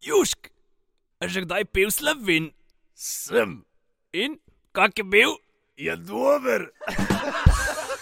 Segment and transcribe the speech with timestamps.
[0.00, 0.48] Južk,
[1.20, 2.56] a že kdaj pil slovin?
[2.96, 3.68] Sem,
[4.16, 4.40] In
[4.72, 5.36] kak je bil?
[5.76, 6.72] je dober.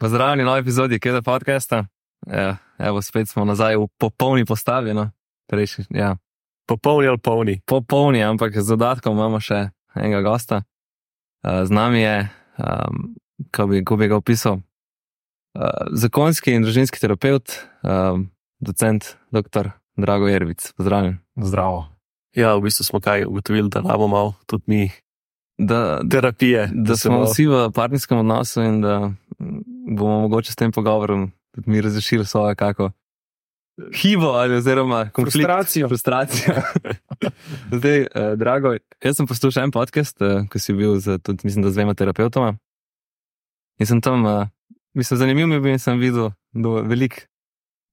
[0.00, 1.84] Pozdravljeni na novi epizodi Keda podcasta.
[2.26, 4.94] Ja, evo, spet smo nazaj v popolni postavi.
[4.94, 5.10] No.
[5.48, 6.16] Prejši, ja,
[6.68, 7.60] Popolni ali polni.
[7.66, 10.60] popolni, ampak z dodatkom imamo še enega gosta.
[11.40, 12.28] Uh, z nami je,
[12.60, 13.16] um,
[13.50, 18.28] kako bi, ko bi ga opisal, uh, zakonski in družinski terapeut, um,
[18.60, 19.72] docent dr.
[19.98, 20.72] Drago Jervic.
[20.72, 21.18] Pozdravljen.
[21.36, 21.88] Zdravo.
[22.32, 24.90] Ja, v bistvu smo kaj ugotovili, da rabimo malo tudi mi
[25.58, 26.70] Da, terapije.
[26.72, 29.10] da se smo malo- vsi v partnerskem odnosu in da
[29.88, 32.90] bomo mogoče s tem pogovorom tudi mi razrešili svojo kako
[33.94, 35.32] hivo ali oziroma konflikt.
[35.36, 35.88] Frustracijo.
[35.88, 36.54] Frustracijo.
[37.72, 38.06] Zdaj, eh,
[38.36, 38.72] drago,
[39.04, 41.94] jaz sem poslušal en podcast, eh, ko si bil z, tudi, mislim, da z dvema
[41.94, 42.56] terapeutoma.
[43.78, 44.46] In sem tam, eh,
[44.94, 47.16] mislim, zanimiv mi je bil in sem videl do, veliko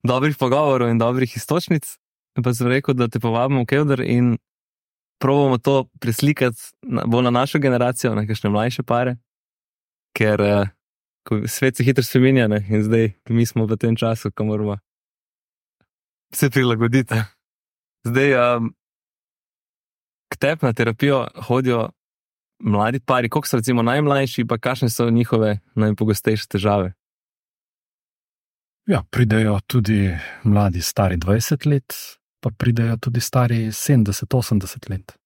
[0.03, 1.97] dobrih pogovorov in dobrih istočnic.
[2.43, 4.37] Pa sem rekel, da te povabimo v Kevdr in
[5.19, 9.15] probamo to preslikati na, bolj na našo generacijo, na kakšne mlajše pare,
[10.17, 10.41] ker
[11.23, 14.77] ko svet se hitro spremenja in zdaj mi smo v tem času, ko moramo
[16.35, 17.15] se prilagoditi.
[18.03, 18.73] Zdaj, um,
[20.29, 21.89] k tebi na terapijo hodijo
[22.59, 26.93] mladi pari, koliko so recimo najmlajši, pa kakšne so njihove najpogostejše težave.
[28.85, 31.93] Ja, pridejo tudi mladi, stari 20 let,
[32.39, 35.17] pa pridejo tudi stari 70-80 let.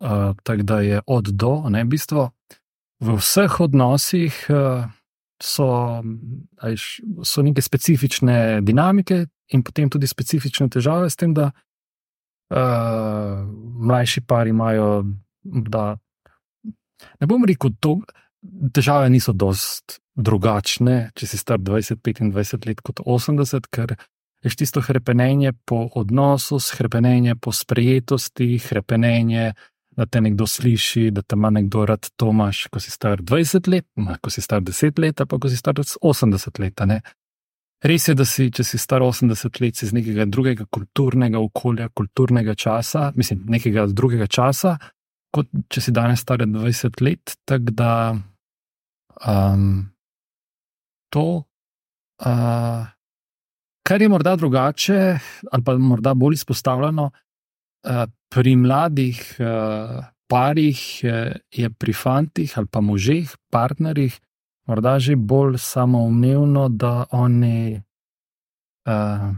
[0.00, 2.30] Uh, Tako da je od do, ne bistvo.
[3.00, 4.84] V vseh odnosih uh,
[5.42, 5.64] so,
[6.60, 13.48] a veš, so neke specifične dinamike in potem tudi specifične težave s tem, da uh,
[13.86, 15.04] mlajši pari imajo,
[15.44, 15.96] da
[17.20, 17.96] ne bom rekel, da
[18.74, 23.94] težave niso dost drugačne, če si star 20-25 let kot 80, ker
[24.44, 29.52] je tisto hrepenenje po odnosu, hrepenenje po sprejetosti, hrepenenje,
[29.96, 33.68] da te nekdo sliši, da te ima nekdo rad, to imaš, ko si star 20
[33.68, 36.84] let, ma, ko si star 10 let, pa ko si star 80 let.
[37.84, 41.90] Res je, da si, če si star 80 let, si iz nekega drugega kulturnega okolja,
[41.96, 44.76] kulturnega časa, mislim, nekega drugega časa,
[45.34, 47.36] kot če si danes star 20 let.
[47.48, 47.92] Tako da
[49.26, 49.92] um,
[51.10, 51.44] to,
[52.26, 52.86] uh,
[53.82, 55.18] kar je morda drugače,
[55.52, 62.66] ali pa morda bolj izpostavljeno uh, pri mladih uh, parih, uh, je pri fantih ali
[62.66, 64.20] pa možeh, partnerjih,
[64.66, 67.82] morda že bolj samoumevno, da oni
[68.86, 69.30] uh,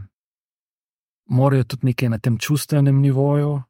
[1.26, 3.62] morajo tudi nekaj na tem čustvenem nivoju uh,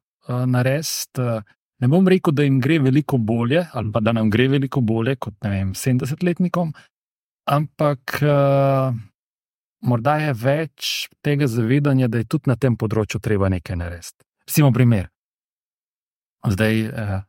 [0.45, 1.21] narediti.
[1.21, 1.41] Uh,
[1.83, 5.17] ne bom rekel, da jim gre veliko bolje, ali pa da nam gre veliko bolje
[5.19, 6.71] kot vem, 70-letnikom,
[7.51, 8.95] ampak uh,
[9.83, 10.91] morda je več
[11.25, 14.23] tega zavedanja, da je tudi na tem področju treba nekaj narediti.
[14.47, 15.09] Recimo primer.
[16.55, 17.19] Zdaj, uh,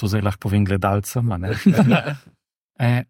[0.00, 1.28] to zdaj lahko povem gledalcem.
[2.88, 3.04] eh,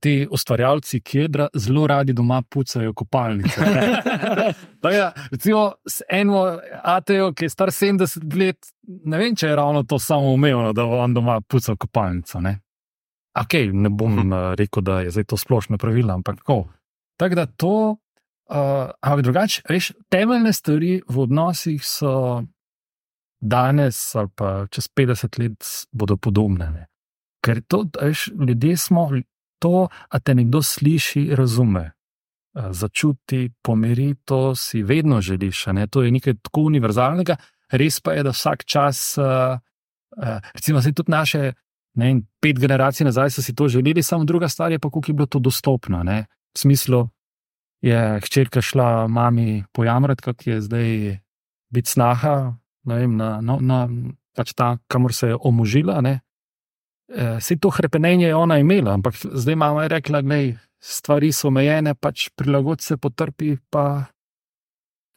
[0.00, 3.60] Ti ustvarjalci kedra zelo radi doma pucajo kopalnice.
[4.82, 8.66] Da, recimo, s eno Atejo, ki je star 70 let,
[9.04, 12.40] ne vem, če je ravno to samo umevno, da on doma pucal kopalnico.
[12.44, 12.58] Ne,
[13.40, 16.66] okay, ne bom uh, rekel, da je zdaj to splošno pravilo, ampak tako.
[17.16, 17.74] Tako da to,
[18.50, 22.44] uh, ampak drugače, veš, temeljne stvari v odnosih so
[23.40, 26.70] danes ali pa čez 50 let bodo podobne.
[26.70, 26.86] Ne?
[27.44, 29.10] Ker to, veš, ljudje smo
[29.64, 31.88] to, a te nekdo sliši, razume.
[32.54, 35.66] Začuti, pomiri, to si vedno želiš.
[35.74, 35.88] Ne?
[35.90, 37.34] To je nekaj tako univerzalnega,
[37.72, 39.56] res pa je, da vsak čas, uh,
[40.20, 41.54] uh, recimo, tudi naše
[41.94, 45.02] ne, vem, pet generacij nazaj so si to želeli, samo druga stvar je pa, kako
[45.06, 46.02] je bilo to dostopno.
[46.02, 46.26] Ne?
[46.54, 47.08] V smislu,
[47.82, 51.18] je hčerka šla mami pojamrati, kako je zdaj
[51.70, 53.88] biti snaha, vem, na, na, na
[54.36, 56.00] pač ta, kamor se je omožila.
[56.00, 56.20] Ne?
[57.08, 61.48] Eh, Vse to hrepenenje je ona imela, ampak zdaj mama je rekla, da stvari so
[61.48, 64.04] omejene, pač prilagodi se, potrpi, pa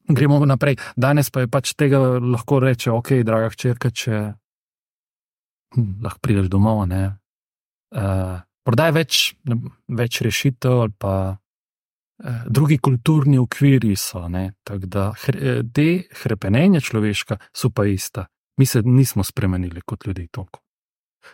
[0.08, 0.78] gremo naprej.
[0.96, 4.20] Danes pa je pač tega lahko reče, ok, draga hčerka, če
[5.76, 6.86] hm, lahko prideš domov.
[6.88, 7.18] Ne?
[7.96, 9.36] Uh, je več,
[9.88, 14.28] več rešitev ali pa uh, drugi kulturni okviri so.
[14.28, 14.52] ne.
[14.64, 15.10] Tako da
[15.74, 15.90] te
[16.24, 18.28] hrepenenja človeška so pa ista.
[18.60, 20.67] Mi se nismo spremenili kot ljudi toliko.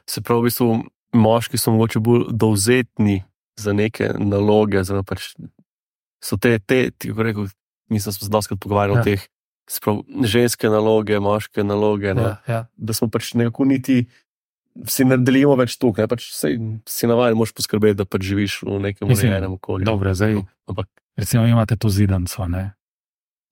[0.09, 0.69] Se pravi, v bistvu
[1.13, 3.23] moški so mogoče bolj dovzetni
[3.59, 4.83] za neke naloge.
[4.83, 5.33] Za pač,
[6.23, 7.47] so te, te ti, kako rekel,
[7.99, 9.01] smo se dosti pogovarjali Ja.
[9.01, 9.27] o teh
[9.69, 12.13] se pravi, ženske naloge, moške naloge.
[12.13, 12.21] Ne?
[12.21, 12.61] Ja, ja.
[12.75, 14.05] Da smo pač nekako niti
[14.89, 16.07] si ne delimo več tukaj.
[16.09, 16.57] Pač sej,
[16.89, 19.85] si navaden, moš poskrbeti, da pač živiš v nekem urejenem okolju.
[19.85, 20.89] Dobro, zdaj, Ampak
[21.19, 22.47] recimo, imate to zidanco.
[22.49, 22.71] Ne?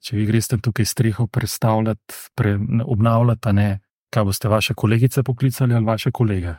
[0.01, 2.55] če vi greste tukaj streho predstavljati, pre,
[2.85, 3.67] obnavljati, ne,
[4.11, 6.53] kaj boste vaše kolegice poklicali ali vaše kolege.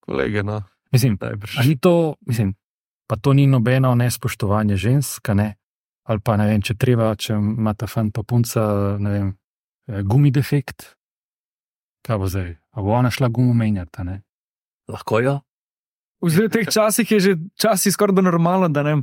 [0.00, 0.62] Kolege, no.
[0.92, 1.58] Mislim, Najbrž.
[1.58, 2.54] a ni to, mislim,
[3.06, 5.54] pa to ni nobeno nespoštovanje žensk, a ne?
[6.08, 8.62] ali pa ne vem, če treba, če ima ta fant pa punca,
[8.96, 9.26] ne vem,
[9.92, 10.94] eh, gumi defekt.
[12.08, 12.54] Kaj bo zdaj?
[12.72, 14.22] A bo ona šla gumo menjati, ne?
[14.88, 15.34] Lahko jo.
[16.24, 19.02] V teh časih je že časi skoraj da normalno, da ne vem,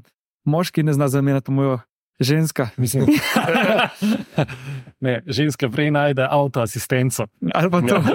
[0.50, 1.78] moški ne zna zamenjati mojo
[2.20, 2.70] ženska.
[2.78, 3.06] Mislim,
[5.06, 7.28] ne, ženska prej najde avtoasistenco.
[7.54, 8.02] Ali pa to.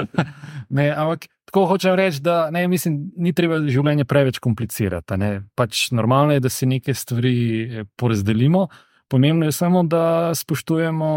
[0.71, 5.17] Ne, ampak tako hočem reči, da ne, mislim, ni treba življenje preveč komplicirati.
[5.19, 5.31] ne.
[5.59, 8.69] Pač normalno je, da si neke stvari eh, porazdelimo.
[9.11, 11.09] Pomembno je samo, da spoštujemo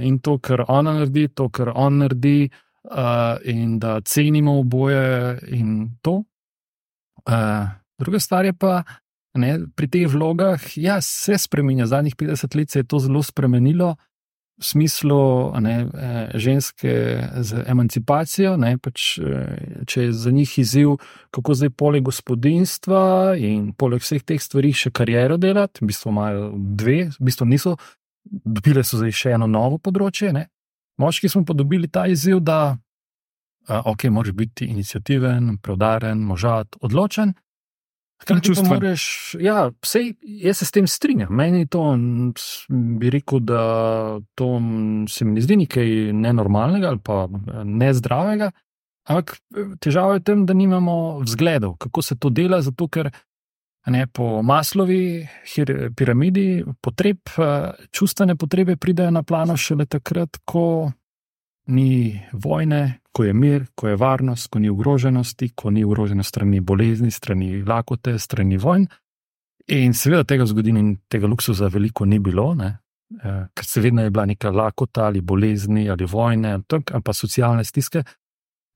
[0.00, 2.48] in to, kar ona naredi, to, kar on naredi,
[2.88, 6.22] uh, in da cenimo oboje in to.
[7.28, 8.82] Uh, druga stvar je pa,
[9.34, 11.86] ne, pri teh vlogah, ja, se spremenja.
[11.86, 13.96] Zadnjih 50 let se je to zelo spremenilo
[14.58, 18.56] v smislu ne, eh, ženske z emancipacijo.
[18.56, 20.96] Ne, pač, eh, če je za njih izziv,
[21.30, 26.52] kako zdaj poleg gospodinstva in poleg vseh teh stvari še kariero delati, v bistvu imajo
[26.56, 27.76] dve, v bistvu niso,
[28.24, 30.32] dobile so zdaj še eno novo področje.
[30.32, 30.48] Ne.
[30.98, 37.34] Moški smo pa dobili ta izziv, da uh, ok, moraš biti inicijativen, preudaren, možat, odločen.
[38.22, 39.02] Hkrati pa moraš,
[39.40, 41.30] ja, vsej, jaz se s tem strinjam.
[41.34, 41.82] Meni to
[42.98, 43.62] bi rekel, da
[44.34, 44.48] to
[45.08, 48.50] se mi ne zdi nekaj nenormalnega ali pa eh, nezdravega.
[49.08, 53.10] Ampak eh, težava je v tem, da nimamo vzgledov, kako se to dela, zato ker
[53.86, 60.90] ne, po maslovi hir- piramidi potreb, eh, čustvene potrebe pridejo na plano šele takrat, ko
[61.68, 66.60] ni vojne, ko je mir, ko je varnost, ko ni ogroženosti, ko ni ogroženost strani
[66.60, 68.86] bolezni, strani lakote, strani vojn.
[69.68, 72.78] In seveda tega v zgodovini tega luksusa veliko ni bilo, ne?
[73.24, 77.02] eh, ker se vedno je bila neka lakota ali bolezni ali vojne ali, tak, ali
[77.02, 78.02] pa socialne stiske.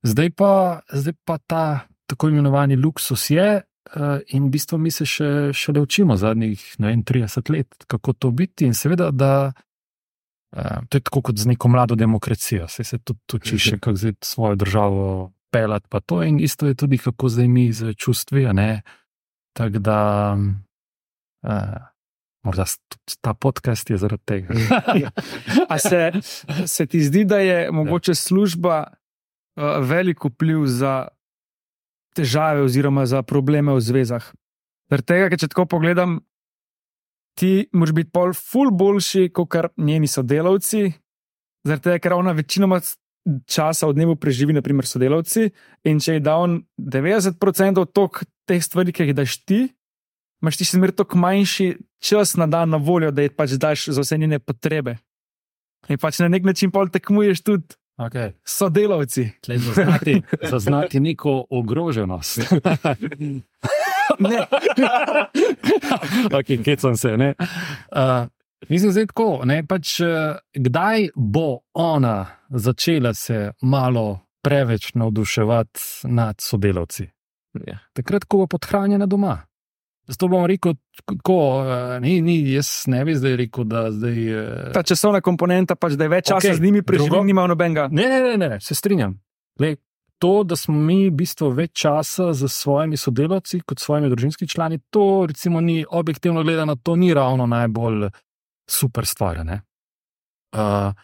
[0.02, 1.64] Zdaj pa, zdaj pa ta
[2.06, 3.62] tako imenovani luksus je.
[3.96, 8.30] eh, In v bistvu mi se še, šele učimo zadnjih vem, 30 let, kako to
[8.30, 9.52] biti, in seveda, da
[10.52, 12.68] Uh, to je tako kot z neko mlado demokracijo.
[12.68, 15.06] Saj se tudi učiš, še, kako zdaj svojo državo
[15.52, 15.88] pelati.
[15.88, 18.44] Pa to in isto je tudi, kako zdaj mi z čustvi.
[19.56, 20.00] Tako da,
[21.48, 21.80] uh,
[22.44, 22.64] morda
[23.20, 24.54] ta podcast je zaradi tega.
[25.72, 26.12] A se,
[26.66, 31.08] se ti zdi, da je mogoče služba uh, velik vpliv za
[32.12, 34.32] težave oziroma za probleme v zvezah?
[34.92, 36.20] Zaradi tega, ker če tako pogledam,
[37.38, 40.92] ti moraš biti pol ful boljši kot kar njeni sodelavci,
[41.66, 42.80] zaradi tega, ker ona večinoma
[43.46, 45.50] časa v dnevu preživi, naprimer, sodelavci.
[45.88, 49.64] In če je da on 90% tok teh stvari, ki jih daš ti,
[50.42, 51.68] imaš ti še zmeraj tako manjši
[52.02, 54.98] čas na dan na voljo, da je pač daš za vse njene potrebe.
[55.90, 58.32] In pač na nek način pol tekmuješ tudi Okay.
[58.44, 59.30] s sodelavci.
[59.44, 62.40] Tlej Zaznati, zaznati neko ogroženost.
[64.18, 64.46] Ne.
[66.38, 67.16] okay, Kecam se.
[67.16, 67.34] ne.
[67.38, 68.26] Uh,
[68.68, 69.40] mislim, da je tako.
[69.44, 70.08] Ne, pač, uh,
[70.54, 77.08] kdaj bo ona začela se malo preveč navduševati nad sodelavci?
[77.66, 77.78] Ja.
[77.92, 79.38] Takrat, ko bo podhranjena doma.
[80.08, 80.74] Zato bom rekel,
[81.06, 84.18] tako, uh, ni, ni, jaz ne bi zdaj rekel, da zdaj.
[84.34, 87.88] Uh, Ta časovna komponenta, pač, da je več časa okay, z njimi drugo- nima nobenega.
[87.92, 89.14] Ne, ne, ne, ne, se strinjam.
[89.60, 89.76] Lej,
[90.22, 94.78] to, da smo mi v bistvu več časa z svojimi sodelavci kot svojimi družinskimi člani,
[94.94, 98.06] to recimo ni objektivno gledano, to ni ravno najbolj
[98.70, 99.40] super stvar.
[99.46, 99.56] Ne?
[100.54, 100.94] Uh,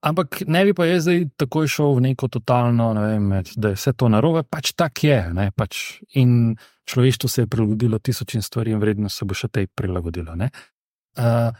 [0.00, 3.28] ampak ne bi pa jaz zdaj takoj šel v neko totalno, ne vem,
[3.60, 5.20] da je vse to narobe, pač tak je.
[5.36, 5.50] Ne?
[5.52, 6.56] Pač in
[6.88, 10.32] človeštvo se je prilagodilo tisočim stvarem, vredno se bo še tej prilagodilo.
[10.32, 10.48] ne.
[11.20, 11.52] Uh,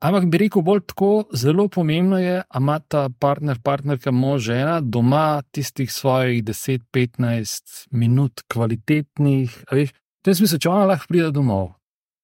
[0.00, 4.78] Ampak bi rekel bolj tako, zelo pomembno je, da ima ta partner, partnerka, mož, žena
[4.80, 9.58] doma tistih svojih 10-15 minut kvalitetnih.
[9.70, 11.74] Veš, v tem smislu, če ona lahko pride domov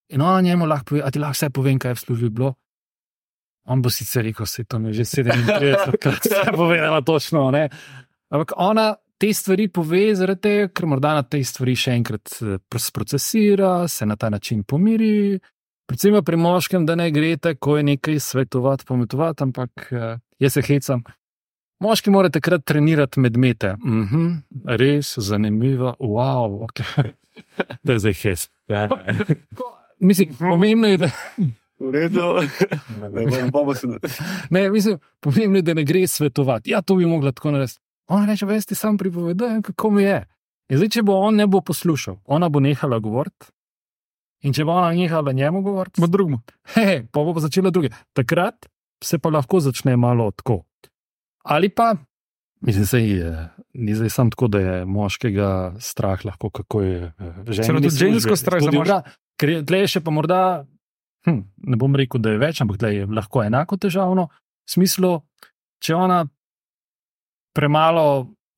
[0.08, 2.54] in ona njemu lahko pove, a ti lahko vse povem, kaj je v službi bilo.
[3.68, 7.50] On bo sicer rekel, se to mi je že 37, krat vse povedala točno.
[7.50, 7.68] Ne?
[8.30, 12.56] Ampak ona te stvari pove, zaradi tega, ker morda na te stvari še enkrat eh,
[12.94, 15.38] procesira, se na ta način pomiri.
[15.86, 21.04] Predvsem pri moškem, da ne gre tako nekaj svetovati, pametovati, ampak uh, jaz se hecam.
[21.80, 23.74] Moški morate takrat trenirati medmete.
[23.84, 24.26] Mhm,
[24.64, 26.80] res zanimivo, wow, ok.
[27.84, 28.48] da je zdaj hec.
[28.68, 28.88] Ja.
[30.00, 31.10] Mislim, pomembno je, da,
[31.78, 32.20] V redu,
[33.12, 33.86] ne bom bomo se.
[34.50, 36.70] ne, mislim, pomembno je, da ne gre svetovati.
[36.70, 37.78] Ja, to bi mogla tako narediti.
[38.08, 40.24] On reče, veš, ti sam pripovedujem, kako mi je.
[40.68, 43.46] In zdaj, če bo on ne bo poslušal, ona bo nehala govoriti
[44.46, 46.40] In če bo ona nehala njemu govoriti, Bo drugmu.
[46.76, 47.90] He, pa bo pa začela druge.
[48.14, 48.68] Takrat
[49.02, 50.62] se pa lahko začne malo tako.
[51.46, 51.94] Ali pa,
[52.60, 53.32] mislim, da je,
[53.74, 57.12] ni zdaj samo tako, da je moškega strah, lahko kako je
[57.46, 57.66] žensko.
[57.66, 59.02] Celo tudi žensko strah za moškega.
[59.36, 60.40] Ker tle je še pa morda,
[61.26, 64.30] hm, ne bom rekel, da je več, ampak tle je lahko enako težavno.
[64.66, 65.12] V smislu,
[65.82, 66.22] če ona
[67.54, 68.06] premalo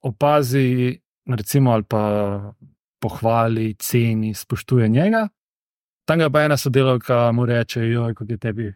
[0.08, 0.96] opazi,
[1.28, 2.02] recimo, ali pa
[3.02, 5.26] pohvali, ceni, spoštuje njega,
[6.08, 7.84] tam ga pa ena sodelavka mu reče,
[8.16, 8.68] kako je tebi,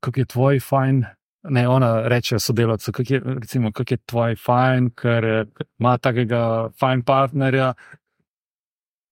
[0.00, 1.04] kako je tvoj fajn.
[1.48, 5.46] Ne, ona reče sodelavcu, kako je, recimo, kako je tvoj fajn, ker
[5.78, 7.72] ima takega fajn partnerja.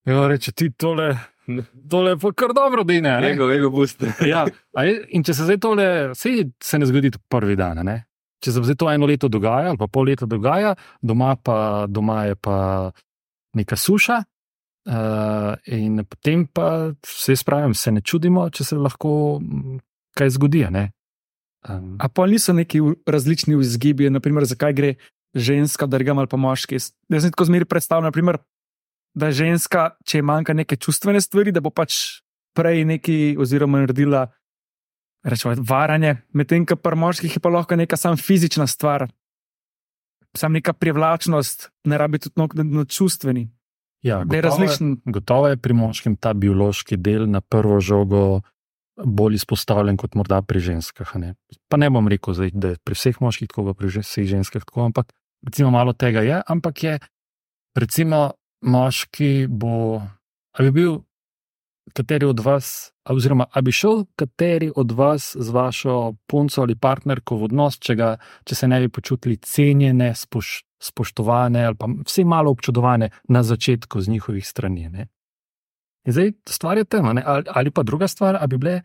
[0.06, 1.12] On reče, ti tole,
[1.90, 3.10] tole pa kar dobro, dine.
[3.10, 4.02] a ne?" Ego, ego boost.
[4.32, 4.46] ja,
[4.82, 8.04] je- in če se zdaj tole, sej se ne zgodi prvi dan, ne?
[8.44, 12.24] če se zdaj to eno leto dogaja, ali pa pol leta dogaja, doma, pa, doma
[12.28, 12.90] je pa
[13.56, 14.18] neka suša.
[14.84, 19.78] Uh, in potem pa vse spravim, se ne čudimo, če se lahko mm,
[20.12, 20.66] kaj zgodi.
[20.68, 24.94] Um, A pa niso neki različni vzgibi, naprimer, zakaj gre
[25.34, 26.76] ženska, da gre ali pa moški.
[26.76, 28.38] Jaz si tako zmeri predstavljam, naprimer,
[29.16, 32.20] da ženska, če manjka neke čustvene stvari, da bo pač
[32.54, 34.26] prej neki, oziroma naredila,
[35.24, 39.08] rečemo, varanje, medtem ko pri moških je pa lahko neka sam fizična stvar,
[40.36, 43.48] sam neka privlačnost, ne rabi tudi nok na čustveni.
[44.04, 44.96] Ja, gotovo različen.
[45.04, 48.42] Gotovo je pri moškem ta biološki del na prvo žogo
[48.96, 51.16] bolj izpostavljen kot morda pri ženskah.
[51.18, 51.34] Ne?
[51.68, 54.62] Pa ne bom rekel, zdaj, da je pri vseh moških tako, pa pri vseh ženskah
[54.62, 55.10] tako, ampak
[55.46, 56.42] recimo malo tega je.
[56.46, 56.98] Ampak je,
[57.78, 58.30] recimo,
[58.64, 60.00] moški bo,
[60.56, 61.00] ali bi bil
[61.92, 67.36] kateri od vas, oziroma ali bi šel kateri od vas z vašo punco ali partnerko
[67.36, 72.24] v odnos, če, ga, če se ne bi počutili cenjene, spoš, spoštovane ali pa vse
[72.24, 74.88] malo občudovane na začetku z njihovih strani.
[74.88, 75.06] Ne?
[76.04, 78.82] In zdaj stvar je tema, ali, ali pa druga stvar, ali bi bile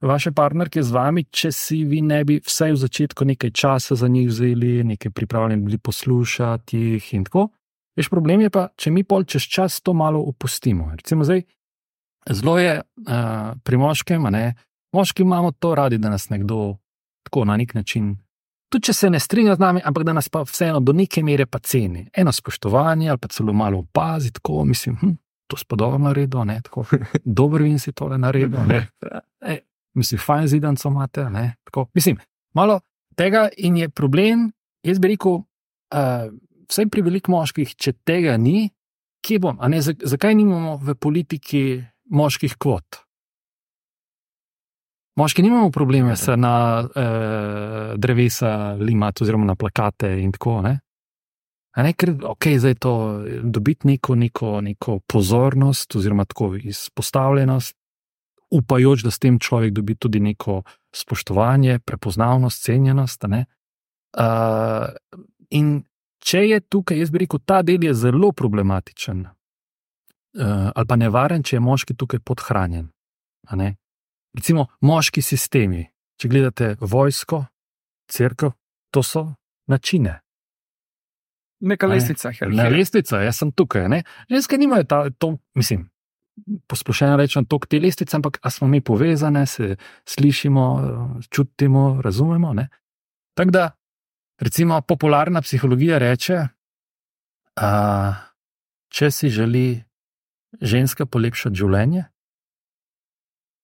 [0.00, 4.08] vaše partnerke z vami, če si vi ne bi vsaj v začetku nekaj časa za
[4.08, 7.48] njih vzeli, nekaj pripravljeni bili poslušati jih in tako.
[7.96, 10.90] Veš, problem je pa, če mi pol čez čas to malo opustimo.
[10.96, 11.44] Recimo zdaj,
[12.30, 14.54] zelo je uh, pri moškem, ne,
[14.92, 16.76] moški imamo to radi, da nas nekdo
[17.22, 18.16] tako na nek način.
[18.74, 21.44] Tudi če se ne strinja z nami, ampak da nas pa vseeno do neke mere
[21.46, 22.08] pa ceni.
[22.10, 25.12] Eno spoštovanje ali pa celo malo opazi, tako mislim, hm,
[25.46, 26.82] to si pa dobro naredil, ne, tako,
[27.38, 28.66] dober vin si tole naredil.
[28.66, 28.80] Ne.
[29.44, 29.58] E,
[29.94, 32.18] mislim, fajn zidanco imate, ne, tako, mislim,
[32.56, 32.80] malo
[33.14, 34.48] tega in je problem,
[34.82, 36.26] jaz bi rekel, uh,
[36.66, 38.70] vsaj pri velikih moških, če tega ni,
[39.22, 41.62] kje bom, a ne, za- zakaj nimamo v politiki
[42.10, 43.03] moških kvot?
[45.16, 50.56] Moški nimamo problema se na uh, drevesa limati, oziroma na plakate in tako.
[51.74, 57.76] A ne, ker ok, zdaj to dobiti neko, neko, neko pozornost, oziroma tako izpostavljenost,
[58.50, 60.62] upajoč, da s tem človek dobi tudi neko
[60.94, 63.24] spoštovanje, prepoznavnost, cenjenost.
[63.24, 64.90] Uh,
[65.50, 65.82] in
[66.18, 71.42] če je tukaj, jaz bi rekel, ta del je zelo problematičen, uh, ali pa nevaren,
[71.42, 72.90] če je moški tukaj podhranjen.
[74.34, 74.40] Ne.
[74.40, 75.86] Recimo, moški sistemi,
[76.20, 77.44] če gledate vojsko,
[78.10, 78.52] crkvo,
[78.90, 79.34] to so
[79.66, 80.20] načine.
[81.60, 82.28] Neka Ne, lestvica.
[82.28, 82.68] Na hierarhija.
[82.68, 83.88] lestvica, jaz sem tukaj.
[83.88, 84.02] Ne?
[84.30, 85.90] Ženske nimajo ta, to, mislim,
[86.66, 90.64] posplošeno rečem, tok te lestvice, ampak a smo mi povezane, se slišimo,
[91.30, 92.52] čutimo, razumemo.
[92.52, 92.68] ne?
[93.34, 93.70] Tako da,
[94.40, 96.48] recimo, popularna psihologija reče,
[97.56, 98.14] a,
[98.88, 99.82] če si želi
[100.60, 102.04] ženska polepšati življenje,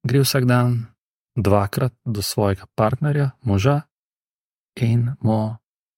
[0.06, 0.86] gre vsak dan
[1.36, 3.80] dvakrat do svojega partnerja, moža,
[4.80, 5.56] in mu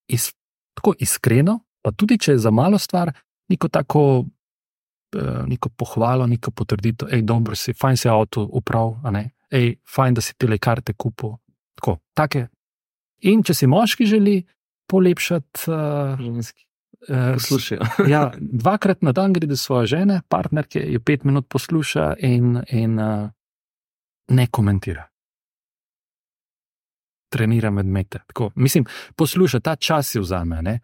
[0.08, 0.32] iz,
[0.74, 3.12] tako iskreno, pa tudi če je za malo stvar,
[3.48, 4.24] neko tako.
[5.16, 9.76] eh, Neko pohvalo, neko potrditev, hej, dobro si, fajn si avto uprav, a ne, hej,
[9.84, 11.34] fajn, da si te karte kupil.
[11.76, 12.46] Tako, take.
[13.20, 14.42] In če si moški želi
[14.88, 16.64] polepšati, uh, Ženski.
[17.08, 17.80] uh, Poslušajo.
[18.12, 22.98] ja, dvakrat na dan gre do svoje žene, partnerke, jo pet minut posluša in, in
[22.98, 23.28] uh,
[24.32, 25.04] ne komentira.
[27.32, 28.18] Trenira medmete.
[28.26, 28.84] Tako, mislim,
[29.16, 30.62] posluša, ta čas si vzame.
[30.62, 30.80] Ne?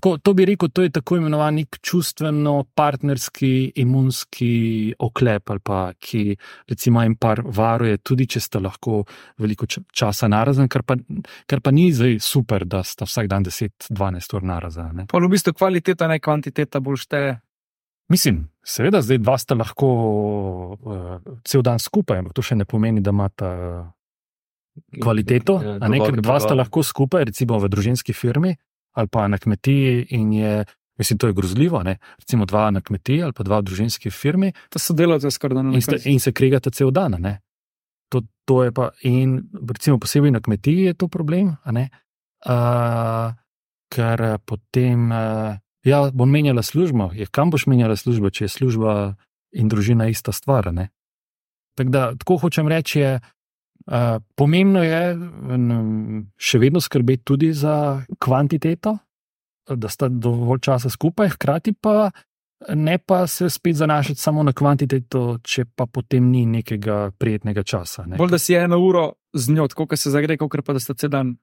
[0.00, 6.36] Tako, to bi rekel, to je tako imenovan nek čustveno-partnerski, imunski oklep, ali pa ki
[6.68, 9.02] recimo en par varuje, tudi če sta lahko
[9.38, 10.96] veliko ča- časa narazen, kar pa,
[11.46, 15.04] kar pa ni zdaj super, da sta vsak dan 10-12 ur narazen.
[15.10, 17.36] Pa v bistvu kvaliteta, ne kvantiteta, bolj šteje.
[18.10, 19.88] Mislim, seveda, zdaj dva sta lahko
[20.74, 21.14] uh,
[21.46, 23.50] cel dan skupaj, ampak to še ne pomeni, da imata
[25.02, 25.60] kvaliteto.
[25.62, 28.56] Ja, a ne, ker dva sta lahko skupaj, recimo v družinski firmi
[28.98, 30.52] ali pa na kmetiji, in je
[31.00, 31.80] Mislim, to je grozljivo.
[31.82, 31.94] Ne?
[32.18, 35.62] Recimo dva na kmetiji ali pa dva v družinski firmi To so delavci skoraj da
[35.62, 37.14] na in, ste, in se kregata cel dan.
[37.14, 37.38] a ne.
[38.12, 39.38] To, to je pa, in
[39.70, 41.88] recimo posebej na kmetiji je to problem, a ne?
[42.46, 43.32] uh,
[43.90, 47.10] ker eh, potem, uh, ja, bom menjala službo.
[47.14, 48.94] Ja, kam boš menjala službo, če je služba
[49.52, 50.72] in družina ista stvar?
[50.74, 50.90] ne?
[51.78, 53.12] Tako da, tako hočem reči, je,
[53.86, 55.02] uh, pomembno je
[55.56, 58.98] n, še vedno skrbeti tudi za kvantiteto,
[59.70, 62.10] da sta dovolj časa skupaj, hkrati pa
[62.68, 68.04] ne pa se spet zanašati samo na kvantiteto, če pa potem ni nekega prijetnega časa.
[68.06, 68.18] Ne.
[68.20, 70.94] Bolj da si eno uro z njo, tako kot se zagre, kot pa da sta
[70.94, 71.36] cel dan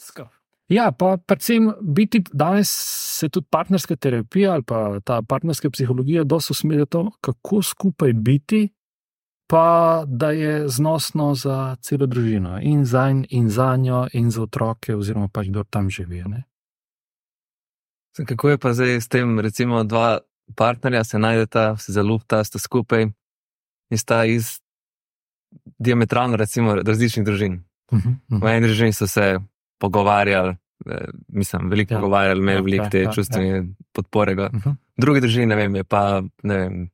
[0.00, 0.43] skupaj.
[0.68, 2.70] Ja, pa predvsem biti danes
[3.18, 8.12] se tudi partnerska terapija ali pa ta partnerska psihologija dosti usmerja v to, kako skupaj
[8.12, 8.68] biti,
[9.46, 14.42] pa da je znosno za celo družino in za njo, in za njo, in za
[14.42, 16.22] otroke, oziroma pač kdo tam živi.
[16.26, 16.44] Ne?
[18.26, 20.18] Kako je pa zdaj s tem, recimo, dva
[20.56, 23.02] partnerja se najdeta, se zalupta, sta skupaj
[23.90, 24.60] in sta iz
[25.78, 27.64] diametralno, recimo, različnih družin.
[27.92, 28.56] Uh -huh, uh V -huh.
[28.56, 29.38] eni družini so se
[29.84, 31.98] pogovarjali, eh, mislim, veliko Ja.
[31.98, 32.00] ja.
[32.00, 33.62] pogovarjali, imeli Ja, ja, veliko ja, te ja, ja, čustvene
[33.92, 34.32] podpore.
[34.32, 34.76] Uh -huh.
[34.96, 36.88] V drugi družini, ne vem, je pa, ne vem,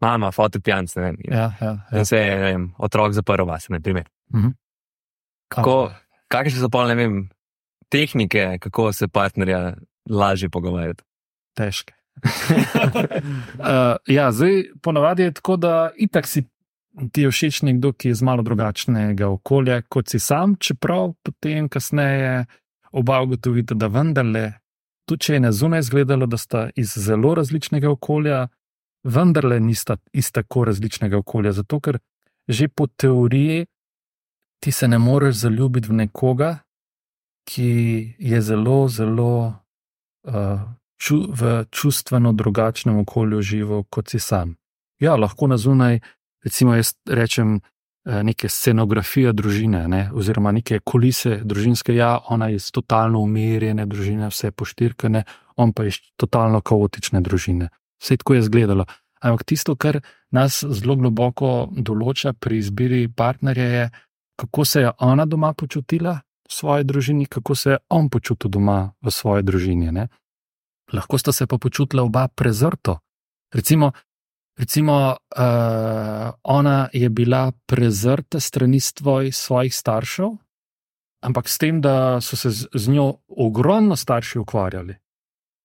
[0.00, 1.16] mama, fotopijanc, ne vem.
[1.24, 1.98] Ja, ja, ja.
[1.98, 4.08] In se je, ne vem, otrok zaprl vas, na primer.
[4.34, 4.48] Mhm.
[5.48, 5.90] Kako,
[6.28, 7.28] kakšne so pa, ne vem,
[7.88, 9.74] tehnike, kako se partnerja
[10.10, 11.02] lažje pogovarjati?
[11.54, 11.94] težke.
[13.58, 16.44] uh, ja, zdaj, ponavadi je tako, da itak si
[17.12, 21.68] ti je všeč nekdo, ki je iz malo drugačnega okolja kot si sam, čeprav potem
[21.68, 22.46] kasneje
[22.92, 24.52] oba ugotovita, da vendarle,
[25.08, 28.48] tudi če je na zunaj izgledalo, da sta iz zelo različnega okolja,
[29.04, 31.52] vendarle nista iz tako različnega okolja.
[31.52, 32.00] Zato, ker
[32.48, 33.66] že po teoriji
[34.60, 36.58] ti se ne moreš zaljubiti v nekoga,
[37.46, 37.70] ki
[38.18, 39.54] je zelo, zelo.
[40.20, 40.60] Uh,
[41.00, 44.56] ču, v čustveno drugačnem okolju živel kot si sam.
[45.00, 46.00] Ja, lahko na zunaj,
[46.44, 51.94] recimo, jaz rečem eh, neke scenografije družine, ne, oziroma neke kulise družinske.
[51.94, 55.24] Ja, ona je iz totalno umirjene družine, vse poštirkane,
[55.56, 57.70] on pa iz totalno kaotične družine.
[58.00, 58.86] Vse tako je izgledalo.
[59.20, 60.00] Ampak tisto, kar
[60.32, 63.90] nas zelo globoko določa pri izbiri partnerja, je,
[64.40, 66.14] kako se je ona doma počutila
[66.48, 69.92] v svoji družini, kako se je on počutil doma v svoji družini.
[69.92, 70.08] Ne
[70.92, 72.98] lahko sta se pa počutila oba prezrto.
[73.54, 73.92] Recimo,
[74.60, 75.42] recimo uh,
[76.42, 80.36] ona je bila prezrta strani svoj, svojih staršev,
[81.24, 84.94] ampak s tem, da so se z, z njo ogromno starši ukvarjali.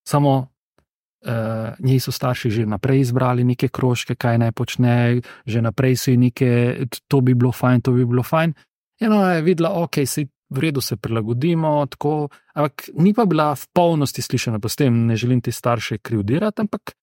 [0.08, 5.97] Samo uh, njej so starši že naprej izbrali neke krožke, kaj naj počne, že naprej
[5.97, 8.53] so ji neke, to bi bilo fajn, to bi bilo fajn.
[9.01, 13.65] Ona je videla, ok, se v redu se prilagodimo, tako, ampak ni pa bila v
[13.73, 16.95] polnosti slišana, pa s tem ne želim ti starše krivdirati, ampak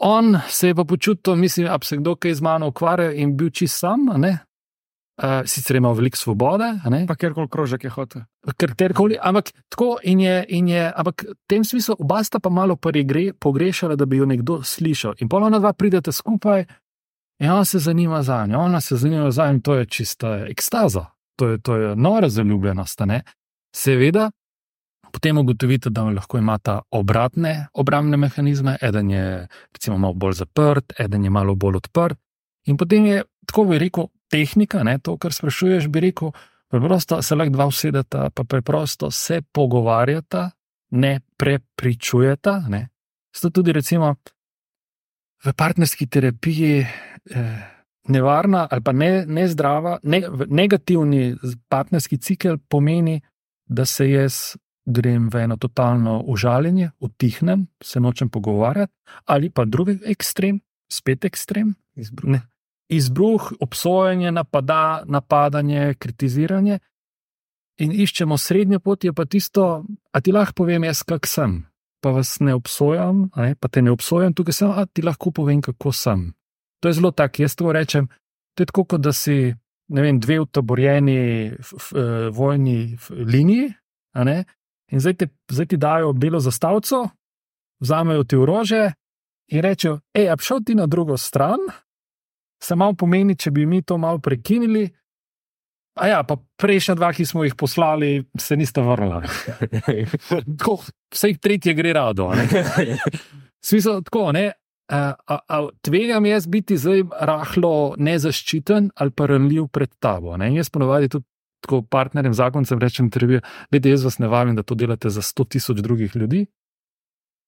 [0.00, 3.50] on se je pa počutil, mislim, da se kdo kaj z mano ukvarja in bil
[3.50, 4.38] čist sam, ne.
[5.22, 6.64] Uh, sicer ima veliko svobode,
[7.06, 8.22] Pa kjerkoli krožek je hotel.
[9.22, 13.32] ampak tako in je, in je, ampak v tem smislu oba sta pa malo pregre,
[13.32, 15.14] pogrešala, da bi jo nekdo slišal.
[15.20, 16.64] In polno dva pridete skupaj
[17.38, 21.06] in on se zanima za njo, ona se zanima za njo, to je čista ekstaza,
[21.36, 23.00] to je, to je nora zaljubljenost.
[23.00, 23.22] ne.
[23.76, 24.30] Seveda,
[25.12, 29.24] potem ugotovite, da lahko imata obratne obrambne mehanizme, eden je
[29.72, 32.18] recimo malo bolj zaprt, eden je malo bolj odprt.
[32.66, 36.32] In potem je, tako bi rekel, tehnika, ne, to, kar sprašuješ, bi rekel,
[36.70, 40.50] preprosto se lahko dva usedeta, pa preprosto se pogovarjata,
[40.90, 42.62] ne prepričujeta.
[42.68, 42.88] Ne.
[43.34, 44.14] Zato tudi recimo
[45.44, 47.62] v partnerski terapiji eh,
[48.08, 51.34] nevarna ali pa ne, nezdrava, ne, negativni
[51.68, 53.20] partnerski cikel pomeni,
[53.66, 58.92] da se jaz grem v eno totalno užaljenje, utihnem, se nočem pogovarjati,
[59.24, 60.60] ali pa drugi ekstrem,
[60.92, 62.40] spet ekstrem, izbruh,
[62.88, 66.78] izbruh obsojanje, napada, napadanje, kritiziranje.
[67.80, 71.62] In iščemo srednjo pot, je pa tisto, a ti lahko povem, jaz kak sem.
[72.02, 75.62] Pa vas ne obsojam, ne, pa te ne obsojam, tukaj sem, a ti lahko povem,
[75.62, 76.32] kako sem.
[76.82, 78.08] To je zelo tako, jaz to rečem.
[78.54, 79.54] To je tako, kot da si
[79.92, 83.72] ne vem, dve utaborjeni eh, vojni liniji,
[84.14, 84.44] ne,
[84.92, 87.06] in zdaj, te, zdaj ti dajo belo zastavico,
[87.82, 88.92] vzamejo ti orože
[89.52, 91.60] in rečejo: hej, a šel ti na drugo stran,
[92.62, 94.86] se malo pomeni, če bi mi to malo prekinili.
[96.00, 99.20] A ja, pa prejšnja dva, ki smo jih poslali, se nista vrnila.
[100.58, 100.78] Tako,
[101.12, 102.30] Vse tretje gre rado.
[103.66, 104.46] Smisel tako, ne.
[104.92, 110.34] A, a, a tvegam jaz biti zdaj rahlo nezaščiten ali pa ranljiv pred tabo.
[110.40, 110.50] Ne?
[110.56, 111.24] Jaz ponovadi tudi
[111.62, 113.10] tako partnerjem, zakoncem rečem,
[113.70, 116.46] da jaz vas ne vabim, da to delate za 100 tisoč drugih ljudi.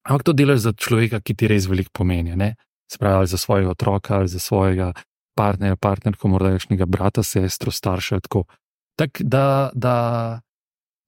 [0.05, 2.37] Ampak to delaš za človeka, ki ti res veliko pomeni.
[2.37, 2.55] Ne?
[2.91, 4.93] Se pravi, ali za svojega otroka, ali za svojega
[5.37, 8.21] partnerja, partnerko, morda nekega brata, sestro, starša.
[8.21, 8.45] Tako
[8.97, 9.97] tak, da, da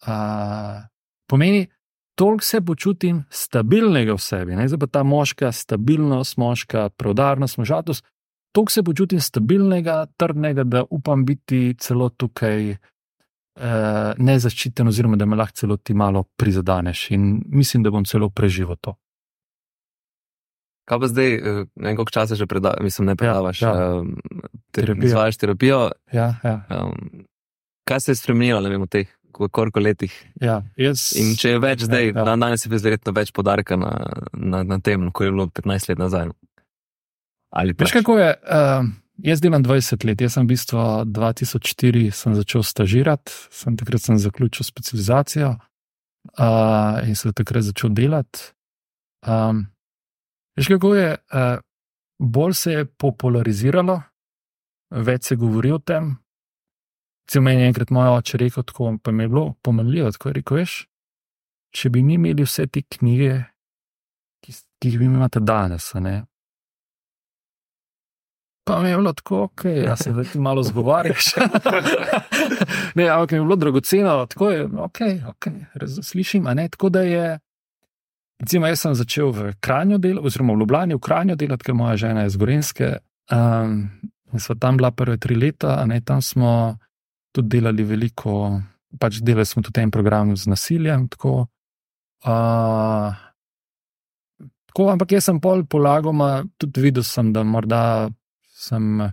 [0.06, 0.16] a,
[1.28, 1.66] pomeni,
[2.18, 4.56] toliko se počutim stabilnega v sebi.
[4.56, 4.66] Ne?
[4.80, 8.04] Pa ta moška stabilnost, moška preudarnost, možatost.
[8.52, 12.78] Toliko se počutim stabilnega, trdnega, da upam biti celo tukaj eh,
[14.18, 17.10] nezaščiten, oziroma da me lahko celo ti malo prizadeneš.
[17.10, 18.94] In mislim, da bom celo preživel to.
[20.84, 21.40] Kaj pa zdaj, eh,
[21.74, 23.72] ne vem, koliko časa že predavaš, mislim, ne predavaš, ja.
[23.96, 24.12] um,
[24.70, 25.04] te, Terapijo.
[25.04, 25.90] izvajaš terapijo.
[26.12, 27.24] Ja, ja, Um,
[27.84, 30.14] kaj se je spremenilo, ne vem, v teh koliko letih?
[30.40, 30.62] ja.
[30.76, 32.22] Jaz, In če je več zdaj, Ja.
[32.22, 32.36] ja.
[32.36, 33.90] danes je verjetno več podarka na,
[34.32, 36.30] na, na tem, kot je bilo 15 let nazaj.
[37.50, 38.30] Ali Veš, kako je?
[38.42, 38.86] Uh,
[39.18, 44.18] jaz delam 20 let, jaz sem v bistvu 2004 sem začel stažirati, sem takrat sem
[44.18, 48.52] zaključil specializacijo uh, in se takrat začel delati.
[49.26, 49.66] Um,
[50.56, 51.16] veš, kako je?
[51.32, 51.58] Uh,
[52.18, 54.00] bolj se je populariziralo,
[54.90, 56.14] več se govori o tem.
[57.26, 60.34] Cel meni je enkrat moj oče rekel, tako pa mi je bilo pomenljivo, tako je
[60.38, 60.76] rekel, veš,
[61.74, 63.40] če bi mi imeli vse te knjige,
[64.44, 66.20] ki, ki jih vi imate danes, ne,
[68.66, 71.24] Pa mi je bilo tako, ok, ja se zdaj ti malo zgovarjaš.
[72.94, 74.98] ne, ampak mi je bilo dragoceno, tako je, ok,
[75.28, 75.46] ok,
[76.02, 77.38] slišim, a ne, tako da je.
[78.40, 81.94] Recimo, jaz sem začel v Kranju delati, oziroma v Ljubljani v Kranju delati, ker moja
[81.96, 82.90] žena je iz Gorenske.
[83.30, 83.86] Um,
[84.32, 86.76] in sva tam bila prve tri leta, ne, tam smo
[87.32, 88.60] tudi delali veliko,
[88.98, 91.06] pač delali smo tudi en program z nasiljem.
[91.14, 91.46] Tako,
[92.26, 93.14] uh,
[94.66, 98.10] tako, ampak jaz sem pol polagoma tudi videl, sem, da morda
[98.56, 99.04] sem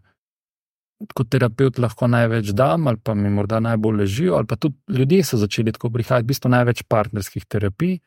[1.11, 5.23] kot terapeut lahko največ dam, ali pa mi morda najbolj ležijo, ali pa tudi ljudje
[5.27, 7.97] so začeli tako prihajati, v bistvu največ partnerskih terapij.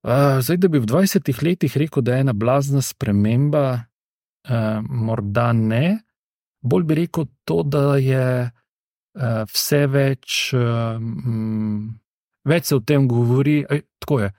[0.00, 3.64] Uh, zdaj, da bi v 20 letih rekel, da je ena blazna sprememba,
[4.48, 6.00] uh, morda ne.
[6.64, 11.90] Bolj bi rekel to, da je uh, vse več, um,
[12.48, 13.60] več se o tem govori.
[13.68, 14.30] Ej, tako je.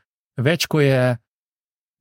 [0.42, 0.98] Več, ko je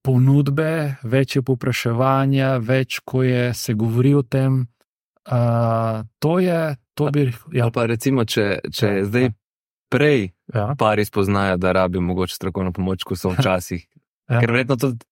[0.03, 4.63] ponudbe, več je popraševanja, več, ko je se govori o tem.
[5.27, 6.61] Uh, to je,
[6.95, 7.27] to bi.
[7.53, 9.33] Ja, Ja, pa recimo, če, če Ja, ja, zdaj ja.
[9.89, 13.85] prej ja, pari spoznajo, da rabijo mogoče strokovno pomoč, ko so včasih.
[14.31, 14.41] Ja.
[14.41, 15.05] Ker verjetno tudi,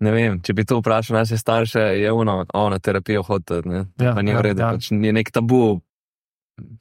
[0.00, 3.62] ne vem, če bi to vprašal naše starše, je ono, o, na terapijo hoditi,
[3.98, 4.72] Ja, pa ni ja, v redu, ja.
[4.74, 5.80] pač ni nek tabu,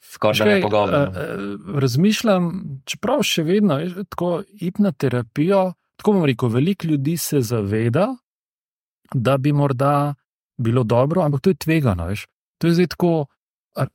[0.03, 0.93] skoraj ne pogovor.
[0.93, 2.49] eh, eh, Razmišljam,
[2.85, 5.73] čeprav še vedno veš, tako iti na terapijo.
[5.97, 8.07] Tako bom rekel, veliko ljudi se zaveda,
[9.13, 10.13] da bi morda
[10.57, 12.07] bilo dobro, ampak to je tvegano.
[12.07, 12.25] Veš.
[12.57, 13.25] To je zdaj tako.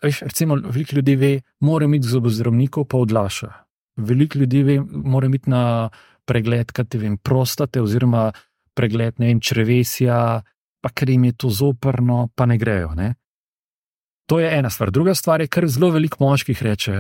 [0.02, 3.52] Veš, recimo, veliko ljudi ve, mora iti k zobozdravniku, pa odlaša.
[3.96, 5.90] Veliko ljudi ve, mora iti na
[6.24, 8.32] pregled, kaj ti vem, prostate, oziroma
[8.74, 10.42] pregled ne vem, črevesja,
[10.82, 12.94] pa ker jim je to zoprno, pa ne grejo.
[12.94, 13.14] Ne?
[14.28, 14.90] To je ena stvar.
[14.90, 16.92] Druga stvar je, kar zelo veliko moških reče.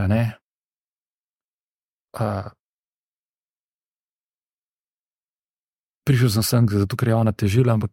[2.18, 2.48] Uh,
[6.08, 7.92] prišel sem sem, zato ker je ona težila, ampak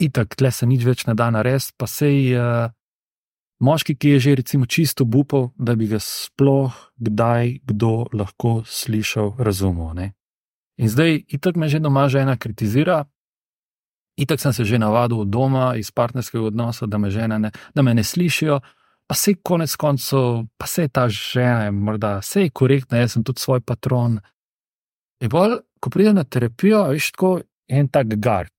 [0.00, 1.74] itak, tle se nič več ne da narediti.
[1.76, 2.72] Pa sej uh,
[3.60, 9.36] moški, ki je že recimo čisto upal, da bi ga sploh kdaj kdo lahko slišal,
[9.38, 9.92] razumel.
[9.96, 10.06] Ne?
[10.80, 13.04] In zdaj, itak me že doma žena kritizira.
[14.16, 17.82] Itak sem se že navadil od doma, iz partnerskega odnosa, da me, žene ne, da
[17.82, 18.60] me ne slišijo,
[19.06, 23.24] pa se konec koncev, pa se ta žena, je morda se je korektna, jaz sem
[23.24, 24.16] tudi svoj patron.
[25.20, 27.38] In bolj, ko pride na terapijo, veš, tako
[27.70, 28.50] en tak gard,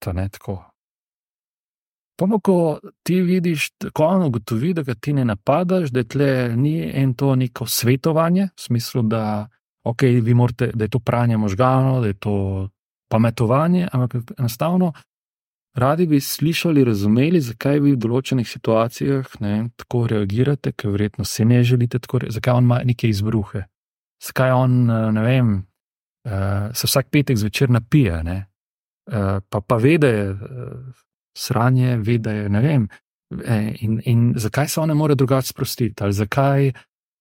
[2.18, 6.90] pa, ko ti vidiš, ko on ugotovi, da ga ti ne napadaš, da tle ni
[6.94, 9.48] en to neko svetovanje, v smislu, da,
[9.84, 12.68] okay, morate, da je to pranje možganov, da je to
[13.10, 14.92] pametovanje, ampak enostavno
[15.74, 21.44] radi bi slišali, razumeli, zakaj vi v določenih situacijah ne, tako reagirate, ker verjetno se
[21.44, 23.68] ne želite tako, zakaj on ima neke izbruhe,
[24.24, 25.67] zakaj on, ne vem,
[26.28, 30.36] eh, se vsak petek zvečer napije, eh, pa, pa ve, da je eh,
[31.36, 32.88] sranje, ve, da je ne vem.
[33.44, 36.72] eh, In, in zakaj se on ne more drugače sprostiti, zakaj.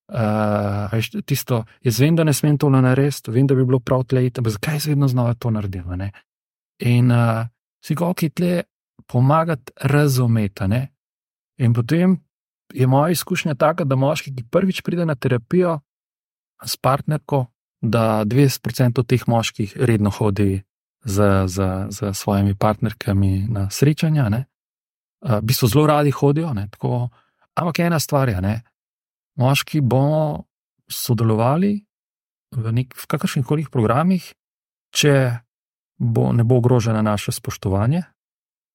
[0.07, 4.05] Uh, veš, tisto, jaz vem, da ne smem to narediti, vem, da bi bilo prav
[4.07, 5.83] tle, ampak zakaj se vedno znova to naredim?
[5.99, 6.11] ne?
[6.79, 7.43] In uh,
[7.83, 8.63] si ga ok, tle
[9.07, 10.67] pomagati razumeti.
[10.67, 10.87] ne?
[11.59, 12.17] In potem
[12.73, 15.79] je moja izkušnja taka, da moški, ki prvič pride na terapijo
[16.65, 17.45] s partnerko,
[17.89, 20.63] da 20% teh moških redno hodi
[21.05, 24.29] z, z, z svojimi partnerkami na srečanja.
[24.29, 24.45] Ne?
[25.21, 26.67] V bistvu zelo radi hodijo, ne?
[26.71, 27.09] tako.
[27.57, 28.61] Ampak ena stvar je, ne?
[29.37, 30.45] moški bomo
[30.89, 31.85] sodelovali
[32.55, 34.23] v, nek, v kakršnih koli programih,
[34.93, 35.13] če
[35.97, 38.03] bo, ne bo ogroženo naše spoštovanje,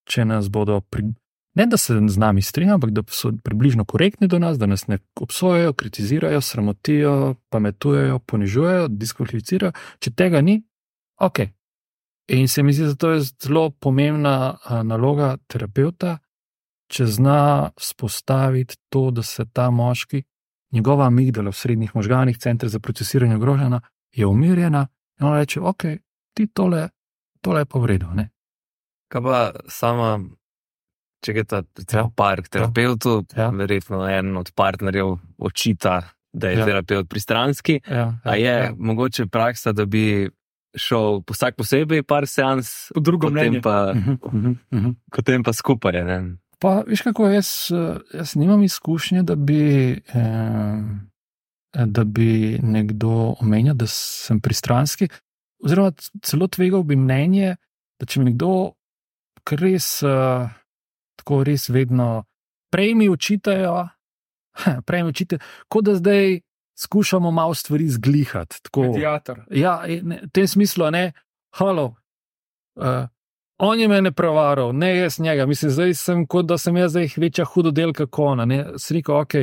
[0.07, 1.15] če nas bodo, pri,
[1.55, 4.87] ne da se z nami strinjajo, ampak da so približno korektni do nas, da nas
[4.87, 9.73] ne obsojajo, kritizirajo, sramotijo, pametujejo, ponižujejo, diskvalificirajo.
[9.99, 10.63] Če tega ni,
[11.21, 11.41] ok.
[12.33, 16.19] In se mi zdi, da to je zelo pomembna naloga terapeuta,
[16.93, 20.23] če zna spostaviti to, da se ta moški,
[20.73, 23.81] njegova amigdala v srednjih možganih, center za procesiranje ogrožena,
[24.13, 24.87] je umirjena
[25.21, 25.85] in on reče: Ok,
[26.35, 26.89] ti tole,
[27.41, 28.07] tole je pa v redu.
[28.15, 28.29] Ne?
[29.13, 30.21] Kaj pa sama,
[31.23, 33.51] če je ta recimo, par terapeutu, Ja.
[33.51, 36.01] verjetno en od partnerjev očita,
[36.33, 36.59] da je Ja.
[36.59, 36.67] ja.
[36.67, 37.81] terapeut pristranski.
[37.87, 38.73] Ja, A je ja.
[38.75, 40.31] mogoče praksa, da bi
[40.75, 43.61] šel vsak posebej par seans, Po drugo potem mnenje.
[43.61, 44.91] pa, Mhm, mhm, mhm.
[45.11, 45.93] potem pa skupaj.
[46.03, 46.37] Ne?
[46.59, 47.69] Pa, veš, kako jaz,
[48.13, 49.61] jaz nimam izkušnje, da bi,
[50.09, 50.83] eh,
[51.77, 55.09] da bi nekdo omenjal, da sem pristranski.
[55.59, 57.57] Oziroma, celo tvegal bi mnenje,
[57.99, 58.73] da če mi nekdo
[59.53, 60.49] res, eh,
[61.23, 62.25] tako res vedno
[62.73, 63.89] prej mi očitajo,
[64.87, 66.41] prej mi očitajo, kot da zdaj
[66.83, 68.63] skušamo malo stvari zglihati.
[68.63, 69.45] Tako, Mediator.
[69.51, 71.13] Ja, v tem smislu, ne,
[71.55, 71.95] halo.
[72.75, 73.07] Uh,
[73.59, 75.47] on je mene prevaral, ne jaz njega.
[75.47, 78.45] Mislim, zdaj sem kot da sem jaz zdaj večja hudodelka kona.
[78.45, 79.35] Ne, sreko, ok.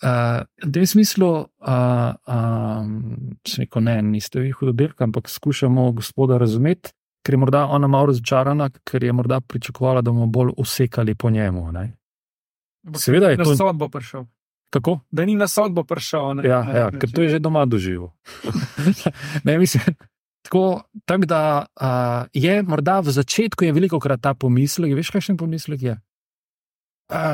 [0.00, 6.92] Uh, v tem smislu, uh, um, rekel, ne, niste vi hudodelka, ampak skušamo gospoda razumeti,
[7.22, 11.30] ker je morda ona malo razočarana, ker je morda pričakovala, da bomo bolj usekali po
[11.30, 11.72] njemu.
[11.72, 11.92] Ne.
[12.94, 14.24] Seveda je Na to- sodbo prišel.
[14.70, 15.00] Kako?
[15.10, 16.34] Da ni na sodbo prišel.
[16.34, 18.08] Ne, Ja, ja, ker to je že doma doživel.
[19.44, 19.94] ne, mislim,
[20.42, 21.86] tako, tak da uh,
[22.32, 24.94] je morda v začetku je veliko krat ta pomislek.
[24.94, 25.96] Veš, kakšen pomislek je?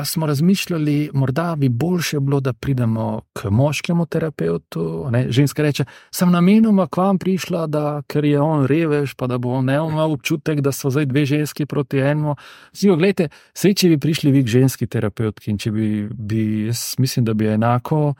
[0.05, 5.07] Smo razmišljali, morda bi boljše bilo, da pridemo k moškemu terapeutu.
[5.11, 5.25] Ne?
[5.29, 9.61] Ženska reče, sem namenoma k vam prišla, da, ker je on revež, pa da bo
[9.61, 12.35] ne imel občutek, da so zdaj dve ženski proti enemu.
[12.73, 16.95] Zdijo, gledajte, sej, če bi prišli vi k ženski terapeutki in če bi, bi jaz
[16.97, 18.13] mislim, da bi enako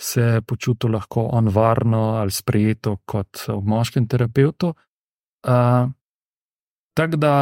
[0.00, 4.74] se počutil lahko on varno ali sprejeto kot v moškem terapeutu.
[5.46, 5.92] Uh,
[6.94, 7.34] Tako da,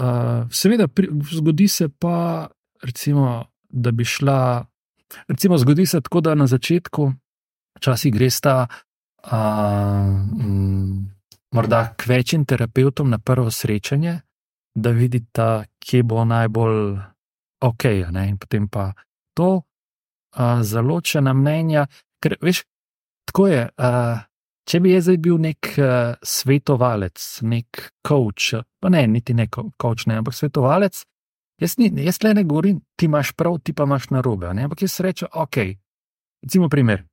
[0.00, 2.46] uh, seveda, pri, zgodi se pa,
[2.82, 4.64] recimo, da bi šla.
[5.28, 7.12] Recimo, zgodi se tako, da na začetku,
[7.76, 8.66] včasih greš ta,
[9.24, 11.06] uh, mm,
[11.52, 14.20] morda k večjim terapeutom na prvo srečanje,
[14.74, 16.98] da vidita, kje bo najbolj
[17.60, 18.28] ok, ne?
[18.28, 18.92] in potem pa
[19.34, 21.86] to uh, zaločena mnenja.
[22.22, 22.62] Ker, veš,
[23.28, 23.68] tako je.
[23.78, 24.24] Uh,
[24.66, 29.70] če bi jaz zdaj bil nek uh, svetovalec, nek coach, pa ne, niti ne co-
[29.82, 31.04] coach, ne, ampak svetovalec,
[31.60, 34.52] jaz, ni, jaz le ne govorim, ti imaš prav, ti pa imaš narobe.
[34.54, 35.56] Ne, ampak jaz rečem, ok.
[36.42, 37.04] Recimo primer.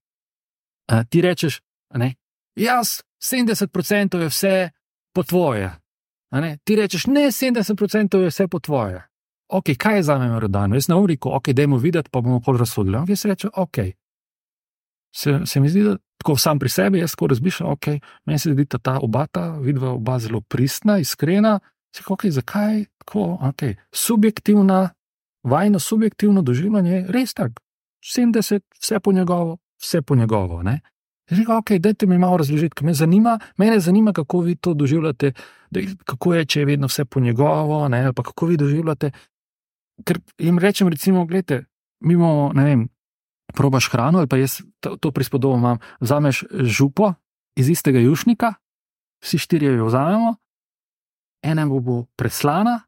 [0.91, 1.61] Uh, ti rečeš,
[1.93, 2.15] a ne,
[2.59, 4.69] jaz 70% je vse
[5.15, 5.71] po tvoje.
[6.31, 9.03] a ti rečeš, ne, 70% je vse po tvoje.
[9.53, 10.75] Ok, kaj je za me merodajno?
[10.75, 12.97] Jaz bom rekel, ok, dajmo videti, pa bomo pol razsodili.
[12.97, 13.77] Ampak jaz rečem, ok.
[15.15, 17.87] Se, se mi zdi, da tako sam pri sebi, jaz tako razmišljam, ok,
[18.25, 21.59] meni se zdi, da ta oba, ta vidva, oba zelo pristna, iskrena.
[21.95, 23.37] Se, ok, zakaj tako?
[23.41, 23.75] Okay.
[23.91, 24.89] Subjektivna,
[25.43, 27.61] vajno subjektivno doživljanje je res tako.
[28.03, 30.63] 70, vse po njegovo, vse po njegovo.
[30.63, 30.79] Ne?
[31.29, 35.31] Rekel, ok, dajte mi malo razložiti, ker me zanima, mene zanima, kako vi to doživljate,
[35.71, 39.11] da, kako je, če je vedno vse po njegovo, ne, ali pa kako vi doživljate.
[40.05, 41.63] Ker jim rečem, recimo, gledajte,
[42.03, 42.87] mi imamo, ne vem,
[43.53, 45.77] probaš hrano ali pa jaz to, to prispodobo imam.
[45.99, 47.13] Vzameš župo
[47.55, 48.53] iz istega jušnika,
[49.23, 50.35] vsi štirje jo vzamemo,
[51.43, 52.79] ena bo, preslana,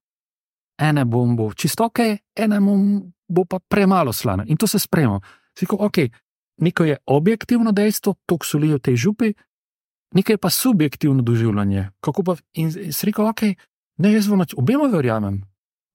[0.80, 2.00] ena bo, čisto ok,
[2.36, 2.60] ena
[3.28, 4.44] bo, pa premalo slana.
[4.48, 5.20] In to se spremo.
[5.58, 5.98] Siko, ok,
[6.58, 9.34] neko je objektivno dejstvo, to solijo tej župi,
[10.16, 11.90] nekaj je pa subjektivno doživljanje.
[12.00, 13.42] Kako pa, in, in si rekel, ok,
[13.98, 15.42] ne, jaz vam obema verjamem.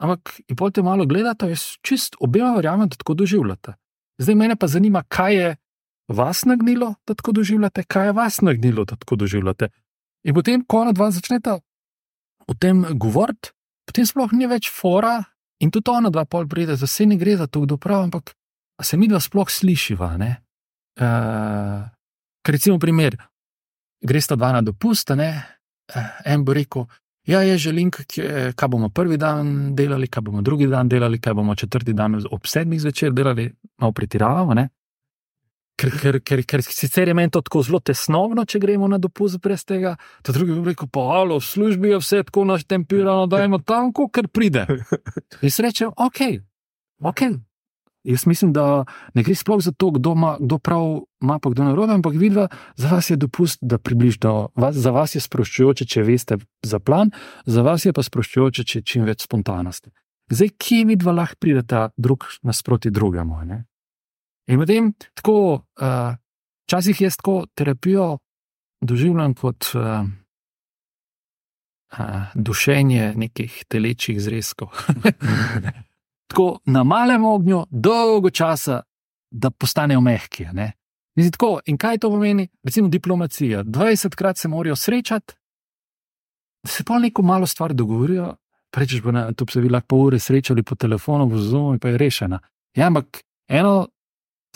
[0.01, 3.75] Ampak, in pol te malo gledate, jaz čist obema verjamem, da tako doživljate.
[4.20, 5.57] Zdaj mene pa zanima, kaj je
[6.09, 9.68] vas nagnilo, da tako doživljate, kaj je vas nagnilo, da tako doživljate.
[10.25, 11.59] In potem, ko ona dva začneta
[12.46, 13.53] o tem govoriti,
[13.87, 15.18] potem sploh ni več fora,
[15.61, 18.33] in tudi ona dva pol pride, za vse ne gre za to, kdo pravi, ampak
[18.83, 20.14] se mi dva sploh slišiva.
[21.00, 21.85] Uh,
[22.44, 23.16] ker recimo primer,
[24.00, 25.31] greš ta dva na dopust, ne,
[25.94, 26.88] uh, en bo rekel.
[27.29, 31.55] Ja, jaz želim, kaj bomo prvi dan delali, kaj bomo drugi dan delali, kaj bomo
[31.55, 34.55] četrti dan ob sedmih zvečer delali, malo pretiravamo.
[34.57, 34.68] Ne?
[35.78, 39.40] Ker, ker, ker, ker sicer je meni to tako zelo tesnovno, če gremo na dopust
[39.40, 39.94] brez tega.
[40.22, 43.92] Ta drugi bi rekel, pa alo, v službi je vse tako naštempirano, da imamo tam,
[43.92, 44.66] kar pride.
[45.46, 46.20] Jaz rečem, ok,
[47.00, 47.24] ok,
[48.04, 51.64] Jaz mislim, da ne gre sploh za to, kdo, ima, kdo prav ima, pa kdo
[51.64, 56.02] narobe, ampak vidva, za vas je dopust, da približno, vas, za vas je sproščujoče, če
[56.02, 57.11] veste za plan,
[57.46, 59.92] za vas je pa sproščujoče, če je čim več spontanosti.
[60.33, 63.44] Zdaj, kje mi dva lahko prideta drug nasproti drugemu?
[63.44, 63.64] Ne?
[64.46, 65.62] In potem tako,
[66.66, 68.18] včasih uh, jaz tako terapijo
[68.81, 70.07] doživljam kot uh,
[71.98, 74.68] uh, dušenje nekih telečjih zrezkov.
[76.31, 78.83] tako na malem ognju, dolgo časa,
[79.31, 80.46] da postanejo mehki.
[81.16, 82.48] Mislim, tako, in kaj to pomeni?
[82.62, 83.64] Recimo diplomacija.
[83.64, 85.35] 20 krat se morajo srečati,
[86.62, 88.37] da se pa neko malo stvar dogovorijo.
[88.76, 92.38] Rečeš, da se bi lahko pol ure srečali po telefonu, v Zoom, pa je rešena.
[92.76, 93.88] Ja, ampak eno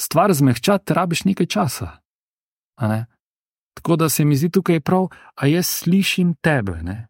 [0.01, 1.91] stvar zmehčati, rabiš nekaj časa.
[2.81, 3.07] Ne?
[3.75, 6.83] Tako da se mi zdi tukaj prav, a jaz slišim tebe.
[6.83, 7.09] Ne?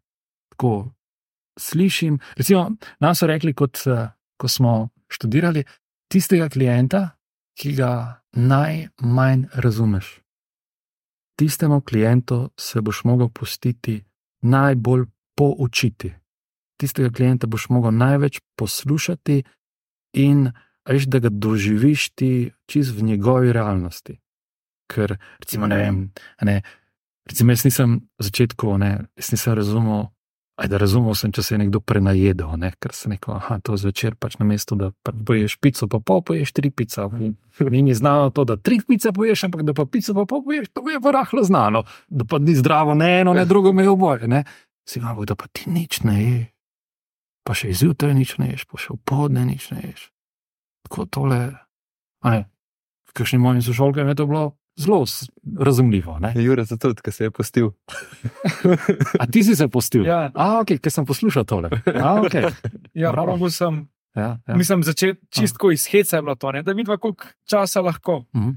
[0.53, 0.93] Tako
[1.59, 2.19] slišim.
[2.37, 2.71] Recimo,
[3.01, 5.65] nam so rekli, kot uh, ko smo študirali,
[6.09, 7.09] tistega klienta,
[7.59, 10.21] ki ga najmanj razumeš.
[11.39, 14.05] Tistemu klientu se boš mogel pustiti
[14.43, 16.13] najbolj poučiti.
[16.79, 19.43] Tistega klienta boš mogel največ poslušati
[20.13, 20.51] in
[20.89, 22.31] veš, da ga doživiš ti
[22.71, 24.19] čist v njegovi realnosti.
[24.93, 26.01] Ker, recimo, ne vem,
[26.45, 26.61] ne,
[27.25, 30.11] recimo, jaz nisem v začetku, ne, jaz nisem razumel,
[30.55, 32.69] Ajde, razumel sem, če se je nekdo prenajedel, ne?
[32.79, 36.53] ker se neko, aha, to zvečer pač na mestu, da poješ pico, pa pol poješ
[36.55, 37.09] tri pice.
[37.11, 40.71] Ni mi znano to, da tri pice poješ, ampak da pa pico, pa pol poješ,
[40.71, 44.31] to je pa rahlo znano, da pa ni zdravo, ne eno, ne drugo, me oboje.
[44.31, 44.45] Ne?
[44.87, 46.47] Si bo, da pa ti nič ne ješ,
[47.43, 50.14] pa še izjutraj nič ne ješ, pa še v podne nič ne ješ.
[50.85, 51.41] Tako tole,
[52.25, 54.45] v kakšni moji sošolki je to bilo
[54.77, 55.05] zelo
[55.61, 56.19] razumljivo.
[56.35, 57.71] Jure, zato tudi, se je postil.
[59.21, 60.07] A ti si se postil?
[60.07, 61.71] Ja, A, ok, ker sem poslušal tole.
[61.87, 62.51] A, okay.
[62.95, 63.87] ja pravno sem.
[64.15, 64.57] ja, ja.
[64.57, 66.63] Mislim, začet, čistko iz heca je bilo to, ne?
[66.63, 68.25] da vidiš, koliko časa lahko.
[68.37, 68.51] Mhm.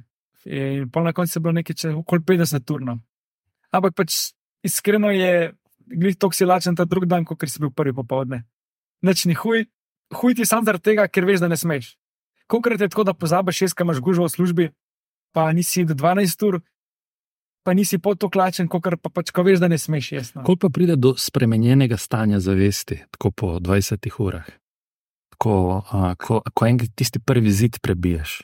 [0.47, 2.81] In pol na koncu je bilo nekaj, če okoli 50 ur.
[2.81, 2.99] no.
[3.71, 4.15] Ampak pač
[4.63, 5.53] iskreno je,
[5.91, 8.45] glih to si lačen ta drug dan, kot si bil prvi popovdne.
[9.03, 9.65] Nič ni huj,
[10.15, 11.97] huj ti sam zaradi tega, ker veš, da ne smeš.
[12.47, 14.69] Kokrat je tako, da pozabiš šest, imaš gužvo v službi,
[15.35, 16.59] pa nisi do 12 ur,
[17.63, 20.37] pa nisi pot to klačen, kot pa pač, ko veš, da ne smeš jesti.
[20.37, 20.43] No.
[20.47, 24.47] Koliko pa pride do spremenjenega stanja zavesti, tako po 20 urah,
[25.37, 28.39] ko, a, ko, ko enkrat tisti prvi zid prebiješ?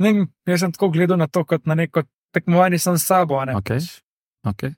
[0.00, 3.36] Ne, vem, jaz sem tako gledal na to, kot na neko tekmovanje sam s sabo.
[3.60, 3.84] Okay.
[4.48, 4.72] Okay.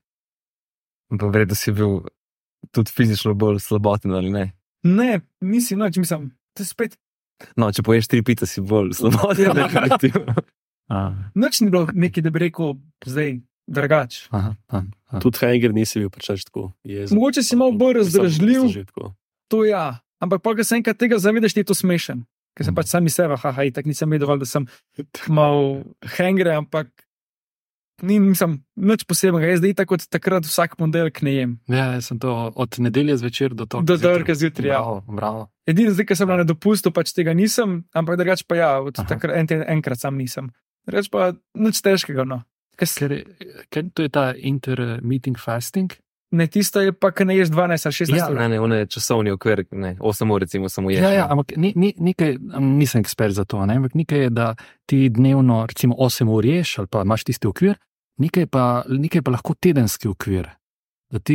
[1.14, 2.02] Verjetno si bil
[2.74, 4.44] tudi fizično bolj slaboten ali ne.
[4.82, 6.98] Ne, nisi noč, mislim, to je spet.
[7.56, 9.44] No, če poješ tri pice, si bolj slaboten.
[9.44, 9.54] Ja.
[9.64, 10.34] definitivno.
[10.88, 10.98] A,
[11.34, 14.28] Noč ni bilo nekaj, da bi rekel, zdaj drugače.
[14.30, 15.18] aha, aha, aha.
[15.18, 17.16] Tudi Henger nisi bil pač tako jezen.
[17.16, 18.84] Mogoče si malo bolj razdražljiv.
[19.48, 22.24] To ja, ampak pa, ko se enkrat tega zavedaš, ti je to smešen.
[22.54, 22.76] Ker sem Mhm.
[22.76, 24.68] pač sami sebe, haha, tako nisem vedel, da sem
[25.28, 25.82] mal
[26.14, 26.86] hengre, ampak
[28.04, 29.46] ni, nisem nič posebnega.
[29.46, 31.52] Jaz zdaj tako kot takrat vsak ponedeljek ne jem.
[31.66, 33.86] Ja, jaz sem to od nedelje zvečer do torka.
[33.86, 34.78] Do torka zjutraj, ja.
[34.78, 35.42] Bravo, bravo.
[35.66, 38.94] Edino zdaj, ker sem bila na dopustu, pač tega nisem, ampak drugače pa ja, od
[38.94, 40.52] takrat en, enkrat sam nisem.
[40.86, 42.24] Reč pa nič težkega.
[42.24, 42.42] No.
[42.76, 43.24] Kaj se- Ker, je-
[43.70, 45.92] ker to je ta intermittent fasting.
[46.34, 48.34] Ne, tisto je pa, ker ne ješ 12 ali 16 Ja, ur.
[48.34, 50.98] Ne, ne, one časovni okvir, ne, 8 ur recimo samo ješ.
[50.98, 53.76] Ja, ja, ampak ni, ni, nekaj, nisem ekspert za to, ne?
[53.76, 54.48] ampak nekaj je, da
[54.84, 57.78] ti dnevno, recimo 8 ur ješ ali pa imaš tisti okvir,
[58.18, 60.48] nekaj pa, nekaj pa lahko tedenski okvir.
[61.12, 61.35] Da ti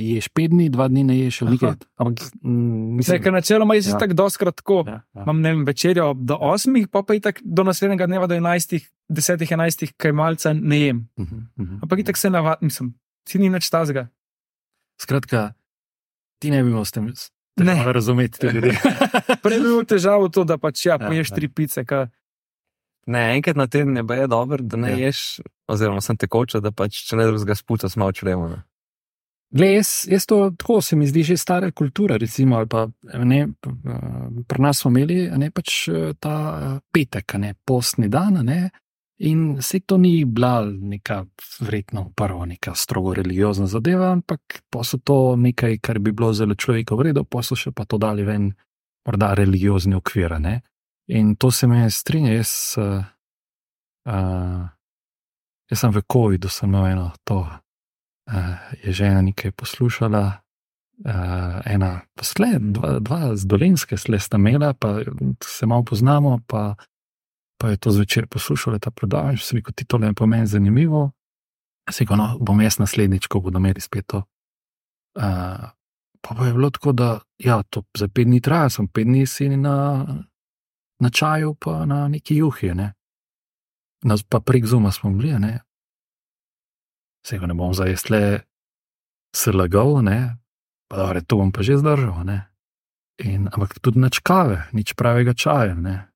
[0.00, 1.74] ješ 5 dni, 2 dni ne ješ, ali nekaj.
[1.96, 3.92] Ampak mm, mislim, ker načeloma jaz Ja.
[3.92, 3.98] ja.
[3.98, 4.84] tako doskrat tako.
[4.86, 5.22] ja, ja.
[5.22, 9.44] Imam ne vem, večerjo do 8, pa pa itak do naslednjega dneva do 11, 10,
[9.46, 11.08] 11, kaj malce ne jem.
[11.18, 11.78] Mhm, mhm.
[11.82, 12.94] Ampak itak se navadim, mislim,
[13.28, 14.08] si ni nič tazga.
[15.00, 15.52] Skratka,
[16.38, 17.12] ti ne bi imel s tem
[17.56, 17.74] Ne.
[17.76, 18.70] težave razumeti te ljudi.
[19.44, 21.34] Prej bi imel težavo to, da pač ja, Ja, poješ ja.
[21.36, 21.84] tri pice.
[21.84, 22.08] Ka,
[23.06, 24.96] Ne, enkrat na teden je baje dobro, da ne Ja.
[25.06, 28.48] ješ, oziroma sem tekoča, da pač če ne drugega spuca smo čremo.
[28.48, 28.62] ne.
[29.52, 32.16] Glej, jaz, jaz to tako se mi zdi že stara kultura.
[32.16, 32.88] Recimo, ali pa,
[33.24, 33.72] ne, eh,
[34.48, 36.36] pri nas smo imeli ne, pač eh, ta
[36.76, 38.40] eh, petek, ne, postni dan.
[38.44, 38.70] Ne,
[39.18, 41.24] in se to ni bila neka,
[41.60, 46.54] verjetno, prvo neka strogo religiozna zadeva, ampak pa so to nekaj, kar bi bilo zelo
[46.54, 48.54] človeku vredno, pa so še pa to dali ven,
[49.06, 50.40] morda religiozni okvir.
[50.40, 50.60] Ne.
[51.08, 52.32] In to se me strinja.
[52.32, 53.02] Jaz, uh,
[54.06, 54.62] uh,
[55.70, 57.42] jaz sem v COVID-u, sem imel eno to
[58.26, 60.32] uh, je žena nekaj poslušala,
[61.04, 65.00] uh, ena pa sle, dva, dva z dolenske sle sta imela, pa
[65.44, 66.74] se malo poznamo, pa,
[67.58, 70.46] pa je to zvečer poslušala ta predavanje, se mi kot ti tole je po meni
[70.46, 71.10] zanimivo.
[71.90, 74.22] Se ga, no, bom jaz naslednjič, ko bodo imeli spet to.
[75.18, 75.72] Uh,
[76.20, 79.26] pa, pa je bilo tako, da ja, to za pet dni traja, sem pet dni
[79.26, 80.06] si na,
[81.02, 82.74] na čaju, pa na neki juhi.
[82.78, 82.92] Ne.
[84.06, 85.60] Nas pa prek zuma smo bili, ne.
[87.26, 88.22] Vsega ne bom zdaj le
[89.34, 90.38] se lagal, ne.
[90.90, 92.38] Pa dobro, to bom pa že zdržal, ne.
[93.22, 96.12] In, ampak tudi nič kave, nič pravega čaja, ne.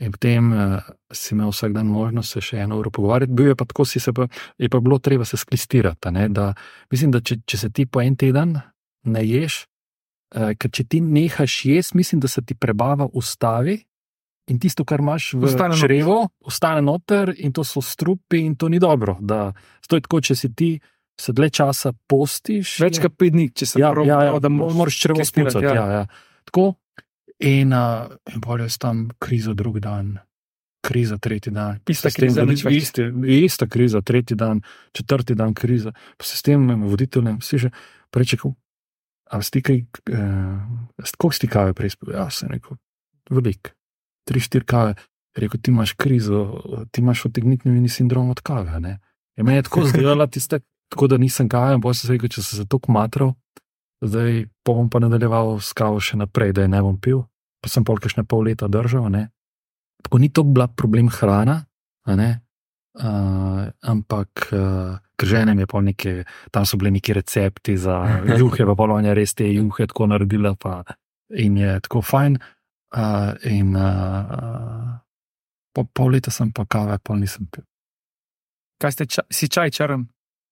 [0.00, 0.80] In potem uh,
[1.12, 4.12] si imel vsak dan možnost se še eno uro pogovarjati, bil je pa tako, se
[4.16, 6.10] pa, je pa bilo treba se sklistirati.
[6.10, 6.54] Ne, da,
[6.90, 8.56] mislim, da če, če se ti po en teden
[9.04, 9.66] ne ješ,
[10.36, 13.76] uh, ker če ti nehaš jesti, mislim, da se ti prebava ustavi
[14.46, 15.80] in tisto, kar imaš v Ostane noter.
[15.80, 19.16] črevo, ostane noter in to so strupi in to ni dobro.
[19.20, 19.52] Da,
[19.86, 20.80] to je tako, če si ti
[21.16, 22.80] se dlje časa postiš.
[22.80, 25.64] Več kot pet dni, če se ja, prav ja, ja, da moraš sklistirati, spucati.
[25.66, 25.74] ja.
[25.74, 25.86] Ja.
[25.92, 26.06] Ja,
[26.44, 26.74] Tako.
[27.38, 30.18] In, uh, in bolje je tam kriza drugi dan,
[30.80, 31.78] kriza tretji dan.
[31.86, 32.64] Ista S tem, kriza, več.
[32.66, 34.60] iste- Ista kriza, tretji dan,
[34.92, 35.92] četrti dan kriza.
[36.16, 37.70] Pa se s tem voditeljem vsi že
[38.10, 38.52] prečekal.
[39.30, 39.76] A si kaj,
[40.10, 40.58] eh,
[41.16, 42.12] koliko si ti kave prej spil?
[42.12, 42.76] Ja, sem rekel,
[43.30, 43.72] velik,
[44.28, 44.94] tri, štiri kave.
[45.36, 46.60] Rekel, ti imaš krizo,
[46.90, 48.80] ti imaš otegnitni sindrom od kave.
[48.80, 48.98] Ne?
[49.36, 50.60] Je meni je tako zdelo, tiste,
[50.90, 53.34] tako da nisem kave, in sem se rekel, če sem se tako matral,
[54.02, 57.22] zdaj bom pa nadaljeval s kavo še naprej, da je ne bom pil.
[57.60, 59.10] Pa sem pol kakšne pol leta držal.
[59.12, 59.28] Ne?
[60.02, 61.62] Tako ni to bila problem hrana.
[62.90, 66.12] Uh, ampak, uh, ker že enem je pol neke,
[66.50, 70.08] tam so bili neki recepti za juhe, pa pol on je res te juhe tako
[70.10, 70.82] naredila, pa
[71.30, 72.40] in je tako fajn.
[72.90, 74.98] Uh, in uh,
[75.72, 77.62] po pol leta sem pa kave, pol nisem pil.
[78.82, 80.08] Kaj ste, ča, si čaj črn?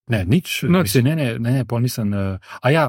[0.09, 2.13] Ne, nič, mislim, ne, ne, ne, ne, pol nisem.
[2.15, 2.85] Uh, a ja,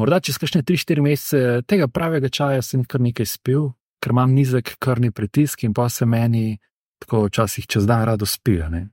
[0.00, 4.78] morda čez kakšne 3-4 mesece tega pravega čaja sem kar nekaj spil, ker imam nizek
[4.80, 6.56] krvni pritisk in pa se meni
[7.04, 8.70] tako včasih čez dan rado spija.
[8.72, 8.88] Ne?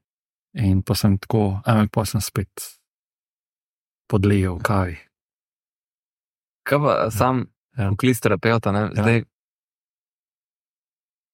[0.59, 2.51] In pa sem tako, ampak pa sem spet
[4.11, 4.97] podlejal kavi.
[6.67, 7.45] Kaj pa sam
[7.77, 7.89] Ja.
[7.93, 8.71] poklic terapeuta?
[8.71, 9.03] ne, Ja.
[9.03, 9.23] Zdaj,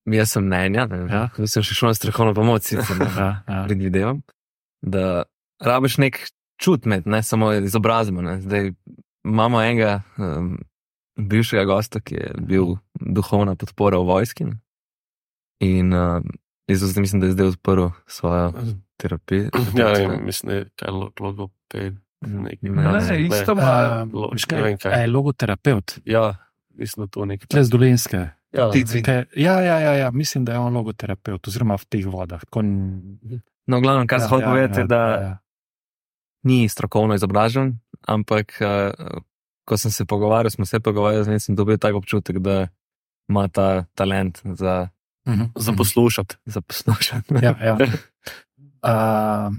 [0.05, 1.29] jaz sem mnenja, ne, Ja.
[1.29, 1.47] ja.
[1.47, 3.63] sem še šel na strokovno pomoč, sicer ne, Ja, ja.
[3.63, 4.21] predvidevam,
[4.81, 5.23] da
[5.59, 6.19] rabiš nek
[6.57, 8.21] čut med, ne samo izobrazbo.
[8.21, 8.39] Ne.
[8.39, 8.73] Zdaj
[9.23, 10.57] imamo enega um,
[11.17, 14.45] bivšega gosta, ki je bil duhovna podpora v vojski.
[14.45, 14.59] ne.
[15.61, 16.19] In uh,
[16.67, 18.53] jaz zdaj mislim, da je zdaj odprl svojo
[18.97, 19.49] terapijo.
[19.75, 21.95] Ja, ne, mislim, da je kaj lo- logoped.
[22.21, 23.71] Nekaj, Ne, Ne, isto ima.
[24.03, 25.01] Uh, Lo- veš ne vem kaj, kaj.
[25.01, 26.35] je logoterapeut, Ja,
[26.69, 27.47] mislim, da to nekaj.
[27.47, 28.19] tle z dolenske.
[28.53, 28.69] Ja.
[28.69, 32.39] Kaj- Ja, ja, ja, ja, mislim, da je on logoterapeut, oziroma v teh vodah.
[32.41, 32.61] Tako,
[33.65, 35.37] No, glavno, kar ja, se hoče ja, povedati, ja, da ja, ja.
[36.43, 39.17] ni strokovno izobražen, ampak uh,
[39.63, 42.67] ko sem se pogovarjal, smo se pogovarjali z njim, sem dobil tak občutek, da
[43.29, 44.89] ima ta talent za,
[45.25, 45.77] Mhm, Za mhm.
[45.77, 46.35] poslušati.
[46.45, 47.23] za poslušanje.
[47.41, 47.77] Ja, ja.
[48.83, 49.55] Uh,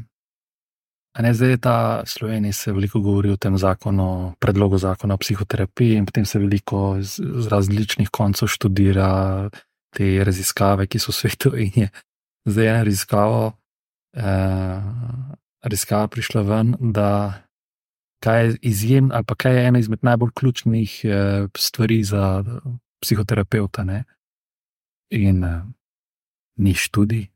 [1.23, 5.97] ne, zdaj je ta Slovenija se veliko govori o tem zakonu, predlogu zakona o psihoterapiji,
[5.97, 9.51] in potem se veliko z, z različnih koncev študira
[9.95, 11.55] te raziskave, ki so v svetu.
[11.57, 11.89] Je
[12.47, 13.53] zdaj ena raziskava,
[14.17, 14.25] uh,
[15.63, 17.11] raziskava prišla ven, da
[18.25, 22.43] kaj je izjem, ali pa kaj je ena izmed najbolj ključnih uh, stvari za
[23.01, 23.85] psihoterapeuta.
[23.85, 24.05] Ne?
[25.11, 25.63] In uh,
[26.57, 27.27] ni študij,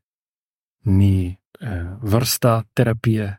[0.85, 3.37] ni eh, vrsta terapije,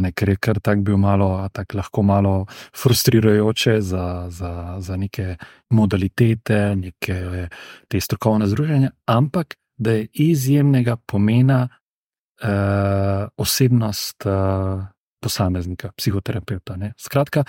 [0.00, 4.96] ne, ker je kar tak bil malo, a tak lahko malo frustrirajoče za, za, za
[4.96, 5.36] neke
[5.70, 7.48] modalitete, neke
[7.88, 14.86] te strokovne združenja, ampak da je izjemnega pomena eh, osebnost eh,
[15.22, 16.76] posameznika, psihoterapeuta.
[16.76, 16.92] Ne.
[16.98, 17.44] Skratka,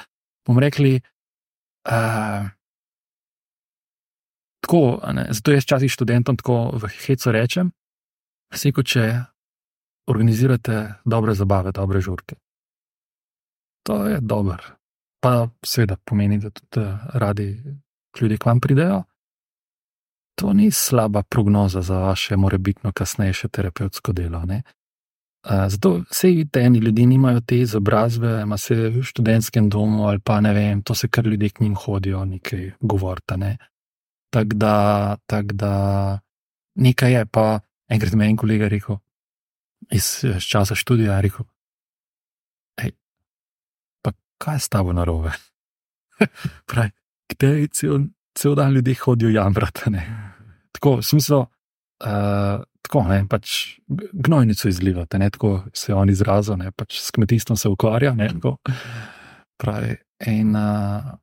[0.48, 0.96] bomo rekli,
[1.90, 2.50] eh,
[4.60, 7.72] tako, a ne, zato jaz včasih študentom tako v hecu rečem,
[8.54, 9.04] Seko, če
[10.08, 12.36] organizirate dobre zabave, dobre žurke.
[13.84, 14.64] To je dobro.
[15.22, 17.64] Pa seveda pomeni, da tudi eh, radi
[18.22, 19.04] ljudje k vam pridejo.
[20.36, 24.46] To ni slaba prognoza za vaše morebitno kasnejše terapevtsko delo.
[24.46, 24.62] Ne?
[25.44, 30.20] Uh, zato vse vidite, eni ljudje nimajo te izobrazbe, ima se v študentskem domu ali
[30.20, 33.36] pa ne vem, to se kar ljudje k njim hodijo, nekaj govorta.
[33.38, 33.58] Ne?
[34.34, 36.20] Tako da, tak da
[36.76, 38.98] nekaj je, pa enkrat mi je en kolega rekel,
[39.92, 41.46] iz, iz časa študija, je rekel,
[42.82, 42.92] hej,
[44.02, 45.32] pa kaj je s tabo narobe?
[46.70, 46.92] Pravi,
[47.34, 49.82] kdaj cel, cel dan ljudje hodijo jamrati.
[50.72, 53.80] Tako, v smislu, uh, tako, ne, pač
[54.14, 58.30] gnojnico izlivate, ne, tako se je on izrazil, ne, pač s kmetijstvom se ukvarja, ne,
[58.36, 58.58] tako.
[59.58, 59.96] Pravi,
[60.28, 61.14] in, uh,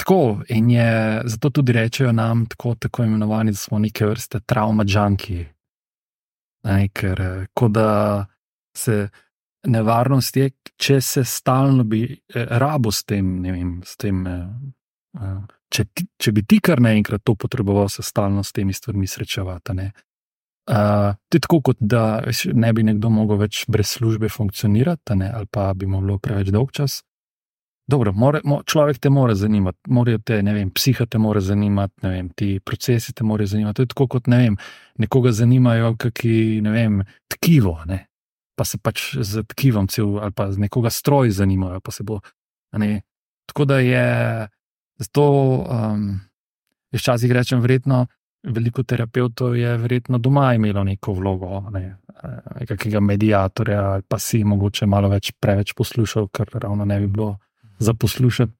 [0.00, 0.88] tako, in je,
[1.24, 5.44] zato tudi rečejo nam tako, tako imenovani, da smo neke vrste traumažanki.
[6.66, 8.26] Ne, ker eh, kot da
[8.76, 9.06] se
[9.66, 14.42] nevarnost je, če se stalno bi eh, rabo s tem, ne vem, s tem eh,
[15.20, 15.38] eh,
[15.72, 19.74] če, ti, če bi ti kar naenkrat to potreboval, se stalno s temi stvarmi srečevati.
[19.74, 19.90] ne.
[20.66, 25.28] Uh, to je tako, kot da ne bi nekdo mogel več brez službe funkcionirati, ne,
[25.30, 27.04] ali pa bi mu bilo preveč dolg čas.
[27.86, 31.94] Dobro, more, mo, človek te mora zanimati, morajo te, ne vem, psiha te mora zanimati,
[32.02, 33.76] ne vem, ti procesi te morajo zanimati.
[33.76, 34.56] To je tako, kot ne vem,
[34.98, 38.06] nekoga zanimajo, kaki, ne vem, tkivo, ne.
[38.56, 42.20] pa se pač z tkivom cel, ali pa z nekoga stroj zanimajo, pa se bo.
[42.72, 43.02] Ne.
[43.46, 44.06] Tako da je,
[44.98, 45.24] zato
[45.60, 46.06] um,
[46.90, 48.06] jaz včasih rečem, verjetno.
[48.46, 51.96] Veliko terapeutov je verjetno doma imelo neko vlogo, ne,
[52.60, 57.34] nekakšnega medijatorja, ali pa si mogoče malo več preveč poslušal, kar ravno ne bi bilo
[57.78, 58.52] za poslušati,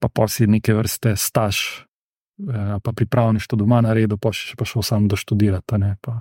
[0.00, 4.82] pa pa si neke vrste staž, eh, pa pripravništvo doma naredil, pa še pa šel
[4.82, 6.20] sam doštudirati, ne, pa,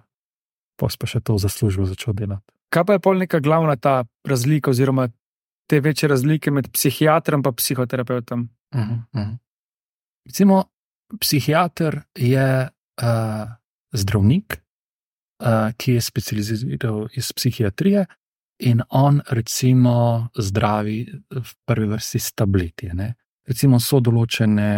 [0.79, 2.45] pa pa še to za službo začel delati.
[2.71, 5.09] Kaj pa je pol neka glavna ta razlika, oziroma
[5.67, 8.49] te večje razlike med psihiatrom in psihoterapeutom?
[8.75, 9.37] Uh -huh, uh -huh.
[10.25, 10.63] Recimo,
[11.19, 12.69] psihiater je
[13.01, 13.47] uh,
[13.91, 14.61] zdravnik,
[15.43, 18.05] uh, ki je specializiral iz psihiatrije
[18.61, 20.97] in on, recimo, zdravi
[21.29, 22.91] v prvi vrsti s tableti.
[22.93, 23.13] Ne?
[23.47, 24.71] Recimo, so določene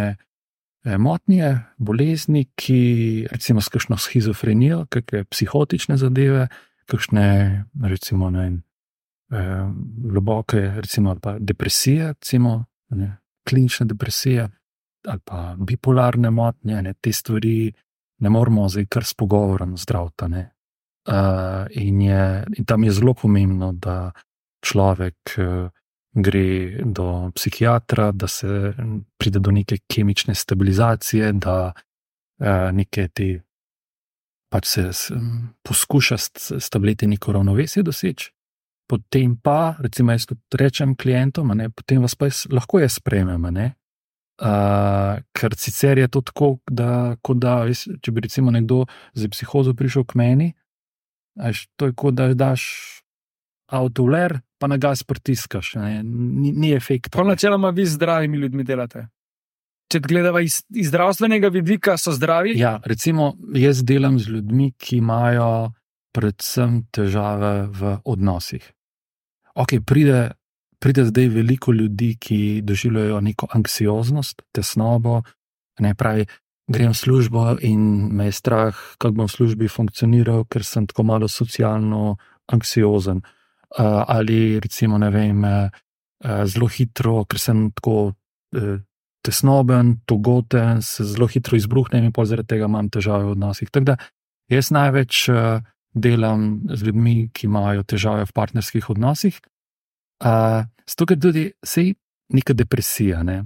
[0.84, 2.80] eh, motnje, bolezni, ki,
[3.32, 6.48] recimo, s kakšno schizofrenijo, kakšne psihotične zadeve,
[6.90, 7.26] kakšne,
[7.84, 8.56] recimo, ne vem,
[9.32, 9.64] eh,
[10.16, 12.64] globoke, recimo, pa depresije, recimo,
[12.96, 13.16] ne,
[13.48, 14.48] klinične depresije.
[15.04, 17.68] Ali pa bipolarne motnje, ne, te stvari
[18.24, 20.53] ne moramo zdaj kar s pogovorom zdraviti.
[21.04, 24.12] Uh, in, je, in tam je zelo pomembno, da
[24.64, 25.68] človek uh,
[26.14, 28.72] gre do psihiatra, da se
[29.18, 31.72] pride do neke kemične stabilizacije, da
[32.40, 33.28] uh, nekaj ti
[34.54, 35.10] pač se s,
[35.66, 38.30] poskuša s, tableti neko ravnovesje doseči.
[38.88, 43.44] Potem pa, recimo, jaz tudi rečem klientom, ne, potem vas pa jaz, lahko jaz sprejmem.
[44.34, 48.84] Uh, ker sicer je to tako, da, da veš, če bi recimo nekdo
[49.14, 50.52] z psihozo prišel k meni,
[51.40, 52.64] veš, to je kot da daš
[53.72, 57.10] avto v ler, pa na gas pritiskaš, ne, ni, ni efekt.
[57.12, 59.08] Prav načeloma vi z zdravimi ljudmi delate.
[59.92, 62.54] Če gledamo iz, iz zdravstvenega vidika, so zdravi.
[62.58, 65.72] Ja, recimo jaz delam z ljudmi, ki imajo
[66.14, 68.64] predvsem težave v odnosih.
[69.54, 70.30] Ok, pride
[70.84, 75.22] pride zdaj veliko ljudi, ki doživljajo neko anksioznost, tesnobo,
[75.80, 76.26] ne pravi,
[76.70, 81.04] grem v službo in me je strah, kako bom v službi funkcioniral, ker sem tako
[81.04, 82.16] malo socialno
[82.52, 83.20] anksiozen.
[83.74, 85.68] Uh, ali recimo, ne vem, uh,
[86.46, 88.76] zelo hitro, ker sem tako uh,
[89.24, 93.70] tesnoben, togoten, se zelo hitro izbruhnem in pa zaradi tega imam težave v odnosih.
[93.72, 93.96] Tako da
[94.52, 99.40] jaz največ uh, delam z ljudmi, ki imajo težave v partnerskih odnosih.
[100.24, 101.94] Uh, Zato, ker tudi sej
[102.36, 103.22] neka depresija.
[103.24, 103.42] Ne?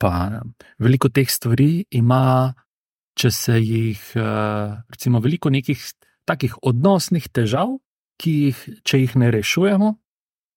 [0.00, 0.40] Pa,
[0.80, 2.52] veliko teh stvari ima,
[3.18, 5.82] če se jih, recimo, veliko nekih
[6.28, 7.76] takih odnosnih težav,
[8.20, 9.90] ki jih, če jih ne rešujemo,